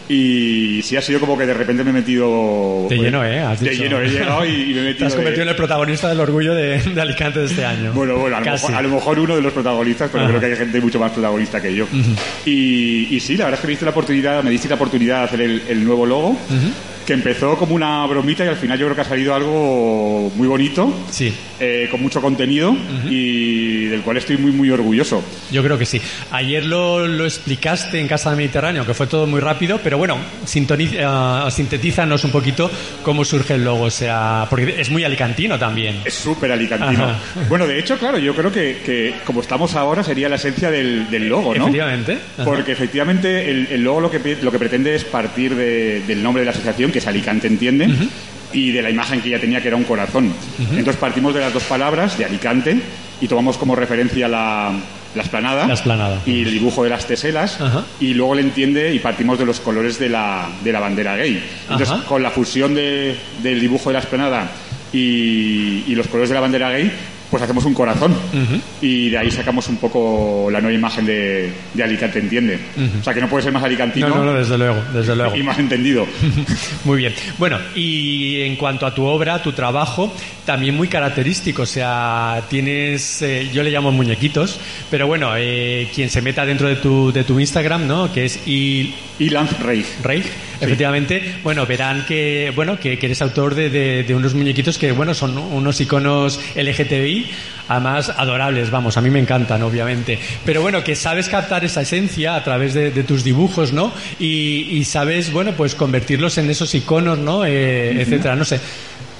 y 0.10 0.82
sí 0.84 0.96
ha 0.96 1.02
sido 1.02 1.20
como 1.20 1.38
que 1.38 1.46
de 1.46 1.54
repente 1.54 1.84
me 1.84 1.90
he 1.90 1.94
metido... 1.94 2.88
De 2.90 2.96
pues, 2.96 3.02
lleno, 3.02 3.24
¿eh? 3.26 3.40
Has 3.40 3.60
de 3.60 3.70
dicho. 3.72 3.84
lleno, 3.84 4.00
he 4.02 4.08
llegado 4.10 4.46
y, 4.46 4.50
y 4.50 4.74
me 4.74 4.80
he 4.82 4.84
metido... 4.84 4.98
Te 5.00 5.06
has 5.06 5.12
de- 5.14 5.16
convertido 5.18 5.44
en 5.44 5.50
el 5.50 5.56
protagonista 5.56 6.10
del 6.10 6.20
orgullo 6.20 6.54
de, 6.54 6.82
de 6.82 7.02
Alicante 7.02 7.40
de 7.40 7.46
este 7.46 7.66
año. 7.66 7.92
Bueno, 7.94 8.18
bueno, 8.18 8.38
a 8.38 8.40
lo, 8.42 8.52
mejor, 8.52 8.74
a 8.76 8.82
lo 8.82 8.90
mejor 8.90 9.20
uno 9.20 9.36
de 9.36 9.42
los 9.42 9.54
protagonistas, 9.54 10.10
pero 10.12 10.24
Ajá. 10.24 10.30
creo 10.30 10.42
que 10.42 10.46
hay 10.48 10.56
gente 10.58 10.82
mucho 10.82 11.00
más 11.00 11.12
protagonista 11.12 11.62
que 11.62 11.74
yo. 11.76 11.88
y, 12.46 13.08
y 13.16 13.20
sí, 13.20 13.38
la 13.38 13.46
verdad 13.46 13.58
es 13.60 13.62
que 13.62 13.68
me 13.68 13.72
diste 13.72 13.86
la 13.86 13.92
oportunidad, 13.92 14.44
me 14.44 14.52
diste 14.52 14.70
la 14.70 14.76
oportunidad 14.76 15.20
de 15.20 15.24
hacer 15.26 15.42
el, 15.42 15.62
el 15.68 15.84
nuevo 15.84 16.06
logo, 16.06 16.38
que 17.06 17.14
empezó 17.14 17.56
como 17.58 17.76
una 17.76 18.06
bromita 18.08 18.44
y 18.44 18.48
al 18.48 18.56
final 18.56 18.80
yo 18.80 18.86
creo 18.88 18.96
que 18.96 19.02
ha 19.02 19.06
salido 19.06 19.34
algo 19.34 20.32
muy 20.36 20.48
bonito, 20.48 20.92
Sí. 21.12 21.34
Eh, 21.60 21.88
con 21.92 22.02
mucho 22.02 22.22
contenido 22.22 22.76
y 23.10 23.86
del 23.86 24.02
cual 24.02 24.18
estoy 24.18 24.38
muy, 24.38 24.52
muy 24.52 24.70
orgulloso. 24.70 25.24
Yo 25.52 25.64
creo 25.64 25.78
que 25.78 25.86
sí. 25.86 26.02
Ayer 26.32 26.66
lo, 26.66 27.08
lo 27.08 27.26
explicaste 27.26 28.00
en 28.00 28.08
Casa 28.08 28.30
del 28.30 28.38
Mediterráneo, 28.38 28.86
que 28.86 28.94
fue 28.94 29.08
todo 29.08 29.26
muy 29.28 29.40
rápido, 29.40 29.80
pero 29.84 29.98
bueno, 29.98 30.18
sintoniza, 30.46 31.48
eh, 31.48 31.52
sintetízanos 31.52 32.24
un 32.24 32.32
poquito 32.32 32.70
cómo 33.04 33.24
surge 33.26 33.54
el 33.56 33.64
logo, 33.66 33.84
o 33.86 33.92
sea, 33.92 34.48
porque 34.50 34.76
es 34.80 34.90
muy 34.90 35.04
alicantino 35.04 35.58
también. 35.58 36.02
Es 36.06 36.14
súper 36.14 36.52
alicantino. 36.52 37.04
Ajá. 37.06 37.20
Bueno, 37.50 37.68
de 37.68 37.80
hecho, 37.80 37.98
claro, 37.98 38.18
yo 38.18 38.36
creo 38.36 38.52
que, 38.52 38.82
que 38.86 39.14
como 39.26 39.42
estamos 39.42 39.76
ahora 39.76 40.04
sería 40.04 40.30
la 40.30 40.36
esencia 40.36 40.70
del, 40.72 41.10
del 41.10 41.28
logo, 41.30 41.54
¿no? 41.56 41.64
Efectivamente. 41.64 42.18
Ajá. 42.36 42.46
Porque 42.46 42.72
efectivamente 42.74 43.50
el, 43.50 43.68
el 43.72 43.84
logo 43.84 44.02
lo 44.02 44.12
que, 44.12 44.38
lo 44.42 44.52
que 44.52 44.60
pretende 44.60 44.96
es 44.96 45.04
partir 45.06 45.56
de- 45.56 46.02
del 46.02 46.22
nombre 46.24 46.42
de 46.42 46.46
la 46.46 46.52
asociación, 46.52 46.92
que 46.92 47.00
es 47.00 47.08
Alicante 47.08 47.48
Entiende, 47.48 47.88
y 48.56 48.72
de 48.72 48.82
la 48.82 48.90
imagen 48.90 49.22
que 49.22 49.30
ya 49.30 49.40
tenía, 49.40 49.62
que 49.62 49.68
era 49.68 49.78
un 49.78 49.84
corazón. 49.84 50.34
Entonces 50.60 50.96
partimos 50.96 51.34
de 51.34 51.42
las 51.42 51.54
dos 51.54 51.64
palabras, 51.66 52.18
de 52.18 52.26
Alicante, 52.26 52.80
y 53.22 53.28
tomamos 53.28 53.58
como 53.58 53.76
referencia 53.76 54.28
la, 54.28 54.72
la 55.14 55.22
esplanada, 55.24 55.68
La 55.68 55.74
esplanada. 55.74 56.22
y 56.26 56.42
el 56.44 56.52
dibujo 56.52 56.84
de 56.84 56.90
las 56.90 57.06
teselas, 57.06 57.60
Ajá. 57.62 57.84
y 58.00 58.14
luego 58.14 58.36
le 58.36 58.42
entiende 58.42 58.94
y 58.94 59.00
partimos 59.00 59.38
de 59.38 59.46
los 59.46 59.60
colores 59.60 60.00
de 60.00 60.10
la, 60.10 60.50
de 60.64 60.72
la 60.72 60.80
bandera 60.80 61.16
gay. 61.16 61.42
Entonces, 61.64 61.90
Ajá. 61.90 62.06
con 62.06 62.24
la 62.24 62.32
fusión 62.32 62.74
de- 62.74 63.16
del 63.44 63.60
dibujo 63.60 63.90
de 63.90 63.94
la 63.94 64.00
esplanada 64.00 64.50
y, 64.94 65.84
y 65.88 65.96
los 65.96 66.08
colores 66.08 66.30
de 66.30 66.36
la 66.36 66.42
bandera 66.42 66.70
gay, 66.72 66.92
pues 67.36 67.44
hacemos 67.44 67.66
un 67.66 67.74
corazón. 67.74 68.16
Y 68.80 69.10
de 69.10 69.18
ahí 69.18 69.30
sacamos 69.30 69.68
un 69.68 69.76
poco 69.76 70.48
la 70.50 70.62
nueva 70.62 70.74
imagen 70.74 71.06
de, 71.06 71.52
de 71.74 71.84
Alicante 71.84 72.20
Entiende. 72.20 72.58
O 72.98 73.04
sea, 73.04 73.14
que 73.14 73.20
no 73.20 73.28
puede 73.28 73.44
ser 73.44 73.52
más 73.52 73.62
alicantino 73.62 74.08
No, 74.08 74.16
no, 74.16 74.24
no, 74.24 74.34
desde 74.36 74.58
luego, 74.58 74.82
desde 74.94 75.18
luego. 75.18 75.36
y 75.36 75.44
más 75.44 75.60
entendido. 75.60 76.08
Muy 76.86 77.00
bien. 77.00 77.14
Bueno, 77.38 77.60
y 77.76 78.40
en 78.44 78.56
cuanto 78.56 78.86
a 78.86 78.96
tu 78.96 79.04
obra, 79.04 79.44
tu 79.44 79.52
trabajo, 79.52 80.14
también 80.46 80.78
muy 80.78 80.88
característico. 80.88 81.64
O 81.64 81.66
sea, 81.66 82.42
tienes, 82.50 83.22
eh, 83.22 83.50
yo 83.52 83.64
le 83.64 83.72
llamo 83.72 83.92
muñequitos, 83.92 84.58
pero 84.90 85.08
bueno, 85.08 85.34
eh, 85.36 85.90
quien 85.94 86.10
se 86.10 86.22
meta 86.22 86.46
dentro 86.46 86.70
de 86.70 86.78
tu, 86.78 87.12
de 87.12 87.26
tu 87.26 87.38
Instagram, 87.38 87.86
¿no? 87.86 88.14
Que 88.14 88.24
es 88.26 88.48
il, 88.48 88.94
Reich. 89.20 89.86
Reich, 90.04 90.26
efectivamente, 90.62 91.36
bueno, 91.44 91.66
verán 91.66 92.06
que, 92.06 92.52
bueno, 92.56 92.80
que, 92.80 92.98
que 92.98 93.06
eres 93.08 93.22
autor 93.22 93.56
de, 93.56 93.70
de- 93.70 94.04
de 94.04 94.16
unos 94.16 94.34
muñequitos 94.34 94.78
que, 94.78 94.92
bueno, 94.92 95.14
son 95.14 95.38
unos 95.38 95.80
iconos 95.82 96.40
LGTBI, 96.56 97.28
además 97.68 98.10
adorables, 98.16 98.70
vamos, 98.72 98.98
a 98.98 99.02
mí 99.02 99.10
me 99.10 99.20
encantan, 99.20 99.62
obviamente. 99.64 100.20
Pero 100.46 100.62
bueno, 100.62 100.84
que 100.84 100.96
sabes 100.96 101.30
captar 101.30 101.64
esa 101.66 101.82
esencia 101.82 102.36
a 102.36 102.44
través 102.44 102.74
de, 102.74 102.92
de 102.92 103.04
tus 103.04 103.24
dibujos, 103.24 103.74
¿no? 103.74 103.92
Y, 104.20 104.68
y 104.72 104.84
sabes, 104.86 105.32
bueno, 105.32 105.54
pues 105.58 105.76
convertirlos 105.76 106.38
en 106.38 106.50
esos 106.50 106.74
iconos, 106.76 107.18
¿no? 107.18 107.46
Eh, 107.46 108.02
Etcétera, 108.02 108.36
no 108.36 108.46
sé. 108.46 108.60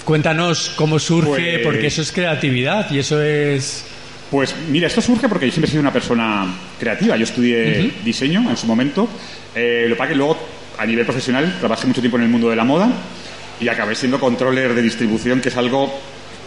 Cuéntanos 0.04 0.72
cómo 0.76 1.00
surge, 1.00 1.54
Pues- 1.54 1.64
porque 1.64 1.88
eso 1.88 2.02
es 2.02 2.12
creatividad 2.12 2.90
y 2.92 3.00
eso 3.00 3.22
es... 3.22 3.86
Pues 4.32 4.56
mira, 4.70 4.88
esto 4.88 5.02
surge 5.02 5.30
porque 5.30 5.46
yo 5.46 5.52
siempre 5.52 5.68
he 5.68 5.72
sido 5.72 5.82
una 5.82 5.94
persona 5.94 6.48
creativa. 6.80 7.16
Yo 7.16 7.24
estudié 7.24 7.92
diseño 8.04 8.50
en 8.50 8.58
su 8.58 8.66
momento. 8.66 9.08
Eh, 9.54 9.86
lo 9.88 9.96
que 9.96 10.00
pasa 10.00 10.10
que 10.10 10.16
luego, 10.16 10.38
a 10.78 10.86
nivel 10.86 11.06
profesional, 11.06 11.56
trabajé 11.60 11.88
mucho 11.88 12.02
tiempo 12.02 12.18
en 12.18 12.24
el 12.24 12.30
mundo 12.30 12.50
de 12.50 12.56
la 12.56 12.64
moda 12.64 12.90
y 13.60 13.68
acabé 13.68 13.96
siendo 13.96 14.20
controller 14.20 14.74
de 14.74 14.82
distribución, 14.82 15.42
que 15.42 15.50
es 15.50 15.58
algo 15.58 15.94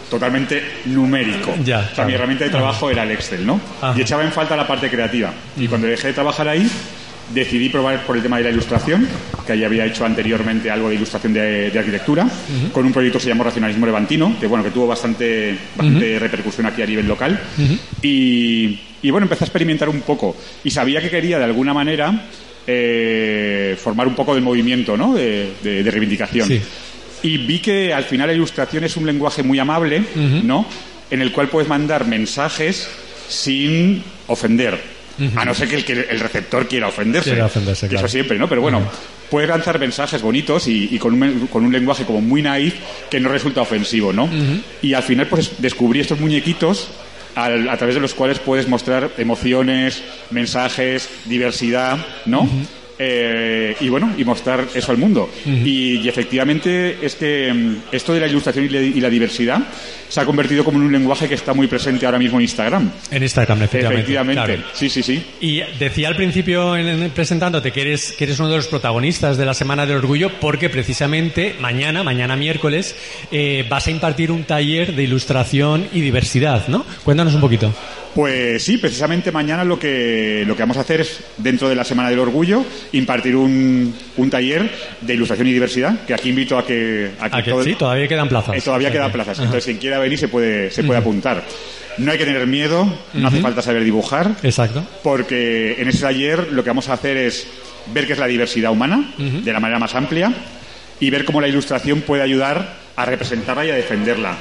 totalmente 0.09 0.63
numérico. 0.85 1.53
Ya, 1.63 1.79
o 1.79 1.81
sea, 1.83 1.93
claro. 1.93 2.09
mi 2.09 2.15
herramienta 2.15 2.43
de 2.45 2.49
trabajo 2.49 2.89
era 2.89 3.03
el 3.03 3.11
Excel, 3.11 3.45
¿no? 3.45 3.59
Ajá. 3.81 3.97
Y 3.97 4.01
echaba 4.01 4.23
en 4.23 4.31
falta 4.31 4.55
la 4.55 4.67
parte 4.67 4.89
creativa. 4.89 5.31
Y 5.57 5.67
cuando 5.67 5.87
dejé 5.87 6.07
de 6.07 6.13
trabajar 6.13 6.47
ahí, 6.47 6.67
decidí 7.33 7.69
probar 7.69 8.03
por 8.05 8.15
el 8.15 8.23
tema 8.23 8.37
de 8.37 8.43
la 8.45 8.49
ilustración, 8.49 9.07
que 9.45 9.53
ahí 9.53 9.63
había 9.63 9.85
hecho 9.85 10.05
anteriormente 10.05 10.71
algo 10.71 10.89
de 10.89 10.95
ilustración 10.95 11.33
de, 11.33 11.69
de 11.69 11.79
arquitectura, 11.79 12.27
con 12.73 12.85
un 12.85 12.91
proyecto 12.91 13.19
que 13.19 13.23
se 13.23 13.29
llamó 13.29 13.43
Racionalismo 13.43 13.85
Levantino, 13.85 14.35
que 14.39 14.47
bueno, 14.47 14.63
que 14.63 14.71
tuvo 14.71 14.87
bastante, 14.87 15.55
bastante 15.75 16.17
repercusión 16.19 16.65
aquí 16.65 16.81
a 16.81 16.87
nivel 16.87 17.07
local. 17.07 17.39
y, 18.01 18.79
y, 19.01 19.11
bueno, 19.11 19.25
empecé 19.25 19.43
a 19.43 19.47
experimentar 19.47 19.89
un 19.89 20.01
poco. 20.01 20.35
Y 20.63 20.71
sabía 20.71 21.01
que 21.01 21.09
quería 21.09 21.37
de 21.37 21.45
alguna 21.45 21.73
manera 21.73 22.25
eh, 22.71 23.75
formar 23.81 24.07
un 24.07 24.13
poco 24.15 24.33
del 24.35 24.43
movimiento, 24.43 24.95
¿no? 24.95 25.15
De, 25.15 25.53
de- 25.63 25.83
de 25.83 25.91
reivindicación. 25.91 26.47
Sí. 26.47 26.61
Y 27.23 27.37
vi 27.39 27.59
que 27.59 27.91
al 27.93 28.03
final 28.05 28.27
la 28.27 28.33
ilustración 28.33 28.83
es 28.83 28.95
un 28.95 29.05
lenguaje 29.05 29.41
muy 29.43 29.57
amable, 29.59 30.03
¿no? 30.43 30.65
En 31.09 31.21
el 31.21 31.31
cual 31.31 31.49
puedes 31.49 31.67
mandar 31.67 32.05
mensajes 32.05 32.87
sin 33.27 34.03
ofender. 34.27 34.79
A 35.35 35.43
no 35.43 35.53
ser 35.53 35.67
que 35.67 35.75
el, 35.75 35.83
que 35.83 35.91
el 35.93 36.19
receptor 36.21 36.65
quiera 36.69 36.87
ofenderse. 36.87 37.31
Quiera 37.31 37.47
ofenderse, 37.47 37.89
claro. 37.89 38.05
Eso 38.05 38.11
siempre, 38.13 38.37
¿no? 38.39 38.47
Pero 38.47 38.61
bueno, 38.61 38.89
puedes 39.29 39.49
lanzar 39.49 39.77
mensajes 39.77 40.21
bonitos 40.21 40.65
y, 40.69 40.87
y 40.95 40.97
con, 40.97 41.21
un, 41.21 41.47
con 41.47 41.65
un 41.65 41.73
lenguaje 41.73 42.05
como 42.05 42.21
muy 42.21 42.41
naif 42.41 42.75
que 43.09 43.19
no 43.19 43.27
resulta 43.27 43.59
ofensivo, 43.61 44.13
¿no? 44.13 44.29
Y 44.81 44.93
al 44.93 45.03
final, 45.03 45.27
pues 45.27 45.53
descubrí 45.57 45.99
estos 45.99 46.21
muñequitos 46.21 46.87
a 47.45 47.77
través 47.77 47.95
de 47.95 48.01
los 48.01 48.13
cuales 48.13 48.39
puedes 48.39 48.67
mostrar 48.67 49.11
emociones, 49.17 50.03
mensajes, 50.29 51.09
diversidad, 51.25 51.97
¿no? 52.25 52.47
Eh, 53.01 53.75
y 53.79 53.87
bueno, 53.87 54.13
y 54.17 54.25
mostrar 54.25 54.67
eso 54.75 54.91
al 54.91 54.97
mundo. 54.97 55.29
y, 55.45 55.97
y 56.01 56.09
efectivamente 56.09 56.97
es 57.01 57.15
que 57.15 57.51
mm, 57.53 57.75
esto 57.93 58.13
de 58.13 58.19
la 58.19 58.27
ilustración 58.27 58.65
y 58.65 58.69
la, 58.69 58.81
y 58.81 58.99
la 58.99 59.09
diversidad 59.09 59.59
se 60.09 60.19
ha 60.19 60.25
convertido 60.25 60.63
como 60.65 60.79
en 60.79 60.85
un 60.85 60.91
lenguaje 60.91 61.29
que 61.29 61.35
está 61.35 61.53
muy 61.53 61.67
presente 61.67 62.05
ahora 62.05 62.17
mismo 62.19 62.39
en 62.39 62.43
Instagram. 62.43 62.91
En 63.11 63.23
Instagram, 63.23 63.61
efectivamente. 63.63 64.01
Efectivamente, 64.01 64.43
claro. 64.43 64.63
sí, 64.73 64.89
sí, 64.89 65.01
sí. 65.03 65.23
Y 65.39 65.61
decía 65.79 66.07
al 66.09 66.15
principio, 66.15 66.75
en- 66.75 66.87
en- 66.87 67.09
presentándote, 67.11 67.71
que 67.71 67.81
eres, 67.81 68.11
que 68.17 68.23
eres 68.25 68.39
uno 68.39 68.49
de 68.49 68.57
los 68.57 68.67
protagonistas 68.67 69.37
de 69.37 69.45
la 69.45 69.53
Semana 69.53 69.85
del 69.85 69.97
Orgullo, 69.97 70.31
porque 70.41 70.69
precisamente 70.69 71.55
mañana, 71.59 72.03
mañana 72.03 72.35
miércoles, 72.35 72.95
eh, 73.31 73.65
vas 73.69 73.87
a 73.87 73.91
impartir 73.91 74.31
un 74.31 74.43
taller 74.43 74.93
de 74.95 75.03
ilustración 75.03 75.87
y 75.93 76.01
diversidad, 76.01 76.67
¿no? 76.67 76.85
Cuéntanos 77.03 77.33
un 77.35 77.41
poquito. 77.41 77.73
Pues 78.15 78.63
sí, 78.63 78.77
precisamente 78.77 79.31
mañana 79.31 79.63
lo 79.63 79.77
que, 79.79 80.43
lo 80.47 80.55
que 80.55 80.63
vamos 80.63 80.77
a 80.77 80.81
hacer 80.81 81.01
es, 81.01 81.19
dentro 81.37 81.69
de 81.69 81.75
la 81.75 81.83
Semana 81.83 82.09
del 82.09 82.19
Orgullo, 82.19 82.65
impartir 82.91 83.35
un, 83.35 83.93
un 84.17 84.29
taller 84.29 84.69
de 85.01 85.13
ilustración 85.13 85.47
y 85.47 85.53
diversidad, 85.53 86.05
que 86.05 86.13
aquí 86.13 86.29
invito 86.29 86.57
a 86.57 86.65
que... 86.65 87.11
A 87.19 87.29
que 87.29 87.37
¿A 87.37 87.43
que 87.43 87.51
todo- 87.51 87.63
sí? 87.63 87.75
Todavía 87.75 88.07
quedan 88.07 88.27
plazas. 88.27 88.55
Eh, 88.57 88.61
todavía 88.61 88.91
quedan 88.91 89.07
que- 89.07 89.13
plazas, 89.13 89.37
Ajá. 89.37 89.45
entonces 89.45 89.65
quien 89.65 89.77
quiera 89.77 89.99
venir 89.99 90.17
se 90.17 90.27
puede, 90.27 90.71
se 90.71 90.83
puede 90.83 90.99
apuntar. 90.99 91.43
No 91.99 92.11
hay 92.11 92.17
que 92.17 92.25
tener 92.25 92.47
miedo, 92.47 92.91
no 93.13 93.27
hace 93.27 93.41
falta 93.41 93.61
saber 93.61 93.83
dibujar, 93.83 94.35
Exacto. 94.41 94.85
porque 95.03 95.75
en 95.79 95.87
ese 95.89 95.99
taller 96.01 96.47
lo 96.51 96.63
que 96.63 96.69
vamos 96.69 96.89
a 96.89 96.93
hacer 96.93 97.15
es 97.17 97.45
ver 97.93 98.07
qué 98.07 98.13
es 98.13 98.19
la 98.19 98.27
diversidad 98.27 98.71
humana 98.71 99.13
de 99.17 99.51
la 99.53 99.59
manera 99.59 99.79
más 99.79 99.93
amplia 99.95 100.33
y 100.99 101.09
ver 101.09 101.25
cómo 101.25 101.41
la 101.41 101.47
ilustración 101.47 102.01
puede 102.01 102.23
ayudar 102.23 102.77
a 102.95 103.05
representarla 103.05 103.65
y 103.65 103.69
a 103.71 103.75
defenderla. 103.75 104.35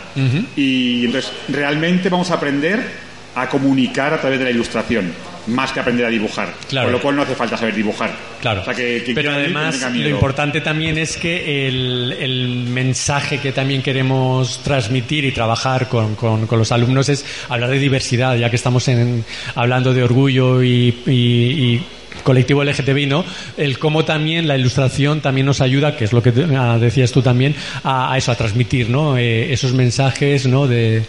Y 0.57 1.05
entonces 1.07 1.33
realmente 1.49 2.09
vamos 2.09 2.31
a 2.31 2.35
aprender 2.35 3.08
a 3.43 3.49
comunicar 3.49 4.13
a 4.15 4.21
través 4.21 4.39
de 4.39 4.45
la 4.47 4.51
ilustración, 4.51 5.13
más 5.49 5.73
que 5.73 5.81
aprender 5.81 6.05
a 6.07 6.09
dibujar. 6.11 6.53
Claro. 6.69 6.87
Con 6.87 6.93
lo 6.93 7.01
cual 7.01 7.17
no 7.17 7.23
hace 7.23 7.35
falta 7.35 7.57
saber 7.57 7.75
dibujar. 7.75 8.11
Claro. 8.41 8.61
O 8.63 8.65
sea, 8.65 8.75
que, 8.75 9.03
quien 9.05 9.15
Pero 9.15 9.33
además, 9.33 9.81
lo 9.95 10.09
importante 10.09 10.61
también 10.61 10.99
es 10.99 11.17
que 11.17 11.67
el, 11.69 12.15
el 12.19 12.67
mensaje 12.69 13.39
que 13.39 13.53
también 13.53 13.83
queremos 13.83 14.63
transmitir 14.63 15.25
y 15.25 15.33
trabajar 15.33 15.89
con, 15.89 16.15
con- 16.15 16.47
con 16.47 16.59
los 16.59 16.71
alumnos 16.73 17.09
es 17.09 17.25
hablar 17.49 17.71
de 17.71 17.79
diversidad, 17.79 18.37
ya 18.37 18.51
que 18.51 18.57
estamos 18.57 18.87
en, 18.89 19.25
hablando 19.55 19.93
de 19.95 20.03
orgullo 20.03 20.63
y, 20.63 21.03
y- 21.07 21.11
y 21.13 21.83
colectivo 22.25 22.63
LGTBI, 22.65 23.07
¿no? 23.07 23.25
El 23.57 23.79
cómo 23.79 24.05
también 24.05 24.49
la 24.49 24.57
ilustración 24.59 25.21
también 25.21 25.47
nos 25.47 25.61
ayuda, 25.61 25.97
que 25.97 26.05
es 26.05 26.13
lo 26.13 26.23
que 26.23 26.33
ah, 26.57 26.77
decías 26.81 27.13
tú 27.13 27.23
también, 27.23 27.55
a, 27.85 28.13
a 28.13 28.19
eso, 28.19 28.33
a 28.33 28.35
transmitir, 28.35 28.91
¿no? 28.91 29.17
Eh, 29.17 29.53
esos 29.53 29.73
mensajes, 29.73 30.47
¿no? 30.47 30.67
De, 30.67 31.05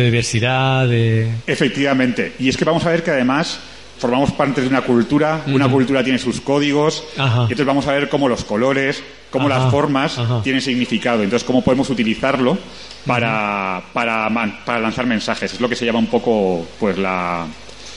de 0.00 0.06
diversidad, 0.06 0.86
de... 0.88 1.28
Efectivamente. 1.46 2.32
Y 2.38 2.48
es 2.48 2.56
que 2.56 2.64
vamos 2.64 2.84
a 2.86 2.90
ver 2.90 3.02
que 3.02 3.10
además 3.10 3.58
formamos 3.98 4.30
parte 4.32 4.60
de 4.60 4.68
una 4.68 4.82
cultura, 4.82 5.42
una 5.48 5.68
cultura 5.68 6.04
tiene 6.04 6.18
sus 6.20 6.40
códigos, 6.40 7.02
Ajá. 7.16 7.40
y 7.40 7.52
entonces 7.52 7.66
vamos 7.66 7.86
a 7.88 7.92
ver 7.92 8.08
cómo 8.08 8.28
los 8.28 8.44
colores, 8.44 9.02
cómo 9.30 9.48
Ajá, 9.48 9.58
las 9.58 9.70
formas 9.72 10.16
ajá. 10.18 10.40
tienen 10.42 10.62
significado, 10.62 11.22
entonces 11.24 11.44
cómo 11.44 11.62
podemos 11.64 11.90
utilizarlo 11.90 12.56
para, 13.04 13.82
para, 13.92 14.28
man- 14.30 14.60
para 14.64 14.78
lanzar 14.78 15.04
mensajes. 15.06 15.52
Es 15.54 15.60
lo 15.60 15.68
que 15.68 15.74
se 15.74 15.84
llama 15.84 15.98
un 15.98 16.06
poco 16.06 16.66
pues 16.78 16.96
la 16.96 17.46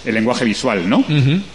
el 0.04 0.16
lenguaje 0.16 0.44
visual, 0.44 0.90
¿no? 0.90 1.06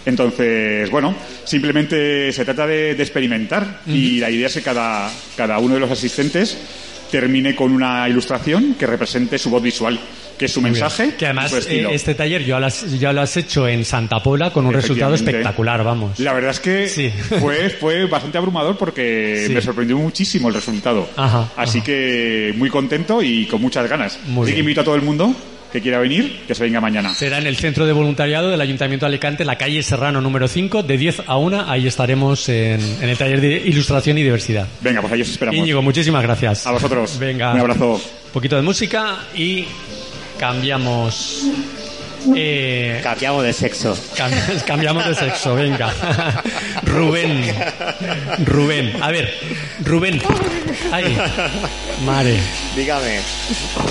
Entonces, 0.04 0.88
bueno, 0.90 1.16
simplemente 1.44 2.32
se 2.32 2.44
trata 2.44 2.64
de, 2.64 2.94
de 2.94 3.02
experimentar 3.02 3.80
y 3.88 4.20
la 4.20 4.30
idea 4.30 4.46
es 4.46 4.54
que 4.54 4.62
cada, 4.62 5.10
cada 5.36 5.58
uno 5.58 5.74
de 5.74 5.80
los 5.80 5.90
asistentes 5.90 6.56
termine 7.20 7.54
con 7.56 7.72
una 7.72 8.06
ilustración 8.08 8.74
que 8.78 8.86
represente 8.86 9.38
su 9.38 9.48
voz 9.48 9.62
visual, 9.62 9.98
que 10.38 10.44
es 10.44 10.52
su 10.52 10.60
mensaje 10.60 11.14
Que 11.18 11.24
además 11.24 11.46
y 11.46 11.48
su 11.48 11.56
estilo. 11.60 11.88
eh, 11.90 11.94
este 11.94 12.14
taller 12.14 12.44
ya 12.44 12.60
lo, 12.60 12.66
has, 12.66 12.98
ya 13.00 13.10
lo 13.14 13.22
has 13.22 13.34
hecho 13.38 13.66
en 13.66 13.86
Santa 13.86 14.22
Pola 14.22 14.50
con 14.52 14.66
un 14.66 14.74
resultado 14.74 15.14
espectacular, 15.14 15.82
vamos. 15.82 16.18
La 16.18 16.34
verdad 16.34 16.50
es 16.50 16.60
que 16.60 16.88
Sí. 16.88 17.10
fue, 17.40 17.70
fue 17.70 18.04
bastante 18.06 18.36
abrumador 18.36 18.76
porque 18.76 19.44
Sí. 19.46 19.54
me 19.54 19.62
sorprendió 19.62 19.96
muchísimo 19.96 20.48
el 20.48 20.54
resultado. 20.54 21.08
Ajá, 21.16 21.48
Así 21.56 21.78
ajá. 21.78 21.86
que 21.86 22.52
muy 22.56 22.68
contento 22.68 23.22
y 23.22 23.46
con 23.46 23.62
muchas 23.62 23.88
ganas. 23.88 24.18
Muy 24.26 24.42
Así 24.42 24.50
que 24.50 24.56
bien. 24.56 24.64
invito 24.64 24.80
a 24.82 24.84
todo 24.84 24.94
el 24.96 25.02
mundo 25.02 25.34
que 25.72 25.80
quiera 25.80 25.98
venir, 25.98 26.42
que 26.46 26.54
se 26.54 26.62
venga 26.62 26.80
mañana. 26.80 27.12
Será 27.14 27.38
en 27.38 27.46
el 27.46 27.56
centro 27.56 27.86
de 27.86 27.92
voluntariado 27.92 28.50
del 28.50 28.60
Ayuntamiento 28.60 29.06
de 29.06 29.08
Alicante, 29.08 29.44
la 29.44 29.56
calle 29.56 29.82
Serrano 29.82 30.20
número 30.20 30.48
5, 30.48 30.82
de 30.82 30.96
10 30.96 31.22
a 31.26 31.36
1. 31.36 31.64
Ahí 31.70 31.86
estaremos 31.86 32.48
en, 32.48 32.80
en 32.80 33.08
el 33.08 33.16
taller 33.16 33.40
de 33.40 33.56
ilustración 33.56 34.18
y 34.18 34.22
diversidad. 34.22 34.66
Venga, 34.80 35.00
pues 35.00 35.12
ahí 35.12 35.22
os 35.22 35.28
esperamos. 35.28 35.58
Íñigo, 35.58 35.82
muchísimas 35.82 36.22
gracias. 36.22 36.66
A 36.66 36.72
vosotros. 36.72 37.18
Venga. 37.18 37.52
Un 37.54 37.60
abrazo. 37.60 37.94
Un 37.94 38.32
poquito 38.32 38.56
de 38.56 38.62
música 38.62 39.18
y 39.34 39.66
cambiamos. 40.38 41.46
Eh, 42.34 43.00
Cambiamos 43.02 43.44
de 43.44 43.52
sexo. 43.52 43.96
Cam- 44.16 44.64
Cambiamos 44.66 45.06
de 45.06 45.14
sexo, 45.14 45.54
venga. 45.54 45.92
Rubén. 46.84 47.52
Rubén. 48.44 48.92
A 49.02 49.10
ver, 49.10 49.32
Rubén. 49.84 50.20
Ay, 50.92 51.16
Mare. 52.04 52.36
Dígame. 52.74 53.20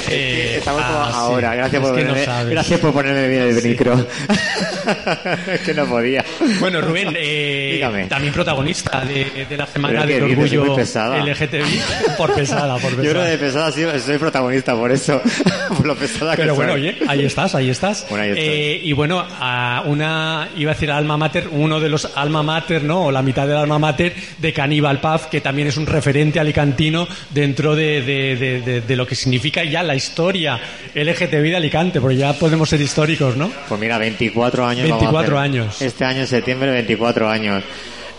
Eh, 0.09 0.55
Estamos 0.57 0.83
como 0.83 0.99
ah, 0.99 1.07
sí. 1.11 1.17
ahora. 1.17 1.55
Gracias, 1.55 1.81
por 1.81 1.91
no 1.91 1.97
ponerme, 2.13 2.51
gracias 2.51 2.79
por 2.79 2.93
ponerme 2.93 3.27
bien 3.27 3.41
el 3.57 3.63
micro. 3.63 3.93
es 5.51 5.61
que 5.61 5.73
no 5.73 5.85
podía. 5.85 6.23
Bueno, 6.59 6.81
Rubén, 6.81 7.13
eh, 7.17 7.71
Dígame. 7.73 8.05
también 8.05 8.33
protagonista 8.33 9.01
de, 9.01 9.45
de 9.49 9.57
la 9.57 9.65
Semana 9.65 10.05
del 10.05 10.23
Orgullo 10.23 10.75
pesada. 10.75 11.17
LGTBI. 11.17 11.81
Por 12.17 12.33
pesada, 12.35 12.77
por 12.77 12.91
Yo 12.91 12.97
creo 12.97 13.13
pesada. 13.13 13.25
que 13.25 13.31
de 13.31 13.37
pesada 13.37 13.71
sí, 13.71 13.85
soy 14.05 14.17
protagonista 14.17 14.75
por 14.75 14.91
eso. 14.91 15.21
por 15.69 15.85
lo 15.85 15.95
pesada 15.95 16.35
que 16.35 16.43
Pero 16.43 16.55
bueno, 16.55 16.73
soy. 16.73 16.81
oye, 16.89 16.97
ahí 17.07 17.25
estás, 17.25 17.55
ahí 17.55 17.69
estás. 17.69 18.05
Bueno. 18.09 18.24
Eh, 18.37 18.81
y 18.83 18.93
bueno, 18.93 19.23
a 19.39 19.83
una, 19.85 20.49
iba 20.57 20.71
a 20.71 20.73
decir 20.73 20.89
alma 20.91 21.17
mater, 21.17 21.47
uno 21.51 21.79
de 21.79 21.89
los 21.89 22.05
alma 22.15 22.41
mater, 22.43 22.83
¿no? 22.83 23.05
O 23.05 23.11
la 23.11 23.21
mitad 23.21 23.47
del 23.47 23.57
alma 23.57 23.77
mater 23.79 24.13
de 24.37 24.53
Caníbal 24.53 24.99
Paz, 24.99 25.27
que 25.27 25.41
también 25.41 25.67
es 25.67 25.77
un 25.77 25.85
referente 25.85 26.39
alicantino 26.39 27.07
dentro 27.31 27.75
de, 27.75 28.01
de- 28.01 28.81
de- 28.81 28.95
lo 28.95 29.05
que 29.05 29.15
significa 29.15 29.63
ya 29.63 29.83
la 29.83 29.95
historia 29.95 30.59
LGTBI 30.93 31.49
de 31.49 31.55
Alicante, 31.57 31.99
porque 32.01 32.17
ya 32.17 32.33
podemos 32.33 32.69
ser 32.69 32.79
históricos, 32.81 33.35
¿no? 33.35 33.51
Pues 33.67 33.79
mira, 33.79 33.97
24 33.97 34.65
años. 34.65 34.89
vamos 34.89 35.03
a 35.03 35.11
24 35.11 35.37
hacer. 35.39 35.43
años. 35.43 35.81
Este 35.81 36.05
año 36.05 36.21
en 36.21 36.27
septiembre, 36.27 36.71
24 36.71 37.29
años. 37.29 37.63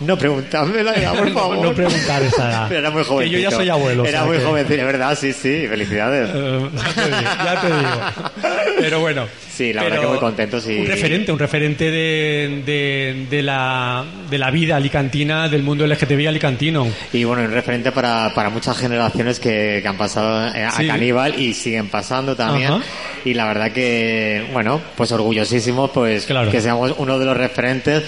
No 0.00 0.18
preguntadme 0.18 0.82
la 0.82 0.94
edad, 0.94 1.14
por 1.14 1.28
No- 1.32 1.34
favor. 1.40 1.58
no 1.58 1.72
preguntar 1.74 2.22
esa 2.22 2.48
edad. 2.50 2.66
Pero 2.68 2.80
era 2.80 2.90
muy 2.90 3.02
Que 3.02 3.08
joven. 3.08 3.28
yo 3.30 3.38
ya 3.38 3.50
soy 3.50 3.68
abuelo, 3.68 4.02
o 4.02 4.06
Era 4.06 4.18
sea 4.20 4.26
muy 4.26 4.38
que- 4.38 4.44
jovencito, 4.44 4.84
verdad, 4.86 5.18
sí, 5.18 5.32
sí. 5.32 5.66
Felicidades. 5.68 6.30
Eh, 6.34 6.68
ya, 6.76 6.92
te 6.94 7.02
digo, 7.04 7.20
ya 7.44 7.60
te 7.60 7.66
digo. 7.68 8.72
Pero 8.78 9.00
bueno. 9.00 9.26
Sí, 9.56 9.72
la 9.72 9.84
verdad 9.84 10.00
que 10.02 10.06
muy 10.06 10.18
contentos 10.18 10.68
y- 10.68 10.80
Un 10.80 10.86
referente, 10.86 11.32
un 11.32 11.38
referente 11.38 11.90
de, 11.90 12.62
de, 12.66 13.26
de 13.30 13.42
la, 13.42 14.04
de 14.28 14.36
la 14.36 14.50
vida 14.50 14.76
alicantina, 14.76 15.48
del 15.48 15.62
mundo 15.62 15.86
LGTBI 15.86 16.26
alicantino. 16.26 16.86
Y 17.14 17.24
bueno, 17.24 17.42
un 17.42 17.52
referente 17.52 17.90
para, 17.90 18.34
para 18.34 18.50
muchas 18.50 18.76
generaciones 18.76 19.40
que, 19.40 19.78
que 19.80 19.88
han 19.88 19.96
pasado 19.96 20.54
eh, 20.54 20.62
a 20.62 20.72
Sí. 20.72 20.86
Caníbal 20.86 21.40
y 21.40 21.54
siguen 21.54 21.88
pasando 21.88 22.36
también. 22.36 22.70
Ajá. 22.70 22.82
Y 23.24 23.32
la 23.32 23.46
verdad 23.46 23.72
que, 23.72 24.44
bueno, 24.52 24.78
pues 24.94 25.10
orgullosísimos 25.12 25.88
pues 25.90 26.26
Claro. 26.26 26.50
que 26.50 26.60
seamos 26.60 26.94
uno 26.98 27.18
de 27.18 27.24
los 27.24 27.34
referentes 27.36 28.02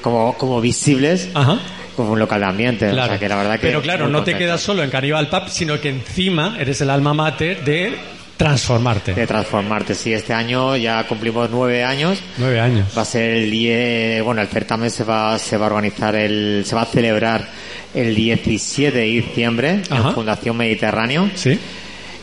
como, 0.00 0.34
como 0.38 0.60
visibles 0.60 1.28
Ajá. 1.34 1.58
como 1.96 2.12
un 2.12 2.18
local 2.18 2.40
de 2.40 2.46
ambiente. 2.46 2.88
O 2.88 2.92
Claro. 2.92 3.08
sea 3.10 3.18
que 3.18 3.28
la 3.28 3.36
verdad 3.36 3.54
que 3.54 3.66
Pero 3.66 3.82
claro, 3.82 4.08
no 4.08 4.22
te 4.24 4.36
quedas 4.36 4.60
solo 4.60 4.82
en 4.82 4.90
Caníbal 4.90 5.28
Pub, 5.28 5.48
sino 5.48 5.80
que 5.80 5.88
encima 5.90 6.56
eres 6.58 6.80
el 6.80 6.90
alma 6.90 7.12
mater 7.14 7.64
de 7.64 7.96
transformarte. 8.36 9.12
de 9.14 9.26
transformarte. 9.26 9.94
Sí, 9.94 10.12
este 10.14 10.32
año 10.32 10.74
ya 10.76 11.06
cumplimos 11.06 11.50
nueve 11.50 11.84
años. 11.84 12.18
Nueve 12.38 12.58
años. 12.60 12.86
Va 12.96 13.02
a 13.02 13.04
ser 13.04 13.30
el 13.34 13.50
10, 13.50 14.22
bueno, 14.24 14.40
el 14.40 14.48
certamen 14.48 14.90
se 14.90 15.04
va, 15.04 15.38
se 15.38 15.56
va 15.58 15.66
a 15.66 15.68
organizar, 15.68 16.14
el, 16.14 16.62
se 16.64 16.74
va 16.74 16.82
a 16.82 16.86
celebrar 16.86 17.46
el 17.92 18.14
17 18.14 18.96
de 18.96 19.04
diciembre 19.04 19.82
Ajá. 19.90 20.08
en 20.08 20.14
Fundación 20.14 20.56
Mediterráneo. 20.56 21.28
Sí. 21.34 21.58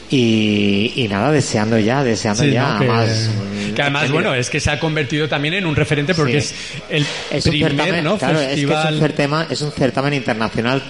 Y, 0.09 0.93
y 0.95 1.07
nada, 1.09 1.31
deseando 1.31 1.77
ya, 1.77 2.03
deseando 2.03 2.43
Sí, 2.43 2.51
ya 2.51 2.73
¿no? 2.75 2.79
que, 2.79 2.85
más. 2.87 3.29
Que 3.73 3.81
además, 3.81 4.11
bueno, 4.11 4.33
es 4.33 4.49
que 4.49 4.59
se 4.59 4.71
ha 4.71 4.79
convertido 4.79 5.27
también 5.27 5.53
en 5.55 5.65
un 5.65 5.75
referente 5.75 6.13
porque 6.15 6.41
Sí. 6.41 6.53
es 6.89 7.05
el 7.31 7.37
es 7.37 7.47
primer 7.47 7.71
certamen, 7.71 8.03
¿no? 8.03 8.17
claro, 8.17 8.39
es 8.39 8.45
que 8.47 8.53
es 8.53 8.59
festival. 8.59 8.93
un 8.93 8.99
certamen, 8.99 9.45
es 9.49 9.61
un 9.61 9.71
certamen 9.71 10.13
internacional 10.13 10.83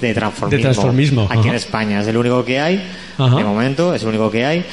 de 0.00 0.14
transformismo. 0.14 0.56
De 0.56 0.62
transformismo, 0.62 1.28
Aquí 1.30 1.48
en. 1.48 1.54
España. 1.54 2.00
Es 2.00 2.06
el 2.08 2.16
único 2.16 2.44
que 2.44 2.60
hay, 2.60 2.82
Ajá. 3.18 3.36
de 3.36 3.44
momento, 3.44 3.94
es 3.94 4.02
el 4.02 4.08
único 4.08 4.30
que 4.30 4.44
hay. 4.44 4.64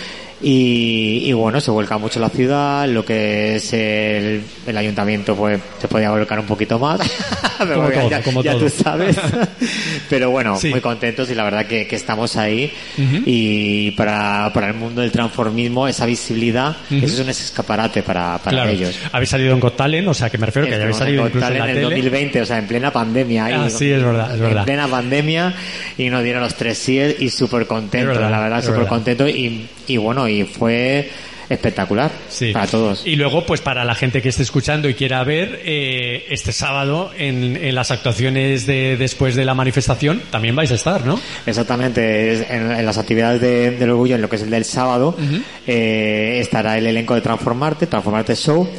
Y, 0.41 1.23
y 1.25 1.33
bueno, 1.33 1.59
se 1.59 1.69
vuelca 1.69 1.97
mucho 1.97 2.19
la 2.19 2.29
ciudad, 2.29 2.87
lo 2.87 3.03
que 3.03 3.57
es 3.57 3.73
el, 3.73 4.41
el 4.65 4.77
ayuntamiento, 4.77 5.35
pues 5.35 5.59
se 5.81 5.87
podía 5.89 6.11
volcar 6.11 6.39
un 6.39 6.45
poquito 6.45 6.79
más. 6.79 6.99
Pero 7.59 7.73
Como 7.73 7.81
bueno, 7.87 7.99
todo, 8.01 8.09
ya, 8.09 8.21
como 8.21 8.41
ya 8.43 8.51
todo. 8.53 8.61
tú 8.65 8.69
sabes. 8.69 9.17
Pero 10.09 10.31
bueno, 10.31 10.55
Sí. 10.57 10.69
muy 10.69 10.79
contentos 10.81 11.29
y 11.29 11.35
la 11.35 11.43
verdad 11.43 11.65
que, 11.65 11.85
que 11.87 11.95
estamos 11.97 12.37
ahí. 12.37 12.71
Ujú. 12.97 13.23
Y 13.25 13.91
para, 13.91 14.51
para 14.53 14.67
el 14.69 14.75
mundo 14.75 15.01
del 15.01 15.11
transformismo, 15.11 15.87
esa 15.89 16.05
visibilidad, 16.05 16.75
Ujú. 16.89 17.05
eso 17.05 17.15
es 17.15 17.19
un 17.19 17.29
escaparate 17.29 18.01
para, 18.03 18.37
para 18.37 18.49
Claro. 18.57 18.69
ellos. 18.71 18.97
Habéis 19.11 19.29
salido 19.29 19.53
en 19.53 19.59
Got 19.59 19.75
Talent, 19.75 20.07
o 20.07 20.13
sea 20.13 20.29
que 20.29 20.37
me 20.37 20.45
refiero 20.45 20.67
que 20.69 20.75
habéis 20.75 20.95
salido 20.95 21.21
en 21.23 21.27
incluso 21.27 21.47
en 21.47 21.53
la 21.53 21.59
Talent 21.59 21.77
en 21.79 21.83
el 21.83 21.89
tele. 21.89 22.01
2020, 22.03 22.41
o 22.41 22.45
sea, 22.45 22.57
en 22.59 22.67
plena 22.67 22.91
pandemia. 22.93 23.45
ahí, 23.45 23.53
Ah, 23.57 23.69
sí, 23.69 23.91
es 23.91 24.01
verdad, 24.03 24.33
es 24.33 24.39
verdad. 24.39 24.59
En 24.59 24.65
plena 24.65 24.87
pandemia 24.87 25.53
y 25.97 26.09
nos 26.09 26.23
dieron 26.23 26.41
los 26.43 26.55
tres 26.55 26.77
sí 26.77 26.97
y 27.19 27.29
súper 27.29 27.67
contentos, 27.67 28.17
la 28.17 28.39
verdad, 28.39 28.63
súper 28.63 28.87
contentos 28.87 29.29
y, 29.29 29.67
y 29.89 29.97
bueno, 29.97 30.27
y 30.29 30.43
fue 30.45 31.09
espectacular 31.49 32.11
Sí. 32.29 32.51
para 32.53 32.67
todos. 32.67 33.01
Y 33.07 33.15
luego, 33.15 33.43
pues 33.43 33.59
para 33.59 33.83
la 33.83 33.95
gente 33.95 34.21
que 34.21 34.29
esté 34.29 34.43
escuchando 34.43 34.87
y 34.87 34.93
quiera 34.93 35.23
ver, 35.23 35.59
eh, 35.65 36.25
este 36.29 36.51
sábado 36.51 37.09
en, 37.17 37.57
en 37.57 37.73
las 37.73 37.89
actuaciones 37.89 38.67
de 38.67 38.97
después 38.97 39.33
de 39.35 39.45
la 39.45 39.55
manifestación 39.55 40.21
también 40.29 40.55
vais 40.55 40.71
a 40.71 40.75
estar, 40.75 41.03
¿no? 41.07 41.19
Exactamente, 41.47 42.33
en, 42.53 42.71
en 42.71 42.85
las 42.85 42.99
actividades 42.99 43.41
de- 43.41 43.71
del 43.71 43.89
orgullo, 43.89 44.13
en 44.13 44.21
lo 44.21 44.29
que 44.29 44.35
es 44.35 44.43
el 44.43 44.51
del 44.51 44.63
sábado, 44.63 45.17
eh, 45.65 46.37
estará 46.39 46.77
el 46.77 46.85
elenco 46.85 47.15
de 47.15 47.21
Transformarte, 47.21 47.87
Transformarte 47.87 48.35
Show, 48.35 48.69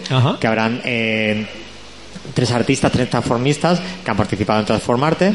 que 0.40 0.46
habrán 0.46 0.80
eh, 0.84 1.44
tres 2.40 2.50
artistas, 2.52 2.90
tres 2.90 3.10
transformistas 3.10 3.80
que 4.04 4.10
han 4.10 4.16
participado 4.16 4.60
en 4.60 4.66
Transformarte. 4.66 5.32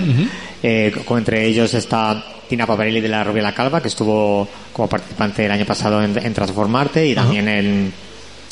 Eh, 0.64 0.92
co- 1.06 1.18
entre 1.18 1.46
ellos 1.46 1.74
está 1.76 2.24
Tina 2.50 2.66
Paparelli 2.66 3.00
de 3.00 3.08
la 3.10 3.24
Rubia 3.24 3.44
La 3.44 3.54
Calva, 3.54 3.80
que 3.82 3.90
estuvo 3.90 4.48
como 4.74 4.90
participante 4.90 5.46
el 5.46 5.52
año 5.52 5.66
pasado 5.66 6.04
en, 6.04 6.18
en 6.18 6.34
Transformarte 6.34 7.06
y 7.08 7.14
también 7.14 7.48
en, 7.48 7.94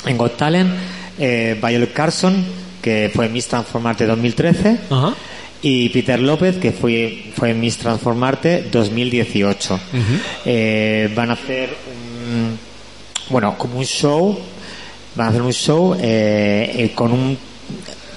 en 0.05 0.17
Got 0.17 0.37
Talent. 0.37 0.71
Eh, 1.17 1.59
Violet 1.61 1.91
Carson, 1.93 2.45
que 2.81 3.11
fue 3.13 3.27
Miss 3.29 3.47
Transformarte 3.47 4.05
2013 4.05 4.77
Ajá. 4.89 5.13
y 5.63 5.89
Peter 5.89 6.19
López, 6.19 6.57
que 6.57 6.71
fue, 6.71 7.25
fue 7.35 7.53
Miss 7.53 7.77
Transformarte 7.77 8.67
2018. 8.71 9.79
Eh, 10.45 11.11
van 11.15 11.29
a 11.31 11.33
hacer 11.33 11.69
un, 11.69 12.57
bueno, 13.29 13.55
como 13.57 13.77
un 13.79 13.85
show, 13.85 14.37
van 15.15 15.27
a 15.27 15.29
hacer 15.29 15.41
un 15.41 15.53
show 15.53 15.95
eh, 15.99 16.71
eh, 16.77 16.91
con 16.95 17.11
un 17.11 17.37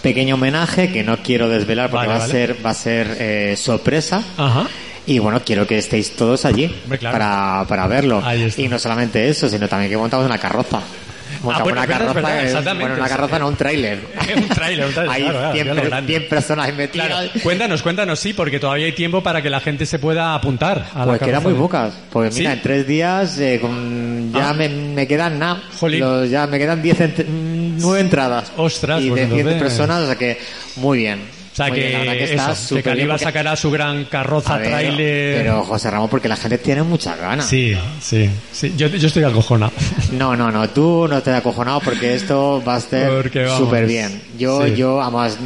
pequeño 0.07 0.35
homenaje 0.37 0.93
que 0.93 1.03
no 1.03 1.19
quiero 1.19 1.49
desvelar 1.49 1.91
porque 1.91 2.07
Vale, 2.07 2.19
va, 2.21 2.27
vale. 2.27 2.33
a 2.33 2.47
ser, 2.47 2.65
va 2.65 2.71
a 2.71 2.75
ser 2.75 3.17
eh, 3.19 3.55
sorpresa. 3.57 4.23
Ajá. 4.37 4.67
Y 5.07 5.19
bueno, 5.21 5.41
quiero 5.45 5.67
que 5.67 5.79
estéis 5.79 6.17
todos 6.17 6.45
allí 6.45 6.69
claro. 6.99 7.13
para, 7.19 7.65
para 7.69 7.87
verlo. 7.87 8.23
Y 8.57 8.69
no 8.69 8.79
solamente 8.79 9.29
eso, 9.29 9.49
sino 9.49 9.69
también 9.69 9.91
que 9.91 9.97
montamos 9.97 10.27
una 10.27 10.39
carroza. 10.39 10.81
Montamos 11.43 11.61
Ah, 11.61 11.63
bueno, 11.65 11.79
una 11.79 11.83
es 11.83 11.89
verdad, 11.89 11.91
es 11.91 11.99
carroza, 12.15 12.29
verdad, 12.29 12.45
exactamente. 12.45 12.83
bueno, 12.89 12.97
una 13.05 13.09
carroza, 13.09 13.39
no 13.39 13.49
un 13.49 13.57
tráiler. 13.57 13.99
un 14.37 14.49
tráiler, 14.49 14.87
un 14.87 14.93
tráiler, 14.95 15.15
Hay 15.15 15.23
claro, 15.23 15.39
claro, 15.39 15.53
100, 15.55 15.67
ya 15.67 15.75
lo 15.75 15.81
per- 15.81 15.91
grande. 15.91 16.13
100 16.13 16.29
personas 16.29 16.75
metidas. 16.75 17.07
Claro. 17.09 17.31
Cuéntanos, 17.43 17.83
cuéntanos, 17.83 18.19
sí, 18.19 18.33
porque 18.33 18.59
todavía 18.59 18.87
hay 18.87 18.93
tiempo 18.93 19.23
para 19.23 19.43
que 19.43 19.51
la 19.51 19.61
gente 19.61 19.87
se 19.87 19.99
pueda 19.99 20.35
apuntar 20.35 20.87
a 20.95 21.05
Pues 21.05 21.21
quedan 21.21 21.43
muy 21.43 21.55
pocas. 21.55 21.93
Pues 22.11 22.35
mira, 22.37 22.51
¿Sí? 22.53 22.57
en 22.57 22.63
tres 22.63 22.87
días 22.87 23.39
eh, 23.39 23.59
con- 23.61 24.33
ya 24.33 24.51
Ah. 24.51 24.55
me, 24.55 24.69
me 24.69 25.07
quedan 25.07 25.39
nada. 25.39 25.63
Ya 26.29 26.47
me 26.47 26.59
quedan 26.59 26.81
10 26.83 27.01
ent- 27.01 27.27
mm, 27.29 27.56
nueve 27.81 28.01
entradas. 28.01 28.53
Ostras, 28.57 29.03
y 29.03 29.09
pues 29.11 29.21
de 29.23 29.27
100 29.29 29.39
entonces- 29.41 29.63
personas, 29.63 30.03
o 30.03 30.07
sea 30.07 30.17
que 30.17 30.39
muy 30.77 30.99
bien. 30.99 31.36
O 31.57 31.65
sea 31.65 31.71
verdad 31.71 32.13
que, 32.13 32.19
que 32.19 32.25
está 32.35 32.53
eso, 32.53 32.75
que 32.77 32.83
Caliba 32.83 33.15
porque- 33.15 33.25
sacará 33.25 33.57
su 33.57 33.71
gran 33.71 34.05
carroza 34.05 34.59
ver, 34.59 34.69
trailer. 34.69 35.39
Pero 35.43 35.65
José 35.65 35.91
Ramón, 35.91 36.11
porque 36.11 36.29
la 36.29 36.37
gente 36.37 36.59
tiene 36.59 36.83
muchas 36.83 37.19
ganas. 37.19 37.47
Sí, 37.47 37.75
sí, 37.99 38.29
sí. 38.53 38.75
Yo, 38.77 38.89
yo 38.89 39.07
estoy 39.07 39.25
acojonado. 39.25 39.73
No, 40.13 40.37
no, 40.37 40.51
no, 40.51 40.69
tú 40.71 41.07
no 41.09 41.21
te 41.23 41.33
acojonado 41.33 41.81
porque 41.81 42.15
esto 42.15 42.63
va 42.67 42.77
a 42.77 42.79
estar 42.79 43.11
súper 43.57 43.87
bien. 43.87 44.23
Yo, 44.39 44.65
Sí. 44.67 44.75
yo, 44.77 45.01
además, 45.03 45.37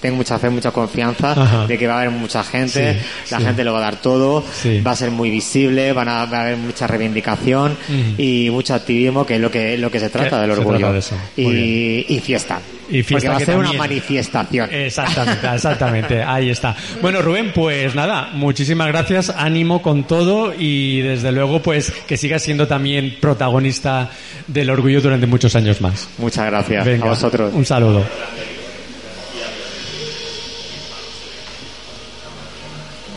tengo 0.00 0.16
mucha 0.16 0.38
fe, 0.38 0.50
mucha 0.50 0.70
confianza 0.70 1.32
Ajá. 1.32 1.66
de 1.66 1.78
que 1.78 1.86
va 1.86 1.94
a 1.94 1.96
haber 1.98 2.10
mucha 2.10 2.42
gente, 2.42 2.94
Sí, 2.94 3.30
la 3.30 3.38
sí. 3.38 3.44
gente 3.44 3.62
lo 3.64 3.72
va 3.72 3.78
a 3.78 3.82
dar 3.82 3.96
todo, 3.96 4.44
va 4.86 4.90
a 4.90 4.96
ser 4.96 5.10
muy 5.10 5.30
visible, 5.30 5.92
van 5.92 6.08
a, 6.08 6.24
va 6.24 6.38
a 6.38 6.42
haber 6.42 6.56
mucha 6.56 6.86
reivindicación 6.86 7.76
y 8.18 8.48
mucho 8.50 8.74
activismo, 8.74 9.24
que 9.24 9.36
es 9.36 9.40
lo 9.40 9.50
que, 9.50 9.78
lo 9.78 9.90
que 9.90 10.00
se 10.00 10.08
trata 10.10 10.30
Que 10.36 10.36
del 10.42 10.50
orgullo. 10.52 10.78
trata 10.78 11.16
de 11.36 11.42
Y, 11.42 12.06
y 12.08 12.20
fiesta. 12.20 12.58
Y 12.90 13.02
fiesta 13.02 13.14
porque 13.14 13.28
va 13.28 13.36
a 13.36 13.40
ser 13.40 13.56
una 13.56 13.72
manifestación. 13.72 14.68
Exactamente, 14.72 15.46
exactamente. 15.54 16.22
Ahí 16.22 16.50
está. 16.50 16.74
Bueno, 17.02 17.20
Rubén, 17.22 17.52
pues 17.54 17.94
nada, 17.94 18.30
muchísimas 18.32 18.88
gracias, 18.88 19.30
ánimo 19.30 19.82
con 19.82 20.04
todo 20.04 20.52
y 20.56 21.00
desde 21.00 21.32
luego 21.32 21.60
pues 21.60 21.92
que 22.06 22.16
sigas 22.16 22.42
siendo 22.42 22.66
también 22.66 23.16
protagonista 23.20 24.10
del 24.46 24.70
orgullo 24.70 25.00
durante 25.00 25.26
muchos 25.26 25.54
años 25.56 25.80
más. 25.80 26.08
Muchas 26.18 26.46
gracias 26.46 26.84
Venga, 26.84 27.06
a 27.06 27.10
vosotros. 27.10 27.52
Un 27.54 27.64
saludo. 27.64 28.04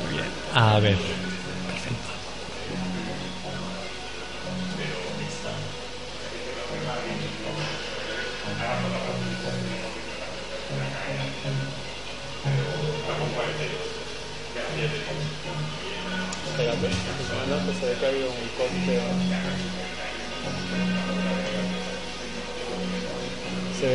Muy 0.04 0.14
bien. 0.14 0.26
A 0.54 0.80
ver. 0.80 1.21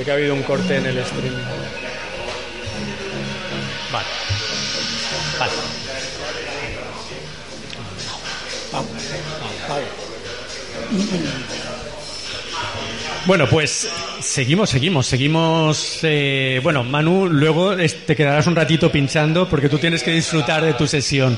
Que 0.05 0.11
ha 0.11 0.15
habido 0.15 0.35
un 0.35 0.43
corte 0.43 0.77
en 0.77 0.87
el 0.87 1.05
stream. 1.05 1.35
Vale. 3.93 4.07
Vale. 5.39 5.53
Bueno, 13.27 13.49
pues 13.49 13.89
seguimos, 14.21 14.71
seguimos, 14.71 15.07
seguimos. 15.07 15.99
eh, 16.03 16.61
bueno, 16.63 16.85
Manu, 16.85 17.27
luego 17.27 17.75
te 17.75 18.15
quedarás 18.15 18.47
un 18.47 18.55
ratito 18.55 18.91
pinchando 18.93 19.49
porque 19.49 19.69
tú 19.69 19.79
tienes 19.79 20.03
que 20.03 20.13
disfrutar 20.13 20.65
de 20.65 20.75
tu 20.75 20.87
sesión. 20.87 21.37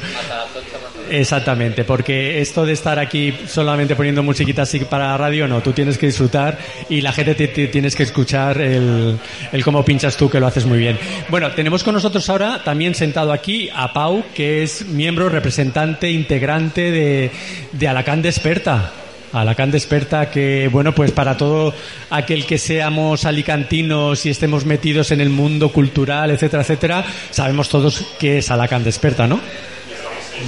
Exactamente, 1.11 1.85
porque 1.85 2.41
esto 2.41 2.67
de 2.67 2.73
estar 2.73 2.99
aquí 2.99 3.35
solamente 3.47 3.97
poniendo 3.97 4.23
musiquita 4.23 4.63
así 4.63 4.81
para 4.81 5.17
radio, 5.17 5.49
no, 5.49 5.61
tú 5.63 5.73
tienes 5.73 5.97
que 5.97 6.07
disfrutar 6.07 6.59
y 6.89 7.01
la 7.01 7.13
gente 7.13 7.35
te, 7.35 7.49
te- 7.49 7.69
tienes 7.69 7.97
que 7.97 8.03
escuchar 8.03 8.61
el, 8.61 9.19
el 9.53 9.65
cómo 9.65 9.85
pinchas 9.85 10.17
tú, 10.17 10.29
que 10.29 10.39
lo 10.41 10.47
haces 10.47 10.67
muy 10.67 10.79
bien. 10.79 10.99
Bueno, 11.29 11.51
tenemos 11.53 11.83
con 11.85 11.95
nosotros 11.95 12.29
ahora 12.29 12.63
también 12.65 12.95
sentado 12.95 13.33
aquí 13.33 13.71
a 13.75 13.93
Pau, 13.93 14.23
que 14.35 14.63
es 14.63 14.87
miembro, 14.87 15.29
representante, 15.29 16.11
integrante 16.11 16.91
de, 16.91 17.31
de 17.73 17.89
Alacán 17.89 18.21
Desperta. 18.23 18.93
Alacán 19.33 19.71
Desperta, 19.71 20.31
que 20.31 20.69
bueno, 20.73 20.95
pues 20.95 21.11
para 21.13 21.37
todo 21.37 21.75
aquel 22.09 22.47
que 22.47 22.57
seamos 22.57 23.27
alicantinos 23.27 24.25
y 24.25 24.31
estemos 24.31 24.65
metidos 24.65 25.11
en 25.11 25.21
el 25.21 25.29
mundo 25.29 25.71
cultural, 25.71 26.31
etcétera, 26.31 26.63
etcétera, 26.63 27.05
sabemos 27.31 27.69
todos 27.69 28.07
que 28.19 28.39
es 28.39 28.51
Alacán 28.51 28.85
Desperta, 28.85 29.27
¿no? 29.27 29.39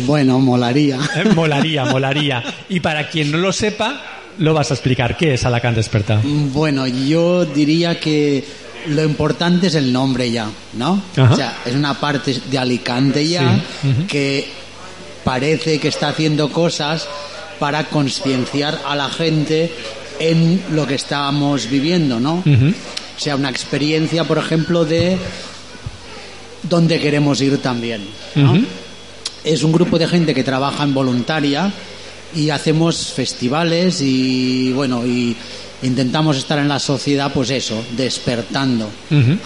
Bueno, 0.07 0.39
molaría. 0.39 0.99
Eh, 1.17 1.25
Molaría, 1.35 1.85
molaría. 1.85 2.43
Y 2.69 2.81
para 2.81 3.09
quien 3.09 3.31
no 3.31 3.39
lo 3.39 3.53
sepa, 3.53 4.01
lo 4.39 4.55
vas 4.55 4.71
a 4.71 4.75
explicar. 4.75 5.17
¿Qué 5.17 5.35
es 5.35 5.45
Alacant 5.45 5.77
Desperta? 5.77 6.21
Bueno, 6.25 6.87
yo 6.87 7.45
diría 7.45 7.99
que 8.01 8.45
lo 8.89 9.05
importante 9.05 9.67
es 9.67 9.75
el 9.75 9.93
nombre 9.93 10.31
ya, 10.31 10.49
¿no? 10.75 11.03
Ajá. 11.17 11.33
O 11.33 11.37
sea, 11.37 11.59
es 11.67 11.75
una 11.75 11.95
parte 12.01 12.41
de 12.51 12.59
Alicante 12.59 13.27
ya 13.27 13.61
Sí, 13.83 14.07
que 14.09 14.49
parece 15.25 15.79
que 15.79 15.89
está 15.89 16.09
haciendo 16.09 16.51
cosas 16.51 17.07
para 17.59 17.85
concienciar 17.85 18.81
a 18.89 18.97
la 18.97 19.11
gente 19.11 19.71
en 20.19 20.63
lo 20.73 20.87
que 20.87 20.95
estábamos 20.95 21.69
viviendo, 21.69 22.19
¿no? 22.21 22.43
O 22.47 23.21
sea, 23.23 23.37
una 23.37 23.51
experiencia, 23.51 24.25
por 24.25 24.39
ejemplo, 24.39 24.87
de 24.87 25.19
dónde 26.63 26.99
queremos 26.99 27.41
ir 27.43 27.59
también, 27.59 28.03
¿no? 28.35 28.59
Es 29.45 29.63
un 29.63 29.73
grupo 29.73 29.99
de 29.99 30.07
gente 30.07 30.35
que 30.35 30.45
trabaja 30.45 30.85
en 30.85 30.95
voluntaria 30.95 31.73
y 32.35 32.51
hacemos 32.51 33.13
festivales 33.13 34.01
y 34.01 34.73
bueno 34.73 35.05
y 35.07 35.37
intentamos 35.83 36.37
estar 36.37 36.59
en 36.59 36.69
la 36.69 36.79
sociedad 36.79 37.33
pues 37.33 37.49
eso 37.51 37.83
despertando 37.97 38.91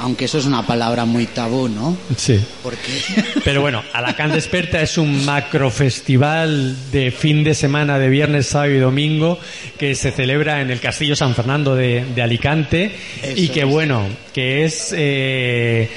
aunque 0.00 0.24
eso 0.24 0.38
es 0.38 0.44
una 0.46 0.66
palabra 0.66 1.04
muy 1.04 1.26
tabú 1.26 1.68
no 1.68 1.96
Sí. 2.16 2.40
porque 2.62 2.80
Pero 3.44 3.60
bueno, 3.60 3.82
Alacant 3.92 4.34
Desperta 4.34 4.82
es 4.82 4.98
un 4.98 5.24
macrofestival 5.24 6.76
de 6.92 7.10
fin 7.10 7.44
de 7.44 7.54
semana, 7.54 7.98
de 7.98 8.08
viernes, 8.08 8.46
sábado 8.46 8.72
y 8.72 8.78
domingo, 8.78 9.38
que 9.78 9.94
se 9.94 10.10
celebra 10.10 10.60
en 10.60 10.70
el 10.70 10.80
Castillo 10.80 11.14
San 11.16 11.34
Fernando 11.34 11.74
de, 11.74 12.04
de 12.14 12.22
Alicante 12.22 12.92
y 13.36 13.48
que 13.48 13.60
es. 13.60 13.66
bueno, 13.66 14.06
que 14.32 14.64
es 14.64 14.92
eh, 14.96 15.88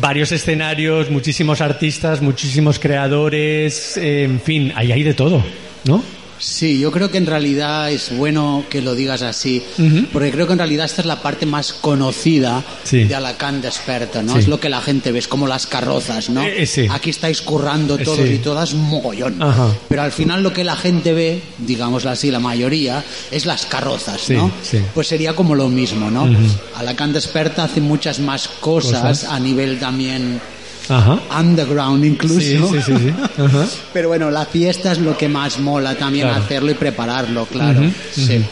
varios 0.00 0.32
escenarios, 0.32 1.10
muchísimos 1.10 1.60
artistas, 1.60 2.20
muchísimos 2.20 2.78
creadores, 2.78 3.96
eh, 3.96 4.24
en 4.24 4.40
fin, 4.40 4.72
ahí 4.74 4.92
hay 4.92 5.02
de 5.02 5.14
todo, 5.14 5.44
¿no? 5.84 6.02
Sí 6.38 6.78
yo 6.78 6.90
creo 6.92 7.10
que 7.10 7.18
en 7.18 7.26
realidad 7.26 7.90
es 7.90 8.16
bueno 8.16 8.64
que 8.68 8.82
lo 8.82 8.94
digas 8.94 9.22
así 9.22 9.62
porque 10.12 10.30
creo 10.30 10.46
que 10.46 10.52
en 10.52 10.58
realidad 10.58 10.84
esta 10.86 11.00
es 11.02 11.06
la 11.06 11.22
parte 11.22 11.46
más 11.46 11.72
conocida 11.72 12.62
Sí. 12.84 13.04
de 13.04 13.14
Alacant 13.14 13.62
Desperta 13.62 14.22
no 14.22 14.34
Sí. 14.34 14.40
es 14.40 14.48
lo 14.48 14.60
que 14.60 14.68
la 14.68 14.80
gente 14.80 15.12
ve 15.12 15.18
es 15.18 15.28
como 15.28 15.46
las 15.46 15.66
carrozas 15.66 16.28
no 16.30 16.42
Eh, 16.42 16.62
eh, 16.62 16.66
sí. 16.66 16.86
aquí 16.90 17.10
estáis 17.10 17.40
currando 17.42 17.96
Eh, 17.98 18.04
todos 18.04 18.28
y 18.28 18.38
todas 18.38 18.74
mogollón 18.74 19.42
Ajá. 19.42 19.68
Pero 19.88 20.02
al 20.02 20.12
final 20.12 20.42
lo 20.42 20.52
que 20.52 20.64
la 20.64 20.76
gente 20.76 21.12
ve, 21.14 21.40
digámoslo 21.58 22.10
así, 22.10 22.30
la 22.30 22.40
mayoría, 22.40 23.02
es 23.30 23.46
las 23.46 23.66
carrozas, 23.66 24.28
¿no? 24.30 24.50
sí. 24.62 24.78
Pues 24.94 25.06
sería 25.08 25.34
como 25.34 25.54
lo 25.54 25.68
mismo, 25.68 26.10
¿no? 26.10 26.24
Ujú. 26.24 26.34
Alacant 26.76 27.14
Desperta 27.14 27.64
hace 27.64 27.80
muchas 27.80 28.18
más 28.18 28.48
cosas, 28.48 29.00
Cosas. 29.00 29.24
a 29.30 29.38
nivel 29.40 29.78
también 29.78 30.40
Ajá. 30.88 31.18
underground 31.40 32.04
incluso. 32.04 32.40
Sí, 32.40 32.58
sí, 32.58 32.82
sí, 32.84 32.92
sí. 32.98 33.14
Ajá. 33.42 33.66
Pero 33.92 34.08
bueno, 34.08 34.30
la 34.30 34.44
fiesta 34.46 34.92
es 34.92 34.98
lo 34.98 35.16
que 35.16 35.28
más 35.28 35.58
mola 35.58 35.94
también 35.94 36.26
Claro. 36.28 36.42
hacerlo 36.44 36.70
y 36.70 36.74
prepararlo, 36.74 37.46
claro. 37.46 37.80
Sí. 38.12 38.44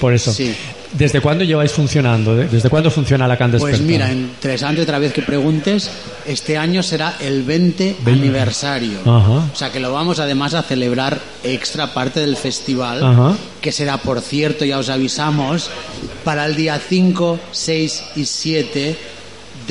Por 0.00 0.14
eso. 0.14 0.32
Sí. 0.32 0.54
¿Desde 0.92 1.22
cuándo 1.22 1.42
lleváis 1.42 1.72
funcionando? 1.72 2.36
¿Desde 2.36 2.68
cuándo 2.68 2.90
funciona 2.90 3.26
la 3.26 3.38
Can 3.38 3.52
Pues 3.52 3.80
mira, 3.80 4.12
interesante 4.12 4.82
otra 4.82 4.98
vez 4.98 5.10
que 5.14 5.22
preguntes, 5.22 5.90
este 6.26 6.58
año 6.58 6.82
será 6.82 7.14
el 7.18 7.44
20, 7.44 7.96
20. 8.04 8.10
aniversario. 8.10 8.98
Ajá. 9.00 9.48
O 9.52 9.56
sea 9.56 9.72
que 9.72 9.80
lo 9.80 9.90
vamos 9.90 10.18
además 10.18 10.52
a 10.52 10.62
celebrar 10.62 11.18
extra 11.42 11.94
parte 11.94 12.20
del 12.20 12.36
festival, 12.36 13.02
Ajá. 13.02 13.34
que 13.62 13.72
será, 13.72 13.96
por 14.02 14.20
cierto, 14.20 14.66
ya 14.66 14.78
os 14.78 14.90
avisamos, 14.90 15.70
para 16.24 16.44
el 16.44 16.56
día 16.56 16.78
5, 16.78 17.38
6 17.52 18.02
y 18.16 18.26
7 18.26 18.96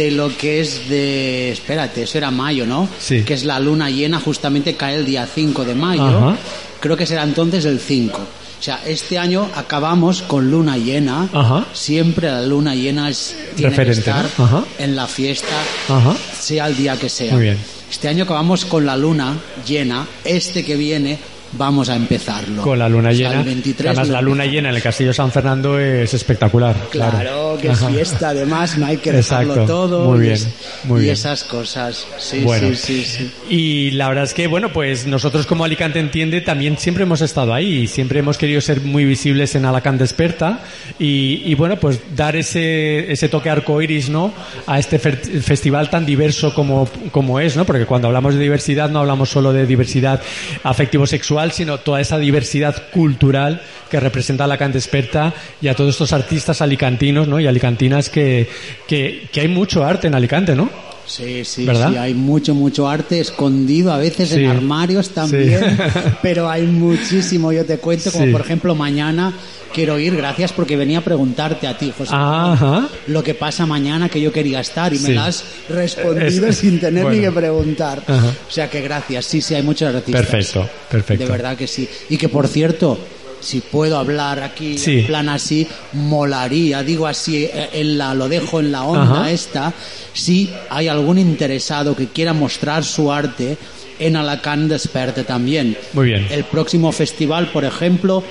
de 0.02 0.10
lo 0.12 0.36
que 0.36 0.62
es 0.62 0.90
de... 0.90 1.52
Espérate, 1.52 2.04
eso 2.04 2.18
era 2.18 2.32
mayo, 2.32 2.66
¿no? 2.66 2.90
Sí. 3.00 3.22
Que 3.24 3.36
es 3.36 3.44
la 3.44 3.60
luna 3.60 3.90
llena, 3.90 4.20
justamente 4.20 4.76
cae 4.76 4.96
el 4.96 5.06
día 5.06 5.28
5 5.32 5.64
de 5.64 5.76
mayo. 5.76 6.08
Ajá. 6.08 6.38
Creo 6.80 6.98
que 6.98 7.06
será 7.06 7.22
entonces 7.24 7.66
el 7.66 7.80
5. 7.80 8.18
O 8.18 8.64
sea, 8.64 8.82
este 8.86 9.20
año 9.20 9.48
acabamos 9.56 10.24
con 10.24 10.50
luna 10.50 10.78
llena. 10.78 11.30
Ajá. 11.32 11.66
Siempre 11.74 12.32
la 12.32 12.42
luna 12.42 12.74
llena 12.74 13.10
es, 13.10 13.36
tiene 13.56 13.70
Referente, 13.70 14.04
que 14.04 14.10
estar 14.10 14.30
¿no? 14.38 14.46
Ajá. 14.46 14.64
en 14.80 14.96
la 14.96 15.06
fiesta, 15.08 15.56
Ajá. 15.90 16.16
sea 16.40 16.68
el 16.68 16.78
día 16.78 16.98
que 16.98 17.10
sea. 17.10 17.34
Muy 17.34 17.44
bien. 17.44 17.58
Este 17.92 18.08
año 18.08 18.24
acabamos 18.24 18.66
con 18.66 18.86
la 18.86 18.98
luna 18.98 19.38
llena. 19.68 20.08
Este 20.24 20.66
que 20.66 20.76
viene 20.78 21.20
vamos 21.54 21.90
a 21.90 21.96
empezarlo. 21.96 22.62
Con 22.62 22.80
la 22.80 22.88
luna 22.90 23.10
O 23.10 23.14
sea, 23.14 23.30
llena. 23.30 23.40
el 23.42 23.46
23 23.46 23.88
Además, 23.90 24.10
la 24.10 24.22
luna 24.22 24.46
llena 24.46 24.70
en 24.70 24.76
el 24.76 24.82
Castillo 24.82 25.14
San 25.14 25.32
Fernando 25.32 25.80
es 25.80 26.14
espectacular. 26.14 26.76
Claro, 26.90 27.12
Claro, 27.20 27.58
que 27.62 27.68
es 27.70 27.80
fiesta, 27.86 28.30
además, 28.30 28.78
no 28.78 28.86
hay 28.86 28.98
que 28.98 29.12
dejarlo 29.12 29.54
Exacto. 29.54 29.72
todo. 29.74 30.06
Muy 30.12 30.20
y 30.26 30.30
bien, 30.30 30.40
muy 30.86 31.00
y 31.00 31.04
bien. 31.04 31.14
esas 31.14 31.44
cosas. 31.44 32.06
Sí, 32.18 32.40
Bueno. 32.44 32.70
sí, 32.76 33.04
sí, 33.04 33.06
sí. 33.06 33.32
Y 33.50 33.92
la 33.92 34.08
verdad 34.10 34.24
es 34.26 34.34
que, 34.34 34.48
bueno, 34.48 34.72
pues 34.72 35.06
nosotros 35.08 35.46
como 35.46 35.64
Alicante 35.64 36.00
Entiende 36.00 36.42
también 36.42 36.78
siempre 36.78 37.04
hemos 37.04 37.22
estado 37.22 37.54
ahí 37.54 37.80
y 37.82 37.88
siempre 37.88 38.20
hemos 38.20 38.38
querido 38.38 38.62
ser 38.62 38.82
muy 38.82 39.06
visibles 39.06 39.56
en 39.56 39.66
Alicante 39.66 40.04
Desperta 40.04 40.60
y, 41.00 41.42
y, 41.46 41.56
bueno, 41.56 41.78
pues 41.78 42.00
dar 42.16 42.36
ese, 42.36 43.12
ese 43.12 43.30
toque 43.30 43.50
arcoiris, 43.50 44.10
¿no? 44.10 44.34
A 44.68 44.80
este 44.80 45.00
festival 45.00 45.90
tan 45.90 46.06
diverso 46.06 46.54
como, 46.54 46.88
como 47.12 47.40
es, 47.40 47.56
¿no? 47.58 47.66
Porque 47.66 47.86
cuando 47.86 48.08
hablamos 48.08 48.36
de 48.36 48.40
diversidad 48.42 48.90
no 48.90 49.00
hablamos 49.00 49.30
solo 49.30 49.52
de 49.54 49.66
diversidad 49.66 50.22
afectivo-sexual, 50.64 51.41
sino 51.50 51.80
toda 51.80 52.00
esa 52.00 52.20
diversidad 52.20 52.90
cultural 52.92 53.62
que 53.90 54.00
representa 54.00 54.44
Alicante 54.44 54.78
Desperta 54.78 55.34
y 55.62 55.68
a 55.68 55.76
todos 55.76 55.96
estos 55.96 56.14
artistas 56.14 56.62
alicantinos, 56.62 57.28
¿no? 57.28 57.40
Y 57.40 57.48
alicantinas 57.48 58.10
que, 58.10 58.48
que 58.88 59.30
hay 59.36 59.48
mucho 59.48 59.84
arte 59.84 60.08
en 60.08 60.16
Alicante, 60.16 60.56
¿no? 60.56 60.91
Sí, 61.06 61.44
sí, 61.44 61.66
¿Verdad? 61.66 61.90
sí, 61.92 61.98
hay 61.98 62.14
mucho, 62.14 62.54
mucho 62.56 62.88
arte 62.88 63.20
escondido, 63.20 63.92
a 63.92 63.98
veces 63.98 64.30
Sí. 64.30 64.44
en 64.44 64.50
armarios 64.50 65.10
también, 65.10 65.60
Sí. 65.78 65.84
pero 66.22 66.50
hay 66.50 66.64
muchísimo, 66.68 67.52
yo 67.52 67.66
te 67.66 67.78
cuento, 67.80 68.12
como 68.12 68.26
Sí. 68.26 68.32
por 68.32 68.42
ejemplo 68.42 68.76
mañana 68.76 69.34
quiero 69.74 69.98
ir, 70.00 70.16
gracias 70.16 70.52
porque 70.54 70.76
venía 70.78 71.00
a 71.00 71.02
preguntarte 71.02 71.66
a 71.68 71.78
ti, 71.78 71.94
José. 71.98 72.12
Ajá. 72.14 72.88
Lo 73.08 73.24
que 73.24 73.34
pasa 73.34 73.66
mañana 73.66 74.10
que 74.10 74.20
yo 74.22 74.32
quería 74.32 74.60
estar 74.60 74.94
y 74.94 75.00
me 75.00 75.10
lo 75.14 75.22
has 75.22 75.44
respondido 75.70 76.48
Es- 76.48 76.58
sin 76.58 76.80
tener 76.80 77.06
ni 77.08 77.22
que 77.22 77.32
preguntar. 77.32 78.04
Ajá. 78.08 78.34
O 78.48 78.52
sea 78.52 78.70
que 78.70 78.82
gracias, 78.82 79.26
sí, 79.26 79.42
sí, 79.42 79.56
hay 79.56 79.64
muchos 79.64 79.94
artistas. 79.94 80.26
Perfecto, 80.26 80.70
perfecto. 80.90 81.24
De 81.26 81.30
verdad 81.32 81.58
que 81.58 81.68
sí. 81.68 81.88
Y 82.10 82.18
que 82.18 82.28
por 82.30 82.48
cierto, 82.48 82.98
si 83.42 83.60
puedo 83.62 83.98
hablar 83.98 84.42
aquí 84.42 84.78
Sí. 84.78 85.00
en 85.00 85.08
plan 85.08 85.30
así, 85.30 85.68
molaría, 85.94 86.84
digo 86.84 87.08
así, 87.08 87.44
eh, 87.46 87.70
en 87.74 87.98
la, 87.98 88.14
lo 88.14 88.30
dejo 88.30 88.60
en 88.60 88.72
la 88.72 88.84
onda 88.84 89.22
Ajá. 89.22 89.32
esta, 89.32 89.74
si 90.14 90.50
hay 90.70 90.88
algún 90.88 91.18
interesado 91.18 91.96
que 91.96 92.08
quiera 92.08 92.34
mostrar 92.34 92.84
su 92.84 93.12
arte 93.12 93.58
en 94.00 94.16
Alacant 94.16 94.70
Desperte 94.70 95.24
también. 95.24 95.78
Muy 95.94 96.08
bien. 96.08 96.28
El 96.32 96.44
próximo 96.46 96.92
festival, 96.92 97.52
por 97.52 97.66
ejemplo, 97.66 98.24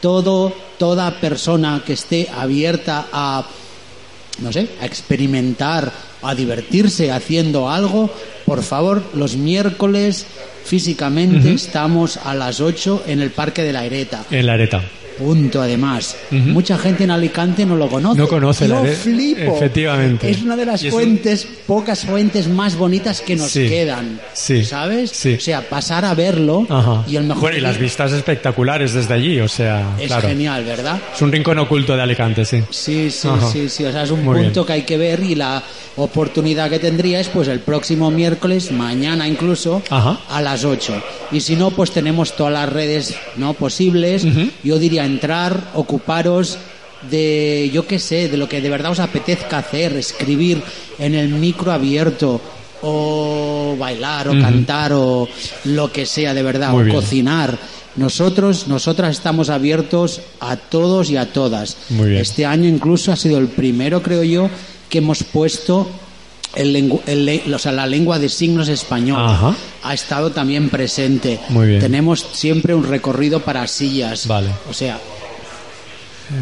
todo, 0.00 0.52
toda 0.78 1.18
persona 1.20 1.82
que 1.84 1.94
esté 1.94 2.28
abierta 2.32 3.06
a 3.12 3.44
no 4.38 4.52
sé, 4.52 4.68
a 4.82 4.86
experimentar, 4.86 5.90
a 6.22 6.34
divertirse 6.34 7.10
haciendo 7.10 7.70
algo, 7.70 8.10
por 8.46 8.62
favor, 8.62 9.02
los 9.14 9.36
miércoles 9.36 10.26
físicamente 10.64 11.52
estamos 11.52 12.16
a 12.16 12.34
las 12.34 12.60
8 12.60 13.04
en 13.08 13.20
el 13.20 13.30
Parque 13.30 13.62
de 13.62 13.72
la 13.72 13.80
Areta. 13.80 14.24
En 14.30 14.46
la 14.46 14.54
areta. 14.54 14.82
Punto, 15.18 15.62
además. 15.62 16.16
Ujú. 16.30 16.38
Mucha 16.50 16.76
gente 16.78 17.04
en 17.04 17.10
Alicante 17.10 17.64
no 17.66 17.76
lo 17.76 17.88
conoce. 17.88 18.18
No 18.18 18.28
conoce 18.28 18.68
Yo 18.68 18.82
la 18.84 18.90
flipo. 18.92 19.56
Efectivamente. 19.56 20.30
Es 20.30 20.42
una 20.42 20.56
de 20.56 20.66
las 20.66 20.82
Y 20.82 20.88
es 20.88 20.92
un- 20.94 21.00
fuentes, 21.00 21.46
pocas 21.66 22.04
fuentes 22.04 22.48
más 22.48 22.76
bonitas 22.76 23.20
que 23.20 23.36
nos 23.36 23.50
Sí. 23.50 23.68
quedan. 23.68 24.20
Sí. 24.34 24.64
¿Sabes? 24.64 25.10
Sí. 25.10 25.34
O 25.34 25.40
sea, 25.40 25.62
pasar 25.68 26.04
a 26.04 26.14
verlo 26.14 26.66
Ajá. 26.68 27.04
y 27.08 27.16
el 27.16 27.24
mejor 27.24 27.40
Bueno, 27.42 27.58
y 27.58 27.60
las 27.60 27.78
vistas 27.78 28.12
espectaculares 28.12 28.92
desde 28.92 29.14
allí, 29.14 29.40
o 29.40 29.48
sea, 29.48 29.94
es 29.98 30.06
claro. 30.08 30.28
genial, 30.28 30.64
¿verdad? 30.64 31.00
Es 31.14 31.22
un 31.22 31.32
rincón 31.32 31.58
oculto 31.58 31.96
de 31.96 32.02
Alicante, 32.02 32.44
sí. 32.44 32.62
Sí, 32.70 33.10
sí, 33.10 33.28
Ajá. 33.28 33.50
sí, 33.50 33.68
sí. 33.68 33.84
O 33.84 33.92
sea, 33.92 34.02
es 34.02 34.10
un 34.10 34.24
Muy 34.24 34.36
punto 34.42 34.60
bien. 34.60 34.66
que 34.66 34.72
hay 34.72 34.82
que 34.82 34.96
ver 34.98 35.20
y 35.22 35.34
la 35.34 35.62
oportunidad 35.96 36.68
que 36.70 36.78
tendría 36.78 37.20
es 37.20 37.28
pues 37.28 37.48
el 37.48 37.60
próximo 37.60 38.10
miércoles, 38.10 38.70
mañana 38.70 39.26
incluso, 39.26 39.82
Ajá. 39.90 40.20
a 40.28 40.42
las 40.42 40.64
8. 40.64 41.02
Y 41.32 41.40
si 41.40 41.56
no, 41.56 41.70
pues 41.70 41.90
tenemos 41.90 42.36
todas 42.36 42.52
las 42.52 42.68
redes 42.70 43.14
no 43.36 43.54
posibles. 43.54 44.24
Ujú. 44.24 44.50
Yo 44.62 44.78
diría 44.78 45.05
entrar, 45.06 45.70
ocuparos 45.74 46.58
de, 47.10 47.70
yo 47.72 47.86
qué 47.86 47.98
sé, 47.98 48.28
de 48.28 48.36
lo 48.36 48.48
que 48.48 48.60
de 48.60 48.70
verdad 48.70 48.92
os 48.92 49.00
apetezca 49.00 49.58
hacer, 49.58 49.96
escribir 49.96 50.62
en 50.98 51.14
el 51.14 51.28
micro 51.28 51.72
abierto 51.72 52.40
o 52.82 53.76
bailar 53.78 54.28
o 54.28 54.32
cantar 54.38 54.92
o 54.92 55.28
lo 55.64 55.90
que 55.90 56.06
sea 56.06 56.34
de 56.34 56.42
verdad 56.42 56.70
Muy 56.72 56.82
o 56.82 56.84
bien. 56.84 56.96
cocinar. 56.96 57.58
Nosotros, 57.96 58.68
nosotras 58.68 59.16
estamos 59.16 59.48
abiertos 59.48 60.20
a 60.40 60.56
todos 60.56 61.08
y 61.08 61.16
a 61.16 61.32
todas. 61.32 61.78
Muy 61.88 62.10
bien. 62.10 62.20
Este 62.20 62.44
año 62.44 62.68
incluso 62.68 63.10
ha 63.10 63.16
sido 63.16 63.38
el 63.38 63.48
primero, 63.48 64.02
creo 64.02 64.22
yo, 64.22 64.50
que 64.90 64.98
hemos 64.98 65.22
puesto 65.22 65.88
el 66.56 67.00
el 67.06 67.54
o 67.54 67.58
sea, 67.58 67.72
la 67.72 67.86
lengua 67.86 68.18
de 68.18 68.28
signos 68.28 68.68
español. 68.68 69.20
Ajá. 69.20 69.54
Ha 69.82 69.94
estado 69.94 70.30
también 70.32 70.68
presente. 70.70 71.38
Muy 71.50 71.68
bien. 71.68 71.80
Tenemos 71.80 72.26
siempre 72.32 72.74
un 72.74 72.84
recorrido 72.84 73.40
para 73.40 73.66
sillas. 73.66 74.26
Vale. 74.26 74.50
O 74.68 74.72
sea, 74.72 74.98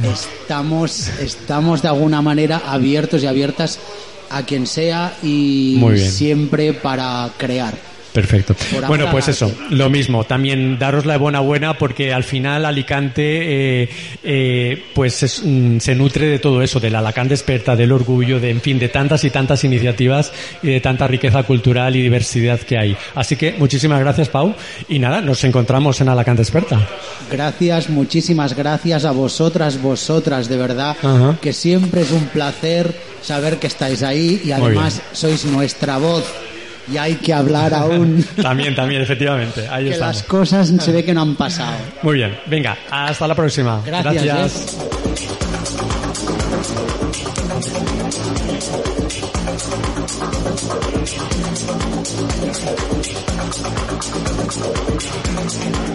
estamos, 0.03 1.09
estamos 1.21 1.83
de 1.83 1.89
alguna 1.89 2.23
manera 2.23 2.63
abiertos 2.67 3.23
y 3.23 3.27
abiertas 3.27 3.79
a 4.31 4.43
quien 4.45 4.67
sea 4.67 5.17
y 5.23 5.79
siempre 5.97 6.73
para 6.73 7.31
crear. 7.37 7.94
Perfecto. 8.15 8.55
Bueno, 8.87 9.11
pues 9.11 9.27
eso, 9.27 9.53
lo 9.71 9.91
mismo. 9.91 10.23
También 10.23 10.79
daros 10.79 11.05
la 11.05 11.17
buena 11.17 11.77
porque 11.77 12.13
al 12.13 12.23
final 12.23 12.65
Alicante 12.65 13.83
eh, 13.83 13.89
eh, 14.23 14.85
pues 14.95 15.25
es, 15.25 15.43
mm, 15.45 15.81
se 15.81 15.97
nutre 15.97 16.29
de 16.29 16.39
todo 16.39 16.63
eso, 16.63 16.79
del 16.79 16.95
Alacant 16.95 17.29
desperta, 17.29 17.75
del 17.75 17.91
orgullo, 17.91 18.39
de 18.39 18.51
en 18.51 18.61
fin, 18.61 18.79
de 18.79 18.89
tantas 18.89 19.25
y 19.25 19.31
tantas 19.31 19.65
iniciativas 19.65 20.33
y 20.63 20.69
de 20.69 20.81
tanta 20.81 21.09
riqueza 21.09 21.43
cultural 21.43 21.97
y 21.97 22.03
diversidad 22.03 22.61
que 22.61 22.79
hay. 22.79 22.97
Así 23.17 23.35
que 23.35 23.57
muchísimas 23.59 23.99
gracias, 23.99 24.29
Pau. 24.29 24.55
Y 24.89 25.01
nada, 25.01 25.21
nos 25.21 25.43
encontramos 25.43 26.01
en 26.01 26.09
Alacant 26.09 26.39
desperta. 26.39 26.87
Gracias, 27.33 27.91
muchísimas 27.91 28.55
gracias 28.55 29.05
a 29.07 29.11
vosotras, 29.11 29.83
vosotras, 29.83 30.49
de 30.49 30.57
verdad, 30.57 30.97
Ajá. 31.03 31.37
que 31.43 31.53
siempre 31.53 32.03
es 32.03 32.13
un 32.13 32.27
placer 32.27 32.95
saber 33.23 33.59
que 33.59 33.67
estáis 33.67 34.05
ahí 34.05 34.41
y 34.45 34.53
además 34.53 35.03
sois 35.13 35.45
nuestra 35.47 35.99
voz 35.99 36.25
y 36.93 36.97
hay 36.97 37.15
que 37.17 37.33
hablar 37.33 37.75
aún. 37.75 38.25
También, 38.43 38.75
también, 38.75 39.03
efectivamente. 39.03 39.67
Ahí 39.69 39.85
que 39.85 39.93
estamos. 39.93 40.17
las 40.17 40.25
cosas 40.25 40.73
se 40.79 40.93
ve 40.93 41.05
que 41.05 41.15
no 41.15 41.23
han 41.23 41.37
pasado. 41.37 41.77
Muy 42.03 42.17
bien. 42.17 42.37
Venga, 42.47 42.77
hasta 42.91 43.27
la 43.27 43.35
próxima. 43.35 43.83
Gracias, 43.85 44.25
Gracias. 44.25 44.77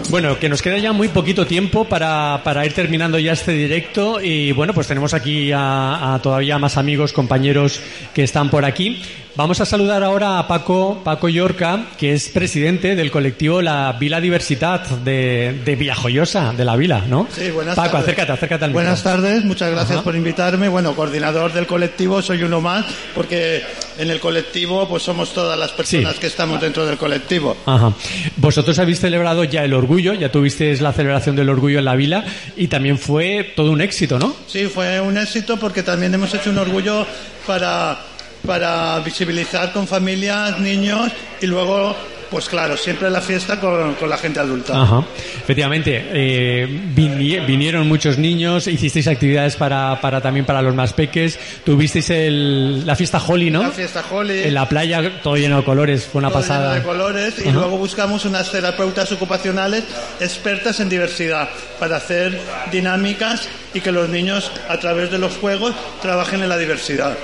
Bueno, 0.08 0.38
que 0.40 0.48
nos 0.48 0.60
queda 0.60 0.76
ya 0.78 0.92
muy 0.92 1.06
poquito 1.08 1.46
tiempo 1.46 1.84
para, 1.84 2.40
para 2.42 2.66
ir 2.66 2.72
terminando 2.72 3.18
ya 3.18 3.32
este 3.32 3.52
directo 3.52 4.20
y 4.20 4.50
bueno, 4.50 4.74
pues 4.74 4.88
tenemos 4.88 5.14
aquí 5.14 5.52
a, 5.52 6.14
a 6.14 6.18
todavía 6.20 6.58
más 6.58 6.76
amigos, 6.76 7.12
compañeros 7.12 7.80
que 8.12 8.24
están 8.24 8.50
por 8.50 8.64
aquí. 8.64 9.00
Vamos 9.36 9.60
a 9.60 9.64
saludar 9.64 10.02
ahora 10.02 10.40
a 10.40 10.48
Paco, 10.48 11.00
Paco 11.04 11.28
Yorca, 11.28 11.84
que 11.96 12.12
es 12.12 12.28
presidente 12.28 12.96
del 12.96 13.12
colectivo 13.12 13.62
La 13.62 13.92
Vila 13.98 14.20
Diversidad 14.20 14.80
de, 14.84 15.60
de 15.64 15.76
Villajoyosa, 15.76 16.52
de 16.52 16.64
la 16.64 16.74
Vila, 16.74 17.04
¿no? 17.08 17.28
Sí, 17.30 17.48
buenas 17.52 17.76
Paco, 17.76 17.92
tardes. 17.92 18.08
acércate, 18.08 18.32
acércate 18.32 18.64
al 18.64 18.72
Buenas 18.72 18.98
micro. 18.98 19.12
tardes, 19.12 19.44
muchas 19.44 19.70
gracias 19.70 19.92
Ajá. 19.98 20.02
por 20.04 20.16
invitarme. 20.16 20.68
Bueno, 20.68 20.96
coordinador 20.96 21.52
del 21.52 21.68
colectivo, 21.68 22.20
soy 22.20 22.42
uno 22.42 22.60
más, 22.60 22.84
porque 23.14 23.62
en 24.00 24.10
el 24.10 24.18
colectivo 24.20 24.88
pues 24.88 25.02
somos 25.02 25.32
todas 25.34 25.58
las 25.58 25.70
personas 25.72 26.14
Sí. 26.14 26.20
que 26.20 26.26
estamos 26.26 26.60
dentro 26.60 26.86
del 26.86 26.96
colectivo. 26.96 27.56
Ajá. 27.66 27.92
Vosotros 28.36 28.78
habéis 28.78 29.00
celebrado 29.00 29.44
ya 29.44 29.64
el 29.64 29.74
orgullo, 29.74 30.14
ya 30.14 30.30
tuvisteis 30.32 30.80
la 30.80 30.92
celebración 30.92 31.36
del 31.36 31.48
orgullo 31.48 31.78
en 31.78 31.84
la 31.84 31.94
Vila 31.96 32.24
y 32.56 32.68
también 32.68 32.98
fue 32.98 33.52
todo 33.54 33.70
un 33.70 33.80
éxito, 33.80 34.18
¿no? 34.18 34.34
Sí, 34.46 34.66
fue 34.66 35.00
un 35.00 35.18
éxito 35.18 35.58
porque 35.58 35.82
también 35.82 36.14
hemos 36.14 36.32
hecho 36.34 36.50
un 36.50 36.58
orgullo 36.58 37.06
para, 37.46 37.98
para 38.46 38.98
visibilizar 39.00 39.72
con 39.72 39.86
familias, 39.86 40.58
niños 40.60 41.10
y 41.42 41.46
luego 41.46 41.94
pues 42.30 42.48
claro, 42.48 42.76
siempre 42.76 43.10
la 43.10 43.20
fiesta 43.20 43.58
con, 43.58 43.94
con 43.94 44.08
la 44.08 44.16
gente 44.16 44.38
adulta. 44.40 44.80
Ajá. 44.82 45.04
Efectivamente, 45.42 46.02
eh, 46.12 46.66
vini- 46.94 47.44
vinieron 47.44 47.88
muchos 47.88 48.18
niños, 48.18 48.66
hicisteis 48.68 49.08
actividades 49.08 49.56
para, 49.56 50.00
para 50.00 50.20
también 50.20 50.46
para 50.46 50.62
los 50.62 50.74
más 50.74 50.92
peques, 50.92 51.38
tuvisteis 51.64 52.08
el, 52.10 52.86
la 52.86 52.94
fiesta 52.94 53.18
Holly, 53.26 53.50
¿no? 53.50 53.62
La 53.64 53.70
fiesta 53.70 54.04
Holly. 54.08 54.44
En 54.44 54.54
la 54.54 54.68
playa, 54.68 55.20
todo 55.22 55.36
lleno 55.36 55.56
de 55.58 55.64
colores, 55.64 56.04
fue 56.04 56.20
una 56.20 56.28
todo 56.30 56.40
lleno 56.40 56.48
pasada. 56.54 56.74
de 56.74 56.82
colores 56.82 57.34
y 57.44 57.50
luego 57.50 57.76
buscamos 57.78 58.24
unas 58.24 58.50
terapeutas 58.52 59.10
ocupacionales 59.12 59.84
expertas 60.20 60.78
en 60.80 60.88
diversidad 60.88 61.48
para 61.80 61.96
hacer 61.96 62.38
dinámicas 62.70 63.48
y 63.74 63.80
que 63.80 63.90
los 63.92 64.08
niños 64.08 64.50
a 64.68 64.78
través 64.78 65.10
de 65.10 65.18
los 65.18 65.32
juegos 65.36 65.74
trabajen 66.00 66.42
en 66.42 66.48
la 66.48 66.58
diversidad. 66.58 67.16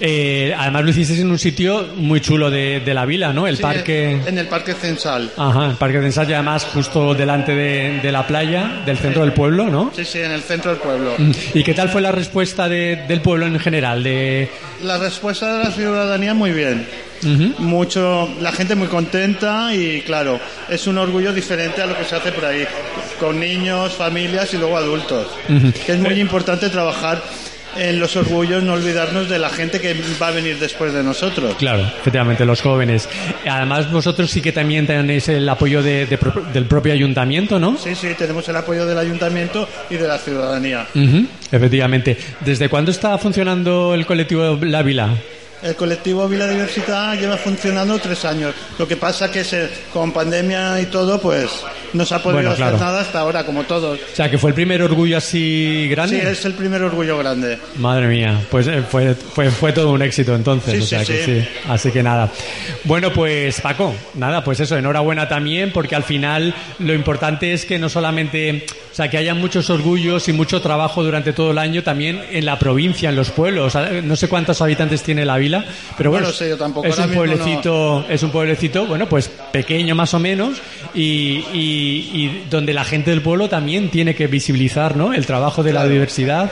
Eh, 0.00 0.54
además 0.56 0.84
lo 0.84 0.90
hicisteis 0.90 1.20
en 1.20 1.30
un 1.30 1.38
sitio 1.38 1.88
muy 1.96 2.20
chulo 2.20 2.50
de, 2.50 2.80
de 2.80 2.94
la 2.94 3.04
vila, 3.04 3.32
¿no? 3.32 3.46
El 3.46 3.56
Sí, 3.56 3.62
parque... 3.62 4.18
en 4.26 4.38
el 4.38 4.46
parque 4.46 4.74
Censal. 4.74 5.30
Ajá, 5.36 5.66
el 5.66 5.76
parque 5.76 5.98
de 6.00 6.06
ensayo, 6.06 6.34
además 6.34 6.64
justo 6.64 7.14
delante 7.14 7.54
de, 7.54 8.00
de 8.02 8.12
la 8.12 8.26
playa, 8.26 8.82
del 8.84 8.98
centro 8.98 9.22
del 9.22 9.32
pueblo, 9.32 9.66
¿no? 9.66 9.90
Sí, 9.94 10.04
sí, 10.04 10.18
en 10.20 10.32
el 10.32 10.42
centro 10.42 10.70
del 10.72 10.80
pueblo. 10.80 11.14
¿Y 11.54 11.62
qué 11.62 11.74
tal 11.74 11.88
fue 11.88 12.00
la 12.00 12.12
respuesta 12.12 12.68
de- 12.68 13.04
del 13.08 13.20
pueblo 13.20 13.46
en 13.46 13.58
general? 13.58 14.02
De... 14.02 14.48
La 14.82 14.98
respuesta 14.98 15.58
de 15.58 15.64
la 15.64 15.70
ciudadanía 15.70 16.34
muy 16.34 16.52
bien. 16.52 16.86
Mucho, 17.58 18.28
la 18.40 18.52
gente 18.52 18.74
muy 18.74 18.88
contenta 18.88 19.74
y 19.74 20.02
claro, 20.02 20.38
es 20.68 20.86
un 20.86 20.98
orgullo 20.98 21.32
diferente 21.32 21.80
a 21.80 21.86
lo 21.86 21.96
que 21.96 22.04
se 22.04 22.16
hace 22.16 22.32
por 22.32 22.44
ahí, 22.44 22.64
con 23.18 23.40
niños, 23.40 23.94
familias 23.94 24.52
y 24.52 24.58
luego 24.58 24.76
adultos. 24.76 25.28
Ujú. 25.48 25.72
Que 25.86 25.92
es 25.92 25.98
muy 25.98 26.20
importante 26.20 26.68
trabajar 26.68 27.22
en 27.76 27.98
los 28.00 28.16
orgullos, 28.16 28.62
no 28.62 28.74
olvidarnos 28.74 29.28
de 29.28 29.38
la 29.38 29.48
gente 29.50 29.80
que 29.80 29.94
va 30.20 30.28
a 30.28 30.30
venir 30.30 30.58
después 30.58 30.92
de 30.92 31.02
nosotros. 31.02 31.54
Claro, 31.56 31.82
efectivamente, 32.00 32.44
los 32.44 32.60
jóvenes. 32.60 33.08
Además, 33.48 33.90
vosotros 33.90 34.30
sí 34.30 34.40
que 34.40 34.52
también 34.52 34.86
tenéis 34.86 35.28
el 35.28 35.48
apoyo 35.48 35.82
de- 35.82 36.06
de 36.06 36.18
del 36.52 36.66
propio 36.66 36.92
ayuntamiento, 36.92 37.58
¿no? 37.58 37.76
Sí, 37.78 37.94
sí, 37.94 38.08
tenemos 38.16 38.48
el 38.48 38.56
apoyo 38.56 38.86
del 38.86 38.98
ayuntamiento 38.98 39.68
y 39.90 39.96
de 39.96 40.06
la 40.08 40.18
ciudadanía. 40.18 40.86
Efectivamente. 41.50 42.16
¿Desde 42.40 42.68
cuándo 42.68 42.90
está 42.90 43.16
funcionando 43.18 43.94
el 43.94 44.06
colectivo 44.06 44.58
La 44.62 44.82
Vila? 44.82 45.10
El 45.62 45.76
colectivo 45.76 46.28
Vila 46.28 46.46
Diversidad 46.46 47.18
lleva 47.18 47.36
funcionando 47.38 47.98
tres 47.98 48.24
años. 48.26 48.54
Lo 48.78 48.86
que 48.86 48.96
pasa 48.96 49.30
que 49.30 49.44
se, 49.44 49.68
con 49.92 50.12
pandemia 50.12 50.78
y 50.80 50.86
todo, 50.86 51.18
pues 51.20 51.48
no 51.94 52.04
se 52.04 52.14
ha 52.14 52.18
podido 52.18 52.34
Bueno, 52.38 52.50
hacer 52.50 52.64
claro. 52.66 52.78
nada 52.78 53.00
hasta 53.00 53.20
ahora, 53.20 53.44
como 53.46 53.64
todos. 53.64 53.98
O 53.98 54.14
sea, 54.16 54.30
que 54.30 54.36
fue 54.38 54.50
el 54.50 54.54
primer 54.54 54.82
orgullo 54.82 55.16
así 55.16 55.88
grande. 55.90 56.20
Sí, 56.20 56.26
es 56.26 56.44
el 56.44 56.52
primer 56.54 56.82
orgullo 56.82 57.16
grande. 57.18 57.58
Madre 57.76 58.06
mía, 58.08 58.40
pues 58.50 58.66
eh, 58.66 58.82
fue, 58.88 59.14
fue, 59.14 59.50
fue 59.50 59.72
todo 59.72 59.90
un 59.92 60.02
éxito 60.02 60.34
entonces, 60.34 60.74
Sí, 60.74 60.80
o 60.80 60.86
sea 60.86 61.04
sí, 61.04 61.12
que 61.12 61.24
sí. 61.24 61.40
sí. 61.40 61.48
Así 61.68 61.90
que 61.90 62.02
nada. 62.02 62.30
Bueno, 62.84 63.12
pues 63.12 63.60
Paco, 63.60 63.94
nada, 64.14 64.44
pues 64.44 64.60
eso, 64.60 64.76
enhorabuena 64.76 65.28
también, 65.28 65.72
porque 65.72 65.94
al 65.94 66.02
final 66.04 66.54
lo 66.80 66.92
importante 66.94 67.52
es 67.52 67.64
que 67.64 67.78
no 67.78 67.88
solamente, 67.88 68.66
o 68.92 68.94
sea, 68.94 69.08
que 69.08 69.16
haya 69.16 69.34
muchos 69.34 69.70
orgullos 69.70 70.28
y 70.28 70.32
mucho 70.32 70.60
trabajo 70.60 71.02
durante 71.02 71.32
todo 71.32 71.52
el 71.52 71.58
año 71.58 71.82
también 71.82 72.22
en 72.30 72.44
la 72.44 72.58
provincia, 72.58 73.08
en 73.08 73.16
los 73.16 73.30
pueblos. 73.30 73.66
O 73.66 73.70
sea, 73.70 73.90
No 74.02 74.16
sé 74.16 74.28
cuántos 74.28 74.60
habitantes 74.60 75.02
tiene 75.02 75.24
la 75.24 75.36
vila, 75.36 75.64
pero 75.96 76.10
bueno, 76.10 76.30
sé, 76.30 76.48
yo 76.48 76.56
tampoco, 76.56 76.86
es 76.86 76.98
un 76.98 77.08
no. 77.08 77.14
pueblecito, 77.14 78.06
es 78.08 78.22
un 78.22 78.30
pueblecito, 78.30 78.86
bueno, 78.86 79.08
pues 79.08 79.30
pequeño 79.52 79.94
más 79.94 80.12
o 80.14 80.18
menos 80.18 80.58
y, 80.94 81.44
y- 81.52 81.83
y 81.84 82.44
donde 82.50 82.72
la 82.74 82.84
gente 82.84 83.10
del 83.10 83.22
pueblo 83.22 83.48
también 83.48 83.88
tiene 83.90 84.14
que 84.14 84.26
visibilizar, 84.26 84.96
¿no? 84.96 85.12
El 85.14 85.26
trabajo 85.26 85.62
de 85.62 85.72
la 85.72 85.86
diversidad 85.86 86.50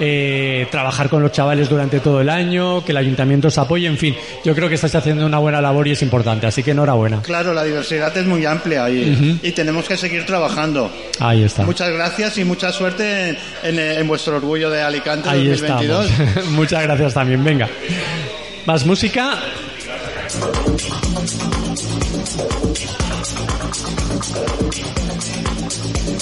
eh, 0.00 0.68
trabajar 0.70 1.08
con 1.08 1.22
los 1.22 1.32
chavales 1.32 1.68
durante 1.68 1.98
todo 1.98 2.20
el 2.20 2.28
año, 2.28 2.84
que 2.84 2.92
el 2.92 2.98
ayuntamiento 2.98 3.48
os 3.48 3.58
apoye, 3.58 3.88
en 3.88 3.98
fin, 3.98 4.14
yo 4.44 4.54
creo 4.54 4.68
que 4.68 4.76
estáis 4.76 4.94
haciendo 4.94 5.26
una 5.26 5.38
buena 5.38 5.60
labor 5.60 5.88
y 5.88 5.90
es 5.92 6.02
importante, 6.02 6.46
así 6.46 6.62
que 6.62 6.70
enhorabuena. 6.70 7.20
Claro, 7.22 7.52
la 7.52 7.64
diversidad 7.64 8.16
es 8.16 8.24
muy 8.24 8.46
amplia 8.46 8.88
y, 8.90 9.40
y 9.42 9.50
tenemos 9.52 9.88
que 9.88 9.96
seguir 9.96 10.24
trabajando. 10.24 10.88
Ahí 11.18 11.42
está. 11.42 11.64
Muchas 11.64 11.90
gracias 11.90 12.38
y 12.38 12.44
mucha 12.44 12.70
suerte 12.70 13.30
en, 13.30 13.38
en- 13.64 13.78
en 13.98 14.06
vuestro 14.06 14.36
orgullo 14.36 14.70
de 14.70 14.82
Alicante 14.82 15.28
Ahí 15.30 15.48
2022. 15.48 16.10
estamos. 16.10 16.46
Muchas 16.52 16.82
gracias 16.84 17.14
también, 17.14 17.42
venga. 17.42 17.68
Más 18.66 18.86
música. 18.86 19.36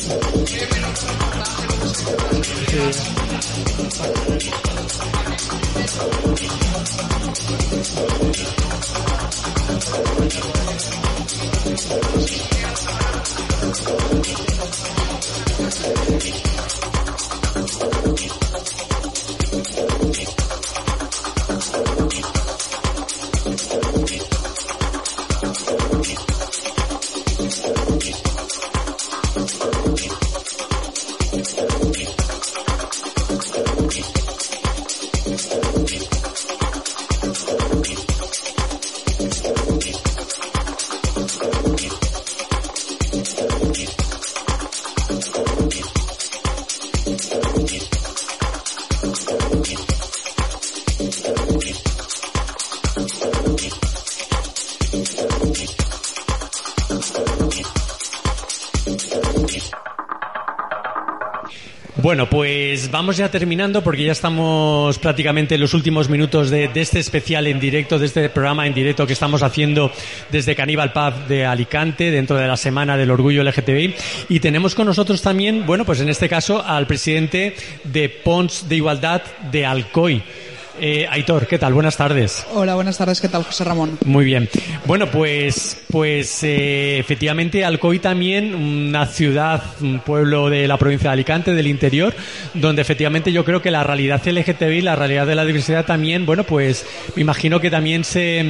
Bueno, 0.06 0.36
vamos 62.96 63.18
ya 63.18 63.30
terminando 63.30 63.82
porque 63.82 64.04
ya 64.04 64.12
estamos 64.12 64.98
prácticamente 64.98 65.56
en 65.56 65.60
los 65.60 65.74
últimos 65.74 66.08
minutos 66.08 66.48
de, 66.48 66.70
este 66.76 66.98
especial 66.98 67.46
en 67.46 67.60
directo, 67.60 67.98
de 67.98 68.06
este 68.06 68.30
programa 68.30 68.66
en 68.66 68.72
directo 68.72 69.06
que 69.06 69.12
estamos 69.12 69.42
haciendo 69.42 69.92
desde 70.32 70.56
Caníbal 70.56 70.94
Pub 70.94 71.26
de 71.28 71.44
Alicante, 71.44 72.10
dentro 72.10 72.36
de 72.36 72.46
la 72.46 72.56
Semana 72.56 72.96
del 72.96 73.10
Orgullo 73.10 73.44
LGTBI. 73.44 73.94
Y 74.30 74.40
tenemos 74.40 74.74
con 74.74 74.86
nosotros 74.86 75.20
también, 75.20 75.66
bueno, 75.66 75.84
pues 75.84 76.00
en 76.00 76.08
este 76.08 76.26
caso 76.26 76.64
al 76.64 76.86
presidente 76.86 77.54
de 77.84 78.08
Pons 78.08 78.66
de 78.66 78.76
Igualdad 78.76 79.20
de 79.52 79.66
Alcoy. 79.66 80.22
Eh, 80.78 81.06
Aitor, 81.08 81.46
¿qué 81.46 81.58
tal? 81.58 81.72
Buenas 81.72 81.96
tardes. 81.96 82.46
Hola, 82.52 82.74
buenas 82.74 82.98
tardes. 82.98 83.20
¿Qué 83.20 83.28
tal, 83.28 83.44
José 83.44 83.64
Ramón? 83.64 83.98
Muy 84.04 84.24
bien. 84.24 84.48
Bueno, 84.84 85.10
pues, 85.10 85.80
pues 85.90 86.42
eh, 86.44 86.98
efectivamente 86.98 87.64
Alcoy 87.64 87.98
también, 87.98 88.54
una 88.54 89.06
ciudad, 89.06 89.62
un 89.80 90.00
pueblo 90.00 90.50
de 90.50 90.68
la 90.68 90.76
provincia 90.76 91.10
de 91.10 91.14
Alicante, 91.14 91.52
del 91.52 91.66
interior, 91.66 92.14
donde 92.54 92.82
efectivamente 92.82 93.32
yo 93.32 93.44
creo 93.44 93.62
que 93.62 93.70
la 93.70 93.84
realidad 93.84 94.20
LGTBI, 94.26 94.82
la 94.82 94.96
realidad 94.96 95.26
de 95.26 95.34
la 95.34 95.44
diversidad 95.44 95.86
también, 95.86 96.26
bueno, 96.26 96.44
pues 96.44 96.84
me 97.14 97.22
imagino 97.22 97.60
que 97.60 97.70
también 97.70 98.04
se 98.04 98.44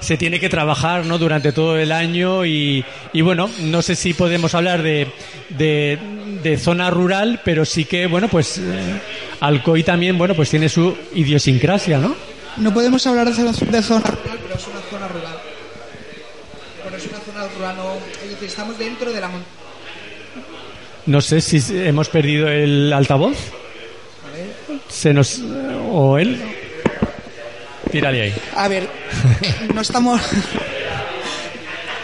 se 0.00 0.16
tiene 0.16 0.38
que 0.40 0.48
trabajar 0.48 1.04
¿no? 1.06 1.18
durante 1.18 1.52
todo 1.52 1.76
el 1.78 1.92
año 1.92 2.44
y, 2.46 2.84
y 3.12 3.20
bueno, 3.22 3.50
no 3.62 3.82
sé 3.82 3.94
si 3.96 4.14
podemos 4.14 4.54
hablar 4.54 4.82
de, 4.82 5.08
de, 5.50 5.98
de 6.42 6.56
zona 6.58 6.90
rural, 6.90 7.40
pero 7.44 7.64
sí 7.64 7.84
que, 7.84 8.06
bueno, 8.06 8.28
pues 8.28 8.58
eh, 8.58 9.00
Alcoy 9.40 9.82
también, 9.82 10.16
bueno, 10.18 10.34
pues 10.34 10.50
tiene 10.50 10.68
su 10.68 10.96
idiosincrasia, 11.14 11.98
¿no? 11.98 12.14
No 12.56 12.72
podemos 12.74 13.06
hablar 13.06 13.28
de, 13.28 13.34
zona- 13.34 13.52
de 13.52 13.82
zona 13.82 14.00
rural, 14.06 14.38
pero 14.42 14.54
es 14.54 14.66
una 14.66 14.80
zona 14.90 15.08
rural. 15.08 15.38
Bueno, 16.82 16.96
es 16.96 17.06
una 17.06 17.18
zona 17.20 17.48
rural, 17.56 17.76
no, 17.76 18.46
estamos 18.46 18.78
dentro 18.78 19.12
de 19.12 19.20
la 19.20 19.28
montaña. 19.28 19.52
No 21.06 21.20
sé 21.20 21.40
si 21.40 21.60
hemos 21.78 22.08
perdido 22.08 22.48
el 22.48 22.92
altavoz. 22.92 23.36
Se 24.88 25.12
nos 25.14 25.40
o 25.90 26.18
él. 26.18 26.40
Tírale 27.90 28.22
ahí. 28.22 28.34
A 28.54 28.68
ver, 28.68 28.88
no 29.74 29.80
estamos. 29.80 30.20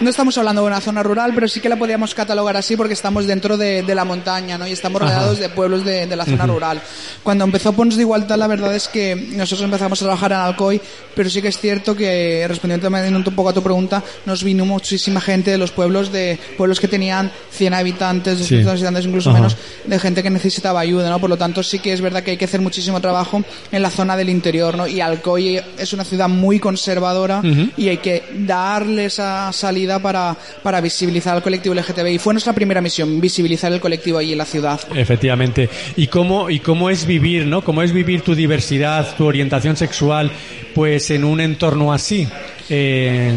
No 0.05 0.11
estamos 0.11 0.37
hablando 0.39 0.61
de 0.63 0.69
una 0.69 0.81
zona 0.81 1.03
rural, 1.03 1.33
pero 1.35 1.49
sí 1.49 1.61
que 1.61 1.69
la 1.69 1.77
podíamos 1.77 2.15
catalogar 2.15 2.57
así 2.57 2.77
porque 2.77 2.95
estamos 2.95 3.27
dentro 3.27 3.57
de, 3.57 3.83
de 3.83 3.95
la 3.95 4.05
montaña, 4.05 4.59
¿no? 4.59 4.67
Y 4.67 4.73
estamos 4.73 5.01
rodeados 5.01 5.39
de 5.39 5.49
pueblos 5.49 5.85
de, 5.85 6.07
de 6.07 6.17
la 6.17 6.25
zona 6.25 6.47
rural. 6.47 6.81
Cuando 7.23 7.45
empezó 7.45 7.73
Pons 7.73 7.97
de 7.97 8.03
Igualdad, 8.03 8.37
la 8.37 8.47
verdad 8.47 8.75
es 8.75 8.89
que 8.89 9.17
nosotros 9.17 9.65
empezamos 9.65 10.01
a 10.03 10.05
trabajar 10.05 10.33
en 10.33 10.39
Alcoy, 10.39 10.81
pero 11.15 11.31
sí 11.31 11.41
que 11.41 11.49
es 11.49 11.59
cierto 11.59 11.97
que, 11.97 12.45
respondiendo 12.47 12.89
también 12.89 13.17
un 13.17 13.25
poco 13.25 13.49
a 13.49 13.53
tu 13.53 13.63
pregunta, 13.63 14.03
nos 14.27 14.45
vino 14.45 14.65
muchísima 14.67 15.21
gente 15.21 15.51
de 15.51 15.59
los 15.59 15.71
pueblos 15.73 16.13
de 16.13 16.39
pueblos 16.57 16.81
que 16.81 16.89
tenían 16.89 17.31
100 17.51 17.75
habitantes, 17.75 18.39
200 18.39 18.71
habitantes, 18.73 19.07
incluso 19.07 19.31
Ajá. 19.31 19.39
menos, 19.39 19.57
de 19.87 19.99
gente 19.99 20.23
que 20.23 20.31
necesitaba 20.31 20.81
ayuda, 20.81 21.09
¿no? 21.09 21.19
Por 21.19 21.31
lo 21.31 21.37
tanto, 21.39 21.63
sí 21.63 21.79
que 21.79 21.93
es 21.93 22.01
verdad 22.01 22.23
que 22.23 22.33
hay 22.33 22.37
que 22.37 22.45
hacer 22.45 22.61
muchísimo 22.61 23.01
trabajo 23.01 23.43
en 23.73 23.83
la 23.83 23.91
zona 23.91 24.17
del 24.17 24.29
interior, 24.29 24.77
¿no? 24.77 24.87
Y 24.87 25.01
Alcoy 25.01 25.61
es 25.79 25.93
una 25.93 26.05
ciudad 26.05 26.29
muy 26.29 26.59
conservadora 26.61 27.39
Ujú. 27.39 27.71
y 27.77 27.89
hay 27.89 27.99
que 27.99 28.23
darle 28.39 29.07
esa 29.07 29.53
salida 29.53 29.94
para, 30.01 30.37
para 30.63 30.81
visibilizar 30.81 31.35
al 31.37 31.43
colectivo 31.43 31.75
LGTBI. 31.75 32.19
Fue 32.19 32.35
nuestra 32.35 32.53
primera 32.53 32.81
misión, 32.81 33.21
visibilizar 33.21 33.73
el 33.73 33.81
colectivo 33.81 34.19
ahí 34.19 34.33
en 34.33 34.39
la 34.39 34.45
ciudad. 34.45 34.81
Efectivamente. 34.95 35.69
¿Y 35.97 36.07
cómo, 36.07 36.51
y 36.51 36.61
cómo 36.61 36.91
es 36.91 37.07
vivir, 37.07 37.47
¿no? 37.47 37.63
¿Cómo 37.63 37.83
es 37.83 37.93
vivir 37.93 38.23
tu 38.23 38.35
diversidad, 38.35 39.17
tu 39.17 39.25
orientación 39.27 39.77
sexual, 39.77 40.31
pues 40.75 41.11
en 41.11 41.25
un 41.25 41.41
entorno 41.41 41.93
así? 41.93 42.29
Eh, 42.69 43.35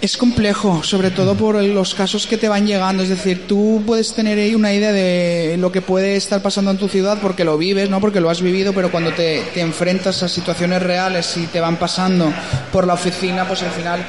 Es 0.00 0.16
complejo, 0.16 0.84
sobre 0.84 1.10
todo 1.10 1.34
por 1.34 1.60
los 1.60 1.92
casos 1.92 2.28
que 2.28 2.36
te 2.36 2.48
van 2.48 2.68
llegando. 2.68 3.02
Es 3.02 3.08
decir, 3.08 3.48
tú 3.48 3.82
puedes 3.84 4.14
tener 4.14 4.38
ahí 4.38 4.54
una 4.54 4.72
idea 4.72 4.92
de 4.92 5.56
lo 5.58 5.72
que 5.72 5.82
puede 5.82 6.14
estar 6.14 6.40
pasando 6.40 6.70
en 6.70 6.78
tu 6.78 6.86
ciudad 6.88 7.18
porque 7.20 7.42
lo 7.44 7.58
vives, 7.58 7.90
no 7.90 8.00
porque 8.00 8.20
lo 8.20 8.30
has 8.30 8.40
vivido, 8.40 8.72
pero 8.72 8.92
cuando 8.92 9.10
te, 9.12 9.42
te 9.52 9.60
enfrentas 9.60 10.22
a 10.22 10.28
situaciones 10.28 10.84
reales 10.84 11.36
y 11.36 11.46
te 11.46 11.58
van 11.58 11.76
pasando 11.78 12.32
por 12.72 12.86
la 12.86 12.94
oficina, 12.94 13.44
pues 13.48 13.62
al 13.64 13.70
final 13.72 14.06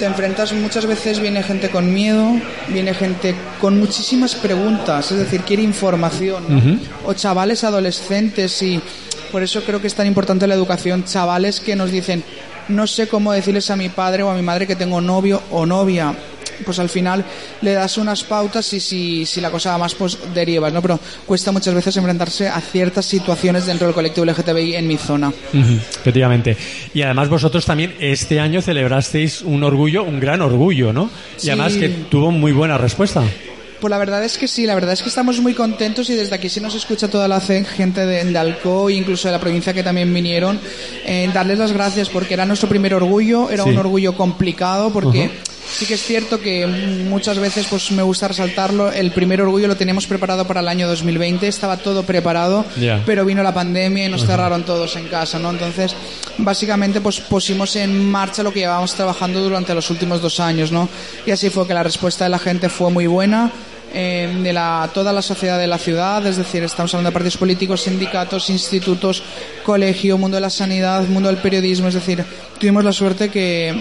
te 0.00 0.06
enfrentas 0.06 0.54
muchas 0.54 0.86
veces 0.86 1.20
viene 1.20 1.42
gente 1.42 1.68
con 1.68 1.92
miedo, 1.92 2.32
viene 2.68 2.94
gente 2.94 3.34
con 3.60 3.78
muchísimas 3.78 4.34
preguntas, 4.34 5.12
es 5.12 5.18
decir, 5.18 5.42
quiere 5.42 5.62
información, 5.62 6.42
¿no? 6.48 6.80
O 7.04 7.12
chavales 7.12 7.64
adolescentes 7.64 8.62
y 8.62 8.80
por 9.30 9.42
eso 9.42 9.62
creo 9.62 9.82
que 9.82 9.88
es 9.88 9.94
tan 9.94 10.06
importante 10.06 10.46
la 10.46 10.54
educación, 10.54 11.04
chavales 11.04 11.60
que 11.60 11.76
nos 11.76 11.90
dicen, 11.90 12.24
no 12.68 12.86
sé 12.86 13.08
cómo 13.08 13.32
decirles 13.32 13.70
a 13.70 13.76
mi 13.76 13.88
padre 13.88 14.22
o 14.22 14.30
a 14.30 14.34
mi 14.34 14.42
madre 14.42 14.66
que 14.66 14.76
tengo 14.76 15.00
novio 15.00 15.42
o 15.50 15.66
novia. 15.66 16.14
Pues 16.64 16.78
al 16.78 16.90
final 16.90 17.24
le 17.62 17.72
das 17.72 17.96
unas 17.96 18.22
pautas 18.22 18.70
y 18.74 18.80
si, 18.80 19.24
si 19.24 19.40
la 19.40 19.50
cosa 19.50 19.70
va 19.70 19.78
más, 19.78 19.94
pues 19.94 20.18
derivas, 20.34 20.70
¿no? 20.74 20.82
Pero 20.82 21.00
cuesta 21.24 21.52
muchas 21.52 21.72
veces 21.72 21.96
enfrentarse 21.96 22.48
a 22.48 22.60
ciertas 22.60 23.06
situaciones 23.06 23.64
dentro 23.64 23.86
del 23.86 23.94
colectivo 23.94 24.26
LGTBI 24.26 24.74
en 24.76 24.86
mi 24.86 24.98
zona. 24.98 25.32
efectivamente. 25.54 26.56
Y 26.92 27.00
además 27.00 27.30
vosotros 27.30 27.64
también 27.64 27.94
este 27.98 28.40
año 28.40 28.60
celebrasteis 28.60 29.40
un 29.40 29.64
orgullo, 29.64 30.04
un 30.04 30.20
gran 30.20 30.42
orgullo, 30.42 30.92
¿no? 30.92 31.10
Y 31.38 31.40
Sí. 31.42 31.48
además 31.50 31.74
que 31.76 31.88
tuvo 31.88 32.30
muy 32.30 32.52
buena 32.52 32.76
respuesta. 32.76 33.22
Pues 33.80 33.90
la 33.90 33.98
verdad 33.98 34.22
es 34.22 34.36
que 34.36 34.46
sí, 34.46 34.66
la 34.66 34.74
verdad 34.74 34.92
es 34.92 35.02
que 35.02 35.08
estamos 35.08 35.40
muy 35.40 35.54
contentos 35.54 36.10
y 36.10 36.14
desde 36.14 36.34
aquí 36.34 36.48
sí 36.50 36.60
nos 36.60 36.74
escucha 36.74 37.08
toda 37.08 37.26
la 37.28 37.40
gente 37.40 38.04
de, 38.04 38.24
de 38.24 38.38
Alcoy, 38.38 38.94
incluso 38.96 39.28
de 39.28 39.32
la 39.32 39.40
provincia 39.40 39.72
que 39.72 39.82
también 39.82 40.12
vinieron, 40.12 40.60
eh, 41.06 41.30
darles 41.32 41.58
las 41.58 41.72
gracias 41.72 42.10
porque 42.10 42.34
era 42.34 42.44
nuestro 42.44 42.68
primer 42.68 42.92
orgullo, 42.94 43.48
era 43.50 43.64
Sí. 43.64 43.70
un 43.70 43.78
orgullo 43.78 44.14
complicado 44.14 44.90
porque 44.92 45.26
Ujú. 45.26 45.30
sí 45.78 45.86
que 45.86 45.94
es 45.94 46.02
cierto 46.02 46.40
que 46.40 46.66
muchas 46.66 47.38
veces 47.38 47.66
pues 47.70 47.90
me 47.92 48.02
gusta 48.02 48.28
resaltarlo, 48.28 48.92
el 48.92 49.12
primer 49.12 49.40
orgullo 49.40 49.66
lo 49.66 49.76
teníamos 49.76 50.06
preparado 50.06 50.46
para 50.46 50.60
el 50.60 50.68
año 50.68 50.86
2020, 50.86 51.48
estaba 51.48 51.78
todo 51.78 52.02
preparado, 52.02 52.66
Ya. 52.78 53.02
pero 53.06 53.24
vino 53.24 53.42
la 53.42 53.54
pandemia 53.54 54.04
y 54.04 54.08
nos 54.10 54.24
Ajá. 54.24 54.32
cerraron 54.32 54.64
todos 54.64 54.94
en 54.96 55.06
casa, 55.08 55.38
¿no? 55.38 55.48
Entonces, 55.50 55.94
básicamente 56.36 57.00
pues 57.00 57.20
pusimos 57.20 57.76
en 57.76 58.10
marcha 58.10 58.42
lo 58.42 58.52
que 58.52 58.60
llevábamos 58.60 58.94
trabajando 58.94 59.40
durante 59.42 59.74
los 59.74 59.88
últimos 59.90 60.20
dos 60.20 60.38
años, 60.38 60.70
¿no? 60.70 60.86
Y 61.24 61.30
así 61.30 61.48
fue 61.48 61.66
que 61.66 61.72
la 61.72 61.82
respuesta 61.82 62.24
de 62.24 62.30
la 62.30 62.38
gente 62.38 62.68
fue 62.68 62.90
muy 62.90 63.06
buena. 63.06 63.50
Eh, 63.92 64.38
de 64.42 64.52
la, 64.52 64.88
toda 64.94 65.12
la 65.12 65.22
sociedad 65.22 65.58
de 65.58 65.66
la 65.66 65.78
ciudad, 65.78 66.24
es 66.26 66.36
decir, 66.36 66.62
estamos 66.62 66.92
hablando 66.94 67.10
de 67.10 67.14
partidos 67.14 67.36
políticos, 67.36 67.82
sindicatos, 67.82 68.50
institutos, 68.50 69.22
colegio, 69.64 70.18
mundo 70.18 70.36
de 70.36 70.40
la 70.42 70.50
sanidad, 70.50 71.02
mundo 71.08 71.28
del 71.28 71.38
periodismo, 71.38 71.88
es 71.88 71.94
decir, 71.94 72.24
tuvimos 72.58 72.84
la 72.84 72.92
suerte 72.92 73.30
que, 73.30 73.74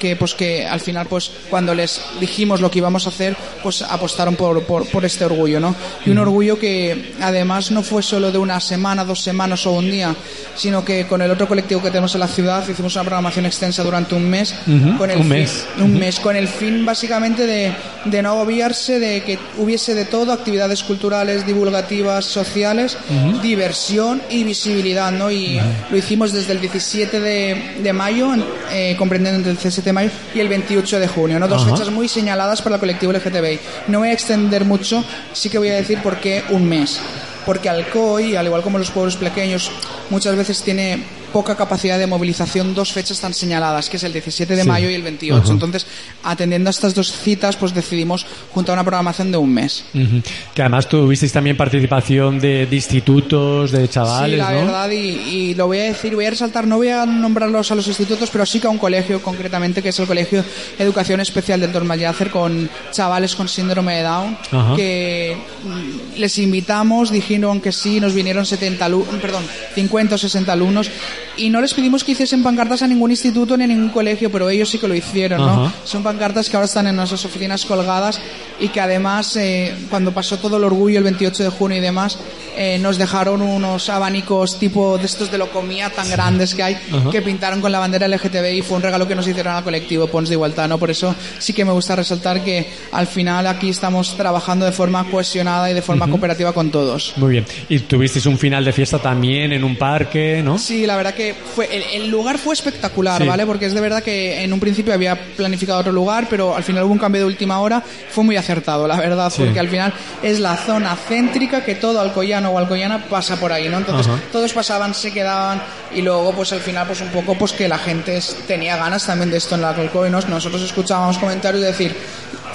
que, 0.00 0.16
pues 0.16 0.34
que 0.34 0.66
al 0.66 0.80
final 0.80 1.06
pues 1.06 1.30
cuando 1.50 1.74
les 1.74 2.00
dijimos 2.18 2.60
lo 2.60 2.70
que 2.70 2.78
íbamos 2.78 3.06
a 3.06 3.10
hacer, 3.10 3.36
pues 3.62 3.82
apostaron 3.82 4.36
por, 4.36 4.62
por, 4.64 4.86
por 4.88 5.04
este 5.04 5.24
orgullo, 5.24 5.60
¿no? 5.60 5.74
Y 6.06 6.10
un 6.10 6.18
orgullo 6.18 6.58
que 6.58 7.12
además 7.20 7.70
no 7.70 7.82
fue 7.82 8.02
solo 8.02 8.32
de 8.32 8.38
una 8.38 8.58
semana, 8.60 9.04
dos 9.04 9.20
semanas 9.20 9.66
o 9.66 9.72
un 9.72 9.90
día, 9.90 10.14
sino 10.56 10.84
que 10.84 11.06
con 11.06 11.20
el 11.22 11.30
otro 11.30 11.46
colectivo 11.46 11.82
que 11.82 11.88
tenemos 11.90 12.14
en 12.14 12.20
la 12.20 12.28
ciudad 12.28 12.66
hicimos 12.68 12.94
una 12.94 13.04
programación 13.04 13.46
extensa 13.46 13.82
durante 13.82 14.14
un 14.14 14.28
mes, 14.28 14.54
con 14.98 15.10
el 15.10 15.18
un 15.18 15.22
fin- 15.24 15.28
mes. 15.28 15.66
un 15.78 15.98
mes, 15.98 16.18
con 16.20 16.36
el 16.36 16.48
fin 16.48 16.84
básicamente 16.86 17.46
de, 17.46 17.72
de 18.06 18.22
no 18.22 18.30
agobiarse, 18.30 18.98
de 18.98 19.22
que 19.24 19.38
hubiese 19.58 19.94
de 19.94 20.04
todo, 20.04 20.32
actividades 20.32 20.82
culturales, 20.82 21.46
divulgativas, 21.46 22.24
sociales, 22.24 22.96
diversión 23.42 24.22
y 24.30 24.44
visibilidad, 24.44 25.12
¿no? 25.12 25.30
Y 25.30 25.60
lo 25.90 25.96
hicimos 25.96 26.32
desde 26.32 26.52
el 26.52 26.60
17 26.60 27.20
de, 27.20 27.76
de 27.82 27.92
mayo, 27.92 28.30
eh, 28.70 28.94
comprendiendo 28.98 29.38
entre 29.38 29.52
el 29.52 29.56
17 29.56 29.88
de 29.88 29.92
mayo 29.92 30.10
y 30.34 30.40
el 30.40 30.48
28 30.48 31.00
de 31.00 31.08
junio, 31.08 31.38
¿no? 31.38 31.48
Dos 31.48 31.64
fechas 31.64 31.90
muy 31.90 32.08
señaladas 32.08 32.62
para 32.62 32.76
el 32.76 32.80
colectivo 32.80 33.12
LGTBI. 33.12 33.58
No 33.88 34.00
voy 34.00 34.08
a 34.08 34.12
extender 34.12 34.64
mucho, 34.64 35.04
sí 35.32 35.48
que 35.48 35.58
voy 35.58 35.68
a 35.68 35.74
decir 35.74 36.00
por 36.02 36.18
qué 36.18 36.42
un 36.50 36.68
mes. 36.68 37.00
Porque 37.44 37.68
Alcoy, 37.68 38.36
al 38.36 38.46
igual 38.46 38.62
como 38.62 38.78
los 38.78 38.90
pueblos 38.90 39.16
pequeños, 39.16 39.70
muchas 40.10 40.36
veces 40.36 40.62
tiene 40.62 41.02
poca 41.32 41.56
capacidad 41.56 41.98
de 41.98 42.06
movilización 42.06 42.74
dos 42.74 42.92
fechas 42.92 43.18
tan 43.20 43.32
señaladas, 43.34 43.88
que 43.88 43.96
es 43.96 44.02
el 44.04 44.12
17 44.12 44.54
de 44.56 44.62
Sí. 44.62 44.68
mayo 44.68 44.90
y 44.90 44.94
el 44.94 45.02
28. 45.02 45.42
Ajá. 45.44 45.52
Entonces, 45.52 45.86
atendiendo 46.22 46.68
a 46.68 46.72
estas 46.72 46.94
dos 46.94 47.10
citas, 47.12 47.56
pues 47.56 47.74
decidimos 47.74 48.26
juntar 48.52 48.74
una 48.74 48.84
programación 48.84 49.32
de 49.32 49.38
un 49.38 49.52
mes. 49.52 49.84
Ujú. 49.94 50.22
Que 50.54 50.62
además 50.62 50.88
tuvisteis 50.88 51.32
también 51.32 51.56
participación 51.56 52.38
de, 52.38 52.66
de 52.66 52.76
institutos, 52.76 53.72
de 53.72 53.88
chavales, 53.88 54.32
sí, 54.32 54.36
la 54.36 54.50
¿no? 54.52 54.66
verdad, 54.66 54.90
y, 54.90 54.96
y 54.96 55.54
lo 55.54 55.66
voy 55.66 55.78
a 55.78 55.84
decir, 55.84 56.14
voy 56.14 56.26
a 56.26 56.30
resaltar, 56.30 56.66
no 56.66 56.76
voy 56.76 56.88
a 56.88 57.06
nombrarlos 57.06 57.70
a 57.72 57.74
los 57.74 57.86
institutos, 57.88 58.28
pero 58.30 58.44
sí 58.46 58.60
que 58.60 58.66
a 58.66 58.70
un 58.70 58.78
colegio 58.78 59.22
concretamente, 59.22 59.82
que 59.82 59.88
es 59.88 59.98
el 59.98 60.06
Colegio 60.06 60.44
Educación 60.78 61.20
Especial 61.20 61.60
del 61.60 61.72
Tormayacer, 61.72 62.30
con 62.30 62.68
chavales 62.90 63.34
con 63.34 63.48
síndrome 63.48 63.96
de 63.96 64.02
Down, 64.02 64.36
Ajá. 64.50 64.76
que 64.76 65.36
mm, 65.64 66.18
les 66.20 66.38
invitamos, 66.38 67.10
dijeron 67.10 67.60
que 67.60 67.72
sí, 67.72 68.00
nos 68.00 68.14
vinieron 68.14 68.44
70 68.44 68.88
alu- 68.88 69.04
perdón, 69.20 69.44
50 69.74 70.14
o 70.14 70.18
60 70.18 70.52
alumnos, 70.52 70.90
y 71.36 71.48
no 71.50 71.60
les 71.60 71.72
pedimos 71.74 72.04
que 72.04 72.12
hiciesen 72.12 72.42
pancartas 72.42 72.82
a 72.82 72.86
ningún 72.86 73.10
instituto 73.10 73.56
ni 73.56 73.64
a 73.64 73.66
ningún 73.66 73.88
colegio, 73.90 74.30
pero 74.30 74.48
ellos 74.50 74.68
sí 74.68 74.78
que 74.78 74.88
lo 74.88 74.94
hicieron, 74.94 75.40
¿no? 75.40 75.66
Ajá. 75.66 75.72
Son 75.84 76.02
pancartas 76.02 76.48
que 76.50 76.56
ahora 76.56 76.66
están 76.66 76.86
en 76.86 76.96
nuestras 76.96 77.24
oficinas 77.24 77.64
colgadas 77.64 78.20
y 78.60 78.68
que 78.68 78.80
además, 78.80 79.34
eh, 79.36 79.74
cuando 79.90 80.12
pasó 80.12 80.38
todo 80.38 80.56
el 80.58 80.64
orgullo 80.64 80.98
el 80.98 81.04
28 81.04 81.44
de 81.44 81.48
junio 81.50 81.78
y 81.78 81.80
demás, 81.80 82.18
eh, 82.54 82.78
nos 82.78 82.98
dejaron 82.98 83.40
unos 83.40 83.88
abanicos 83.88 84.58
tipo 84.58 84.98
de 84.98 85.06
estos 85.06 85.30
de 85.32 85.38
locomía 85.38 85.88
tan 85.88 86.08
grandes 86.10 86.54
que 86.54 86.62
hay, 86.62 86.74
Ajá. 86.92 87.10
que 87.10 87.22
pintaron 87.22 87.62
con 87.62 87.72
la 87.72 87.78
bandera 87.78 88.06
LGTBI 88.08 88.58
y 88.58 88.62
fue 88.62 88.76
un 88.76 88.82
regalo 88.82 89.08
que 89.08 89.14
nos 89.14 89.26
hicieron 89.26 89.54
al 89.54 89.64
colectivo 89.64 90.06
Pons 90.08 90.28
de 90.28 90.34
Igualdad, 90.34 90.68
¿no? 90.68 90.78
Por 90.78 90.90
eso 90.90 91.14
sí 91.38 91.54
que 91.54 91.64
me 91.64 91.72
gusta 91.72 91.96
resaltar 91.96 92.44
que 92.44 92.68
al 92.92 93.06
final 93.06 93.46
aquí 93.46 93.70
estamos 93.70 94.14
trabajando 94.18 94.66
de 94.66 94.72
forma 94.72 95.02
cohesionada 95.10 95.70
y 95.70 95.74
de 95.74 95.80
forma 95.82 96.04
Ujú. 96.04 96.12
cooperativa 96.12 96.52
con 96.52 96.70
todos. 96.70 97.14
Muy 97.16 97.30
bien. 97.32 97.46
Y 97.70 97.78
tuvisteis 97.80 98.26
un 98.26 98.36
final 98.36 98.64
de 98.66 98.72
fiesta 98.72 98.98
también 98.98 99.52
en 99.52 99.64
un 99.64 99.76
parque, 99.76 100.42
¿no? 100.44 100.58
Sí, 100.58 100.84
la 100.86 100.96
verdad 100.96 101.14
que 101.14 101.21
fue 101.54 101.68
el, 101.74 102.02
el 102.02 102.10
lugar 102.10 102.38
fue 102.38 102.54
espectacular, 102.54 103.20
Sí. 103.22 103.28
¿vale? 103.28 103.46
Porque 103.46 103.66
es 103.66 103.74
de 103.74 103.80
verdad 103.80 104.02
que 104.02 104.42
en 104.42 104.52
un 104.52 104.60
principio 104.60 104.92
había 104.94 105.14
planificado 105.36 105.78
otro 105.80 105.92
lugar, 105.92 106.26
pero 106.28 106.54
al 106.56 106.62
final 106.64 106.84
hubo 106.84 106.92
un 106.92 106.98
cambio 106.98 107.20
de 107.22 107.26
última 107.26 107.58
hora. 107.60 107.82
Fue 108.10 108.24
muy 108.24 108.36
acertado, 108.36 108.86
la 108.88 108.96
verdad, 108.96 109.30
Sí. 109.30 109.42
porque 109.44 109.60
al 109.60 109.68
final 109.68 109.92
es 110.22 110.40
la 110.40 110.56
zona 110.56 110.96
céntrica 110.96 111.64
que 111.64 111.74
todo 111.74 112.00
alcoyano 112.00 112.50
o 112.50 112.58
alcoyana 112.58 113.04
pasa 113.08 113.36
por 113.36 113.52
ahí, 113.52 113.68
¿no? 113.68 113.78
Entonces 113.78 114.06
Ajá. 114.06 114.20
todos 114.32 114.52
pasaban, 114.52 114.94
se 114.94 115.12
quedaban 115.12 115.62
y 115.94 116.02
luego 116.02 116.32
pues 116.32 116.52
al 116.52 116.60
final 116.60 116.86
pues 116.86 117.00
un 117.00 117.08
poco 117.08 117.36
pues 117.36 117.52
que 117.52 117.68
la 117.68 117.78
gente 117.78 118.18
tenía 118.46 118.76
ganas 118.76 119.06
también 119.06 119.30
de 119.30 119.36
esto 119.38 119.54
en 119.54 119.62
la 119.62 119.70
Alcoy, 119.70 120.10
¿no? 120.10 120.20
Nosotros 120.22 120.62
escuchábamos 120.62 121.18
comentarios 121.18 121.60
de 121.62 121.68
decir 121.68 121.94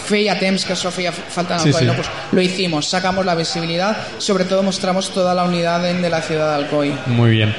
feia 0.05 0.39
temps 0.39 0.63
que 0.63 0.75
feia 0.75 1.11
falta 1.11 1.55
en 1.55 1.59
Sí, 1.61 1.67
Alcoy, 1.69 1.81
sí. 1.81 1.87
¿no? 1.87 1.93
Pues 1.95 2.07
lo 2.31 2.41
hicimos, 2.41 2.87
sacamos 2.87 3.25
la 3.25 3.35
visibilidad, 3.35 3.97
sobre 4.19 4.45
todo 4.45 4.63
mostramos 4.63 5.09
toda 5.11 5.33
la 5.35 5.43
unidad 5.43 5.81
de 5.81 6.09
la 6.09 6.21
ciudad 6.21 6.49
de 6.49 6.55
Alcoy. 6.63 6.93
Muy 7.07 7.31
bien. 7.31 7.53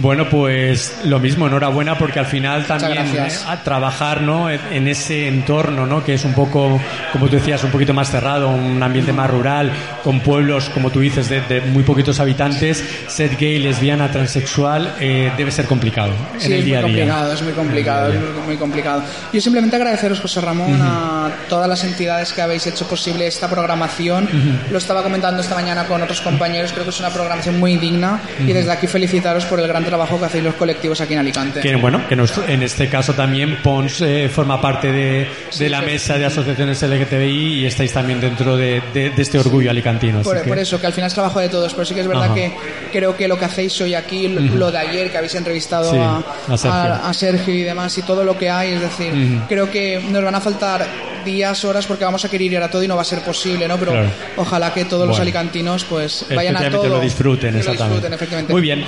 Bueno, 0.00 0.28
pues 0.30 0.94
lo 1.04 1.18
mismo, 1.18 1.46
enhorabuena 1.46 1.98
porque 1.98 2.18
al 2.18 2.26
final 2.26 2.64
también 2.66 3.04
eh, 3.14 3.28
a 3.46 3.62
trabajar 3.62 4.22
¿no? 4.22 4.48
en 4.50 4.88
ese 4.88 5.28
entorno, 5.28 5.84
¿no? 5.86 6.02
que 6.02 6.14
es 6.14 6.24
un 6.24 6.32
poco, 6.32 6.80
como 7.12 7.26
tú 7.26 7.36
decías, 7.36 7.62
un 7.64 7.70
poquito 7.70 7.92
más 7.92 8.10
cerrado, 8.10 8.48
un 8.48 8.82
ambiente 8.82 9.12
más 9.12 9.28
rural, 9.30 9.70
con 10.02 10.20
pueblos, 10.20 10.70
como 10.70 10.90
tú 10.90 11.00
dices, 11.00 11.28
de, 11.28 11.42
de 11.42 11.60
muy 11.60 11.82
poquitos 11.82 12.18
habitantes, 12.18 12.82
ser 13.08 13.36
gay, 13.36 13.58
lesbiana, 13.58 14.10
transexual, 14.10 14.94
eh, 15.00 15.30
debe 15.36 15.50
ser 15.50 15.66
complicado 15.66 16.12
en 16.34 16.40
Sí, 16.40 16.52
el 16.54 16.64
día 16.64 16.78
a 16.78 16.82
día. 16.82 16.88
complicado, 16.88 17.32
es 17.34 17.42
muy 17.42 17.52
complicado, 17.52 18.12
es 18.12 18.46
muy, 18.46 18.56
complicado. 18.56 19.02
Yo 19.34 19.40
simplemente 19.40 19.76
agradeceros, 19.76 20.18
José 20.20 20.40
Ramón, 20.40 20.72
Ujú. 20.74 20.82
a 20.82 21.30
todas 21.48 21.68
las 21.68 21.84
entidades 21.84 22.32
que 22.32 22.40
habéis 22.40 22.66
hecho 22.66 22.86
posible 22.88 23.26
esta 23.26 23.48
programación. 23.50 24.24
Ujú. 24.24 24.72
Lo 24.72 24.78
estaba 24.78 25.02
comentando 25.02 25.42
esta 25.42 25.54
mañana 25.54 25.84
con 25.84 26.00
otros 26.02 26.20
compañeros, 26.22 26.72
creo 26.72 26.84
que 26.84 26.90
es 26.90 27.00
una 27.00 27.10
programación 27.10 27.58
muy 27.60 27.76
digna 27.76 28.20
y 28.38 28.44
Ujú. 28.44 28.54
desde 28.54 28.72
aquí 28.72 28.86
felicitaros 28.86 29.44
por 29.44 29.60
el 29.60 29.68
gran 29.68 29.84
trabajo 29.90 30.18
que 30.18 30.24
hacéis 30.24 30.44
los 30.44 30.54
colectivos 30.54 31.00
aquí 31.02 31.12
en 31.12 31.18
Alicante. 31.18 31.60
Que 31.60 31.76
bueno, 31.76 32.06
que 32.08 32.16
nos- 32.16 32.38
en 32.48 32.62
este 32.62 32.88
caso 32.88 33.12
también 33.12 33.58
Pons 33.62 34.00
eh, 34.00 34.30
forma 34.32 34.60
parte 34.60 34.90
de, 34.90 35.28
de 35.58 35.68
la 35.68 35.82
mesa 35.82 36.16
de 36.16 36.24
asociaciones 36.24 36.82
LGTBI 36.82 37.60
y 37.60 37.66
estáis 37.66 37.92
también 37.92 38.20
dentro 38.20 38.56
de, 38.56 38.80
de- 38.94 39.10
de 39.10 39.22
este 39.22 39.38
orgullo 39.38 39.70
alicantino. 39.70 40.22
Por, 40.22 40.40
que- 40.42 40.48
por 40.48 40.58
eso, 40.58 40.80
que 40.80 40.86
al 40.86 40.92
final 40.94 41.08
es 41.08 41.14
trabajo 41.14 41.40
de 41.40 41.48
todos, 41.50 41.74
pero 41.74 41.84
sí 41.84 41.94
que 41.94 42.00
es 42.00 42.06
verdad 42.08 42.24
Ajá. 42.24 42.34
que 42.34 42.52
creo 42.92 43.16
que 43.16 43.28
lo 43.28 43.38
que 43.38 43.44
hacéis 43.44 43.78
hoy 43.80 43.94
aquí, 43.94 44.28
lo, 44.28 44.40
Ujú. 44.40 44.56
lo 44.56 44.72
de 44.72 44.78
ayer 44.78 45.10
que 45.10 45.18
habéis 45.18 45.34
entrevistado 45.34 45.90
Sí, 45.90 45.96
a, 45.98 46.22
a 46.52 46.56
Sergio. 46.56 46.70
a- 46.80 47.08
a 47.10 47.12
Sergio 47.14 47.54
y 47.54 47.62
demás 47.62 47.96
y 47.98 48.02
todo 48.02 48.24
lo 48.24 48.38
que 48.38 48.48
hay, 48.48 48.72
es 48.72 48.80
decir, 48.80 49.12
Ujú. 49.12 49.46
creo 49.48 49.70
que 49.70 50.00
nos 50.10 50.22
van 50.24 50.34
a 50.34 50.40
faltar 50.40 50.86
días, 51.24 51.64
horas 51.66 51.84
porque 51.86 52.02
vamos 52.04 52.24
a 52.24 52.30
querer 52.30 52.50
ir 52.52 52.58
a 52.62 52.70
todo 52.70 52.82
y 52.82 52.88
no 52.88 52.96
va 52.96 53.02
a 53.02 53.04
ser 53.04 53.20
posible, 53.20 53.68
¿no? 53.68 53.76
Pero 53.76 53.92
Claro. 53.92 54.08
ojalá 54.36 54.72
que 54.72 54.84
todos 54.86 55.00
los 55.06 55.10
Bueno. 55.10 55.22
alicantinos 55.22 55.84
pues 55.84 56.24
vayan 56.34 56.56
a 56.56 56.70
todo. 56.70 56.88
lo 56.88 57.00
disfruten, 57.00 57.50
que 57.50 57.52
lo 57.52 57.58
exactamente. 57.58 57.94
disfruten, 57.96 58.12
efectivamente. 58.14 58.52
Muy 58.54 58.62
bien. 58.62 58.84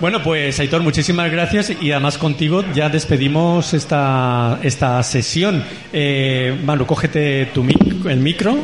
Bueno, 0.00 0.22
pues 0.22 0.58
Aitor, 0.58 0.82
muchísimas 0.82 1.30
gracias 1.30 1.72
y 1.78 1.92
además 1.92 2.16
contigo 2.16 2.64
ya 2.72 2.88
despedimos 2.88 3.74
esta, 3.74 4.58
esta 4.62 5.02
sesión. 5.02 5.62
Eh, 5.92 6.58
Manu, 6.64 6.86
cógete 6.86 7.46
tu 7.52 7.62
mic- 7.62 8.06
el 8.08 8.20
micro. 8.20 8.58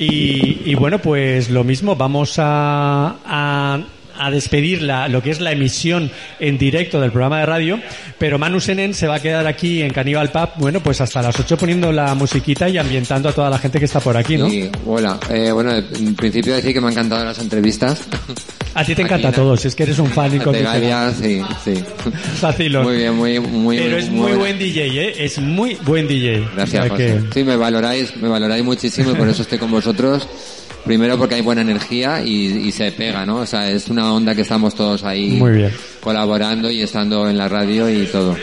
Y, 0.00 0.74
bueno, 0.76 1.00
pues 1.00 1.50
lo 1.50 1.64
mismo, 1.64 1.96
vamos 1.96 2.34
a, 2.38 3.80
a 4.18 4.30
despedir 4.30 4.82
la, 4.82 5.08
lo 5.08 5.22
que 5.22 5.30
es 5.30 5.40
la 5.40 5.52
emisión 5.52 6.10
en 6.40 6.58
directo 6.58 7.00
del 7.00 7.10
programa 7.12 7.40
de 7.40 7.46
radio, 7.46 7.80
pero 8.18 8.38
Manu 8.38 8.60
Senen 8.60 8.94
se 8.94 9.06
va 9.06 9.16
a 9.16 9.20
quedar 9.22 9.46
aquí 9.46 9.82
en 9.82 9.90
Caníbal 9.92 10.30
Pub, 10.30 10.50
bueno, 10.56 10.80
pues 10.80 11.00
hasta 11.00 11.22
las 11.22 11.38
8 11.38 11.56
poniendo 11.56 11.92
la 11.92 12.14
musiquita 12.14 12.68
y 12.68 12.78
ambientando 12.78 13.28
a 13.28 13.32
toda 13.32 13.50
la 13.50 13.58
gente 13.58 13.78
que 13.78 13.84
está 13.84 14.00
por 14.00 14.16
aquí, 14.16 14.36
¿no? 14.36 14.48
Sí, 14.50 14.68
hola. 14.86 15.18
Eh, 15.30 15.50
bueno, 15.52 15.72
en 15.74 16.14
principio 16.14 16.54
decir 16.54 16.72
que 16.72 16.80
me 16.80 16.86
han 16.88 16.92
encantado 16.92 17.24
las 17.24 17.38
entrevistas. 17.38 18.02
A 18.74 18.84
ti 18.84 18.94
te 18.94 19.02
encanta 19.08 19.32
todo, 19.32 19.56
si 19.56 19.68
es 19.68 19.74
que 19.74 19.84
eres 19.84 19.98
un 19.98 20.08
fan 20.10 20.34
incondicional. 20.34 21.14
Sí, 21.14 21.40
sí. 21.64 21.74
Vacilón. 22.40 22.84
Muy 22.84 22.96
bien, 22.96 23.14
muy, 23.14 23.40
muy, 23.40 23.78
Pero 23.78 23.96
es 23.96 24.08
muy 24.10 24.20
buena. 24.22 24.36
buen 24.38 24.58
DJ, 24.58 24.86
¿eh? 25.08 25.14
Es 25.24 25.38
muy 25.38 25.76
buen 25.84 26.06
DJ. 26.08 26.46
Gracias, 26.54 26.68
O 26.84 26.86
sea 26.86 26.88
José. 26.90 27.22
que- 27.28 27.34
Sí, 27.40 27.44
me 27.44 27.56
valoráis, 27.56 28.16
me 28.16 28.28
valoráis 28.28 28.64
muchísimo 28.64 29.10
y 29.12 29.14
por 29.14 29.28
eso 29.28 29.42
estoy 29.42 29.58
con 29.58 29.70
vosotros. 29.70 30.28
Primero 30.84 31.18
porque 31.18 31.34
hay 31.36 31.42
buena 31.42 31.60
energía 31.62 32.22
y, 32.24 32.46
y 32.68 32.72
se 32.72 32.90
pega, 32.92 33.26
¿no? 33.26 33.38
O 33.38 33.46
sea, 33.46 33.70
es 33.70 33.88
una 33.88 34.12
onda 34.12 34.34
que 34.34 34.42
estamos 34.42 34.74
todos 34.74 35.04
ahí 35.04 35.32
Muy 35.32 35.52
bien. 35.52 35.72
colaborando 36.00 36.70
y 36.70 36.80
estando 36.80 37.28
en 37.28 37.36
la 37.36 37.48
radio 37.48 37.90
y 37.90 38.06
todo. 38.06 38.36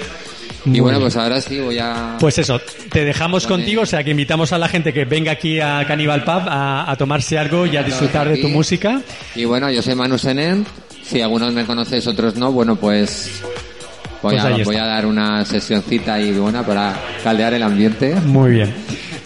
Muy 0.65 0.77
y 0.77 0.79
bueno, 0.79 0.97
bien. 0.97 1.05
pues 1.09 1.15
ahora 1.17 1.39
sí 1.41 1.59
voy 1.59 1.77
a... 1.79 2.17
Pues 2.19 2.38
eso, 2.39 2.59
te 2.91 3.05
dejamos 3.05 3.45
contigo, 3.47 3.83
o 3.83 3.86
sea 3.86 4.03
que 4.03 4.11
invitamos 4.11 4.51
a 4.51 4.57
la 4.57 4.67
gente 4.67 4.93
que 4.93 5.05
venga 5.05 5.31
aquí 5.31 5.59
a 5.59 5.86
Cannibal 5.88 6.23
Pub 6.23 6.41
a, 6.47 6.89
a 6.91 6.95
tomarse 6.97 7.38
algo 7.38 7.65
y 7.67 7.77
a 7.77 7.83
disfrutar 7.83 8.27
de 8.29 8.38
tu 8.38 8.49
música. 8.49 9.01
Y 9.36 9.45
bueno, 9.45 9.69
yo 9.71 9.81
soy 9.81 9.95
Manu 9.95 10.17
Senen. 10.17 10.65
Si 11.03 11.21
algunos 11.21 11.53
me 11.53 11.65
conocéis, 11.65 12.07
otros 12.07 12.36
no, 12.36 12.51
bueno, 12.51 12.75
pues 12.77 13.41
voy, 14.23 14.36
Pues 14.39 14.43
a, 14.43 14.49
voy 14.63 14.75
a 14.75 14.86
dar 14.86 15.05
una 15.05 15.45
sesioncita 15.45 16.19
y 16.19 16.31
buena 16.31 16.65
para 16.65 16.95
caldear 17.23 17.53
el 17.53 17.61
ambiente. 17.61 18.15
Muy 18.25 18.51
bien. 18.51 18.73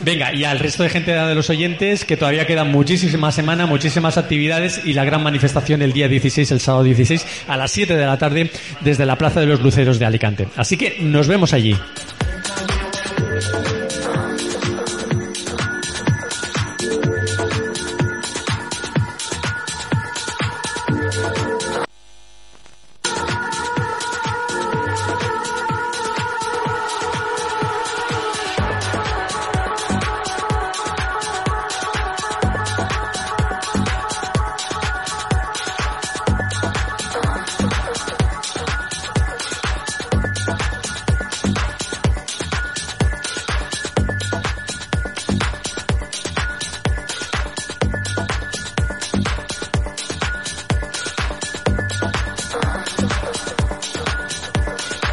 Venga, 0.01 0.33
y 0.33 0.45
al 0.45 0.59
resto 0.59 0.83
de 0.83 0.89
gente 0.89 1.11
de 1.11 1.35
los 1.35 1.49
oyentes, 1.49 2.05
que 2.05 2.15
todavía 2.15 2.47
quedan 2.47 2.71
muchísimas 2.71 3.35
semanas, 3.35 3.67
muchísimas 3.67 4.17
actividades 4.17 4.81
y 4.85 4.93
la 4.93 5.03
gran 5.03 5.21
manifestación 5.21 5.81
el 5.81 5.91
día 5.91 6.07
16, 6.07 6.51
el 6.51 6.59
sábado 6.61 6.85
16, 6.85 7.25
a 7.47 7.57
las 7.57 7.71
7 7.71 7.95
de 7.95 8.05
la 8.05 8.17
tarde, 8.17 8.49
desde 8.81 9.05
la 9.05 9.17
Plaza 9.17 9.41
de 9.41 9.47
los 9.47 9.61
Luceros 9.61 9.99
de 9.99 10.05
Alicante. 10.05 10.47
Así 10.55 10.77
que 10.77 10.97
nos 11.01 11.27
vemos 11.27 11.53
allí. 11.53 11.75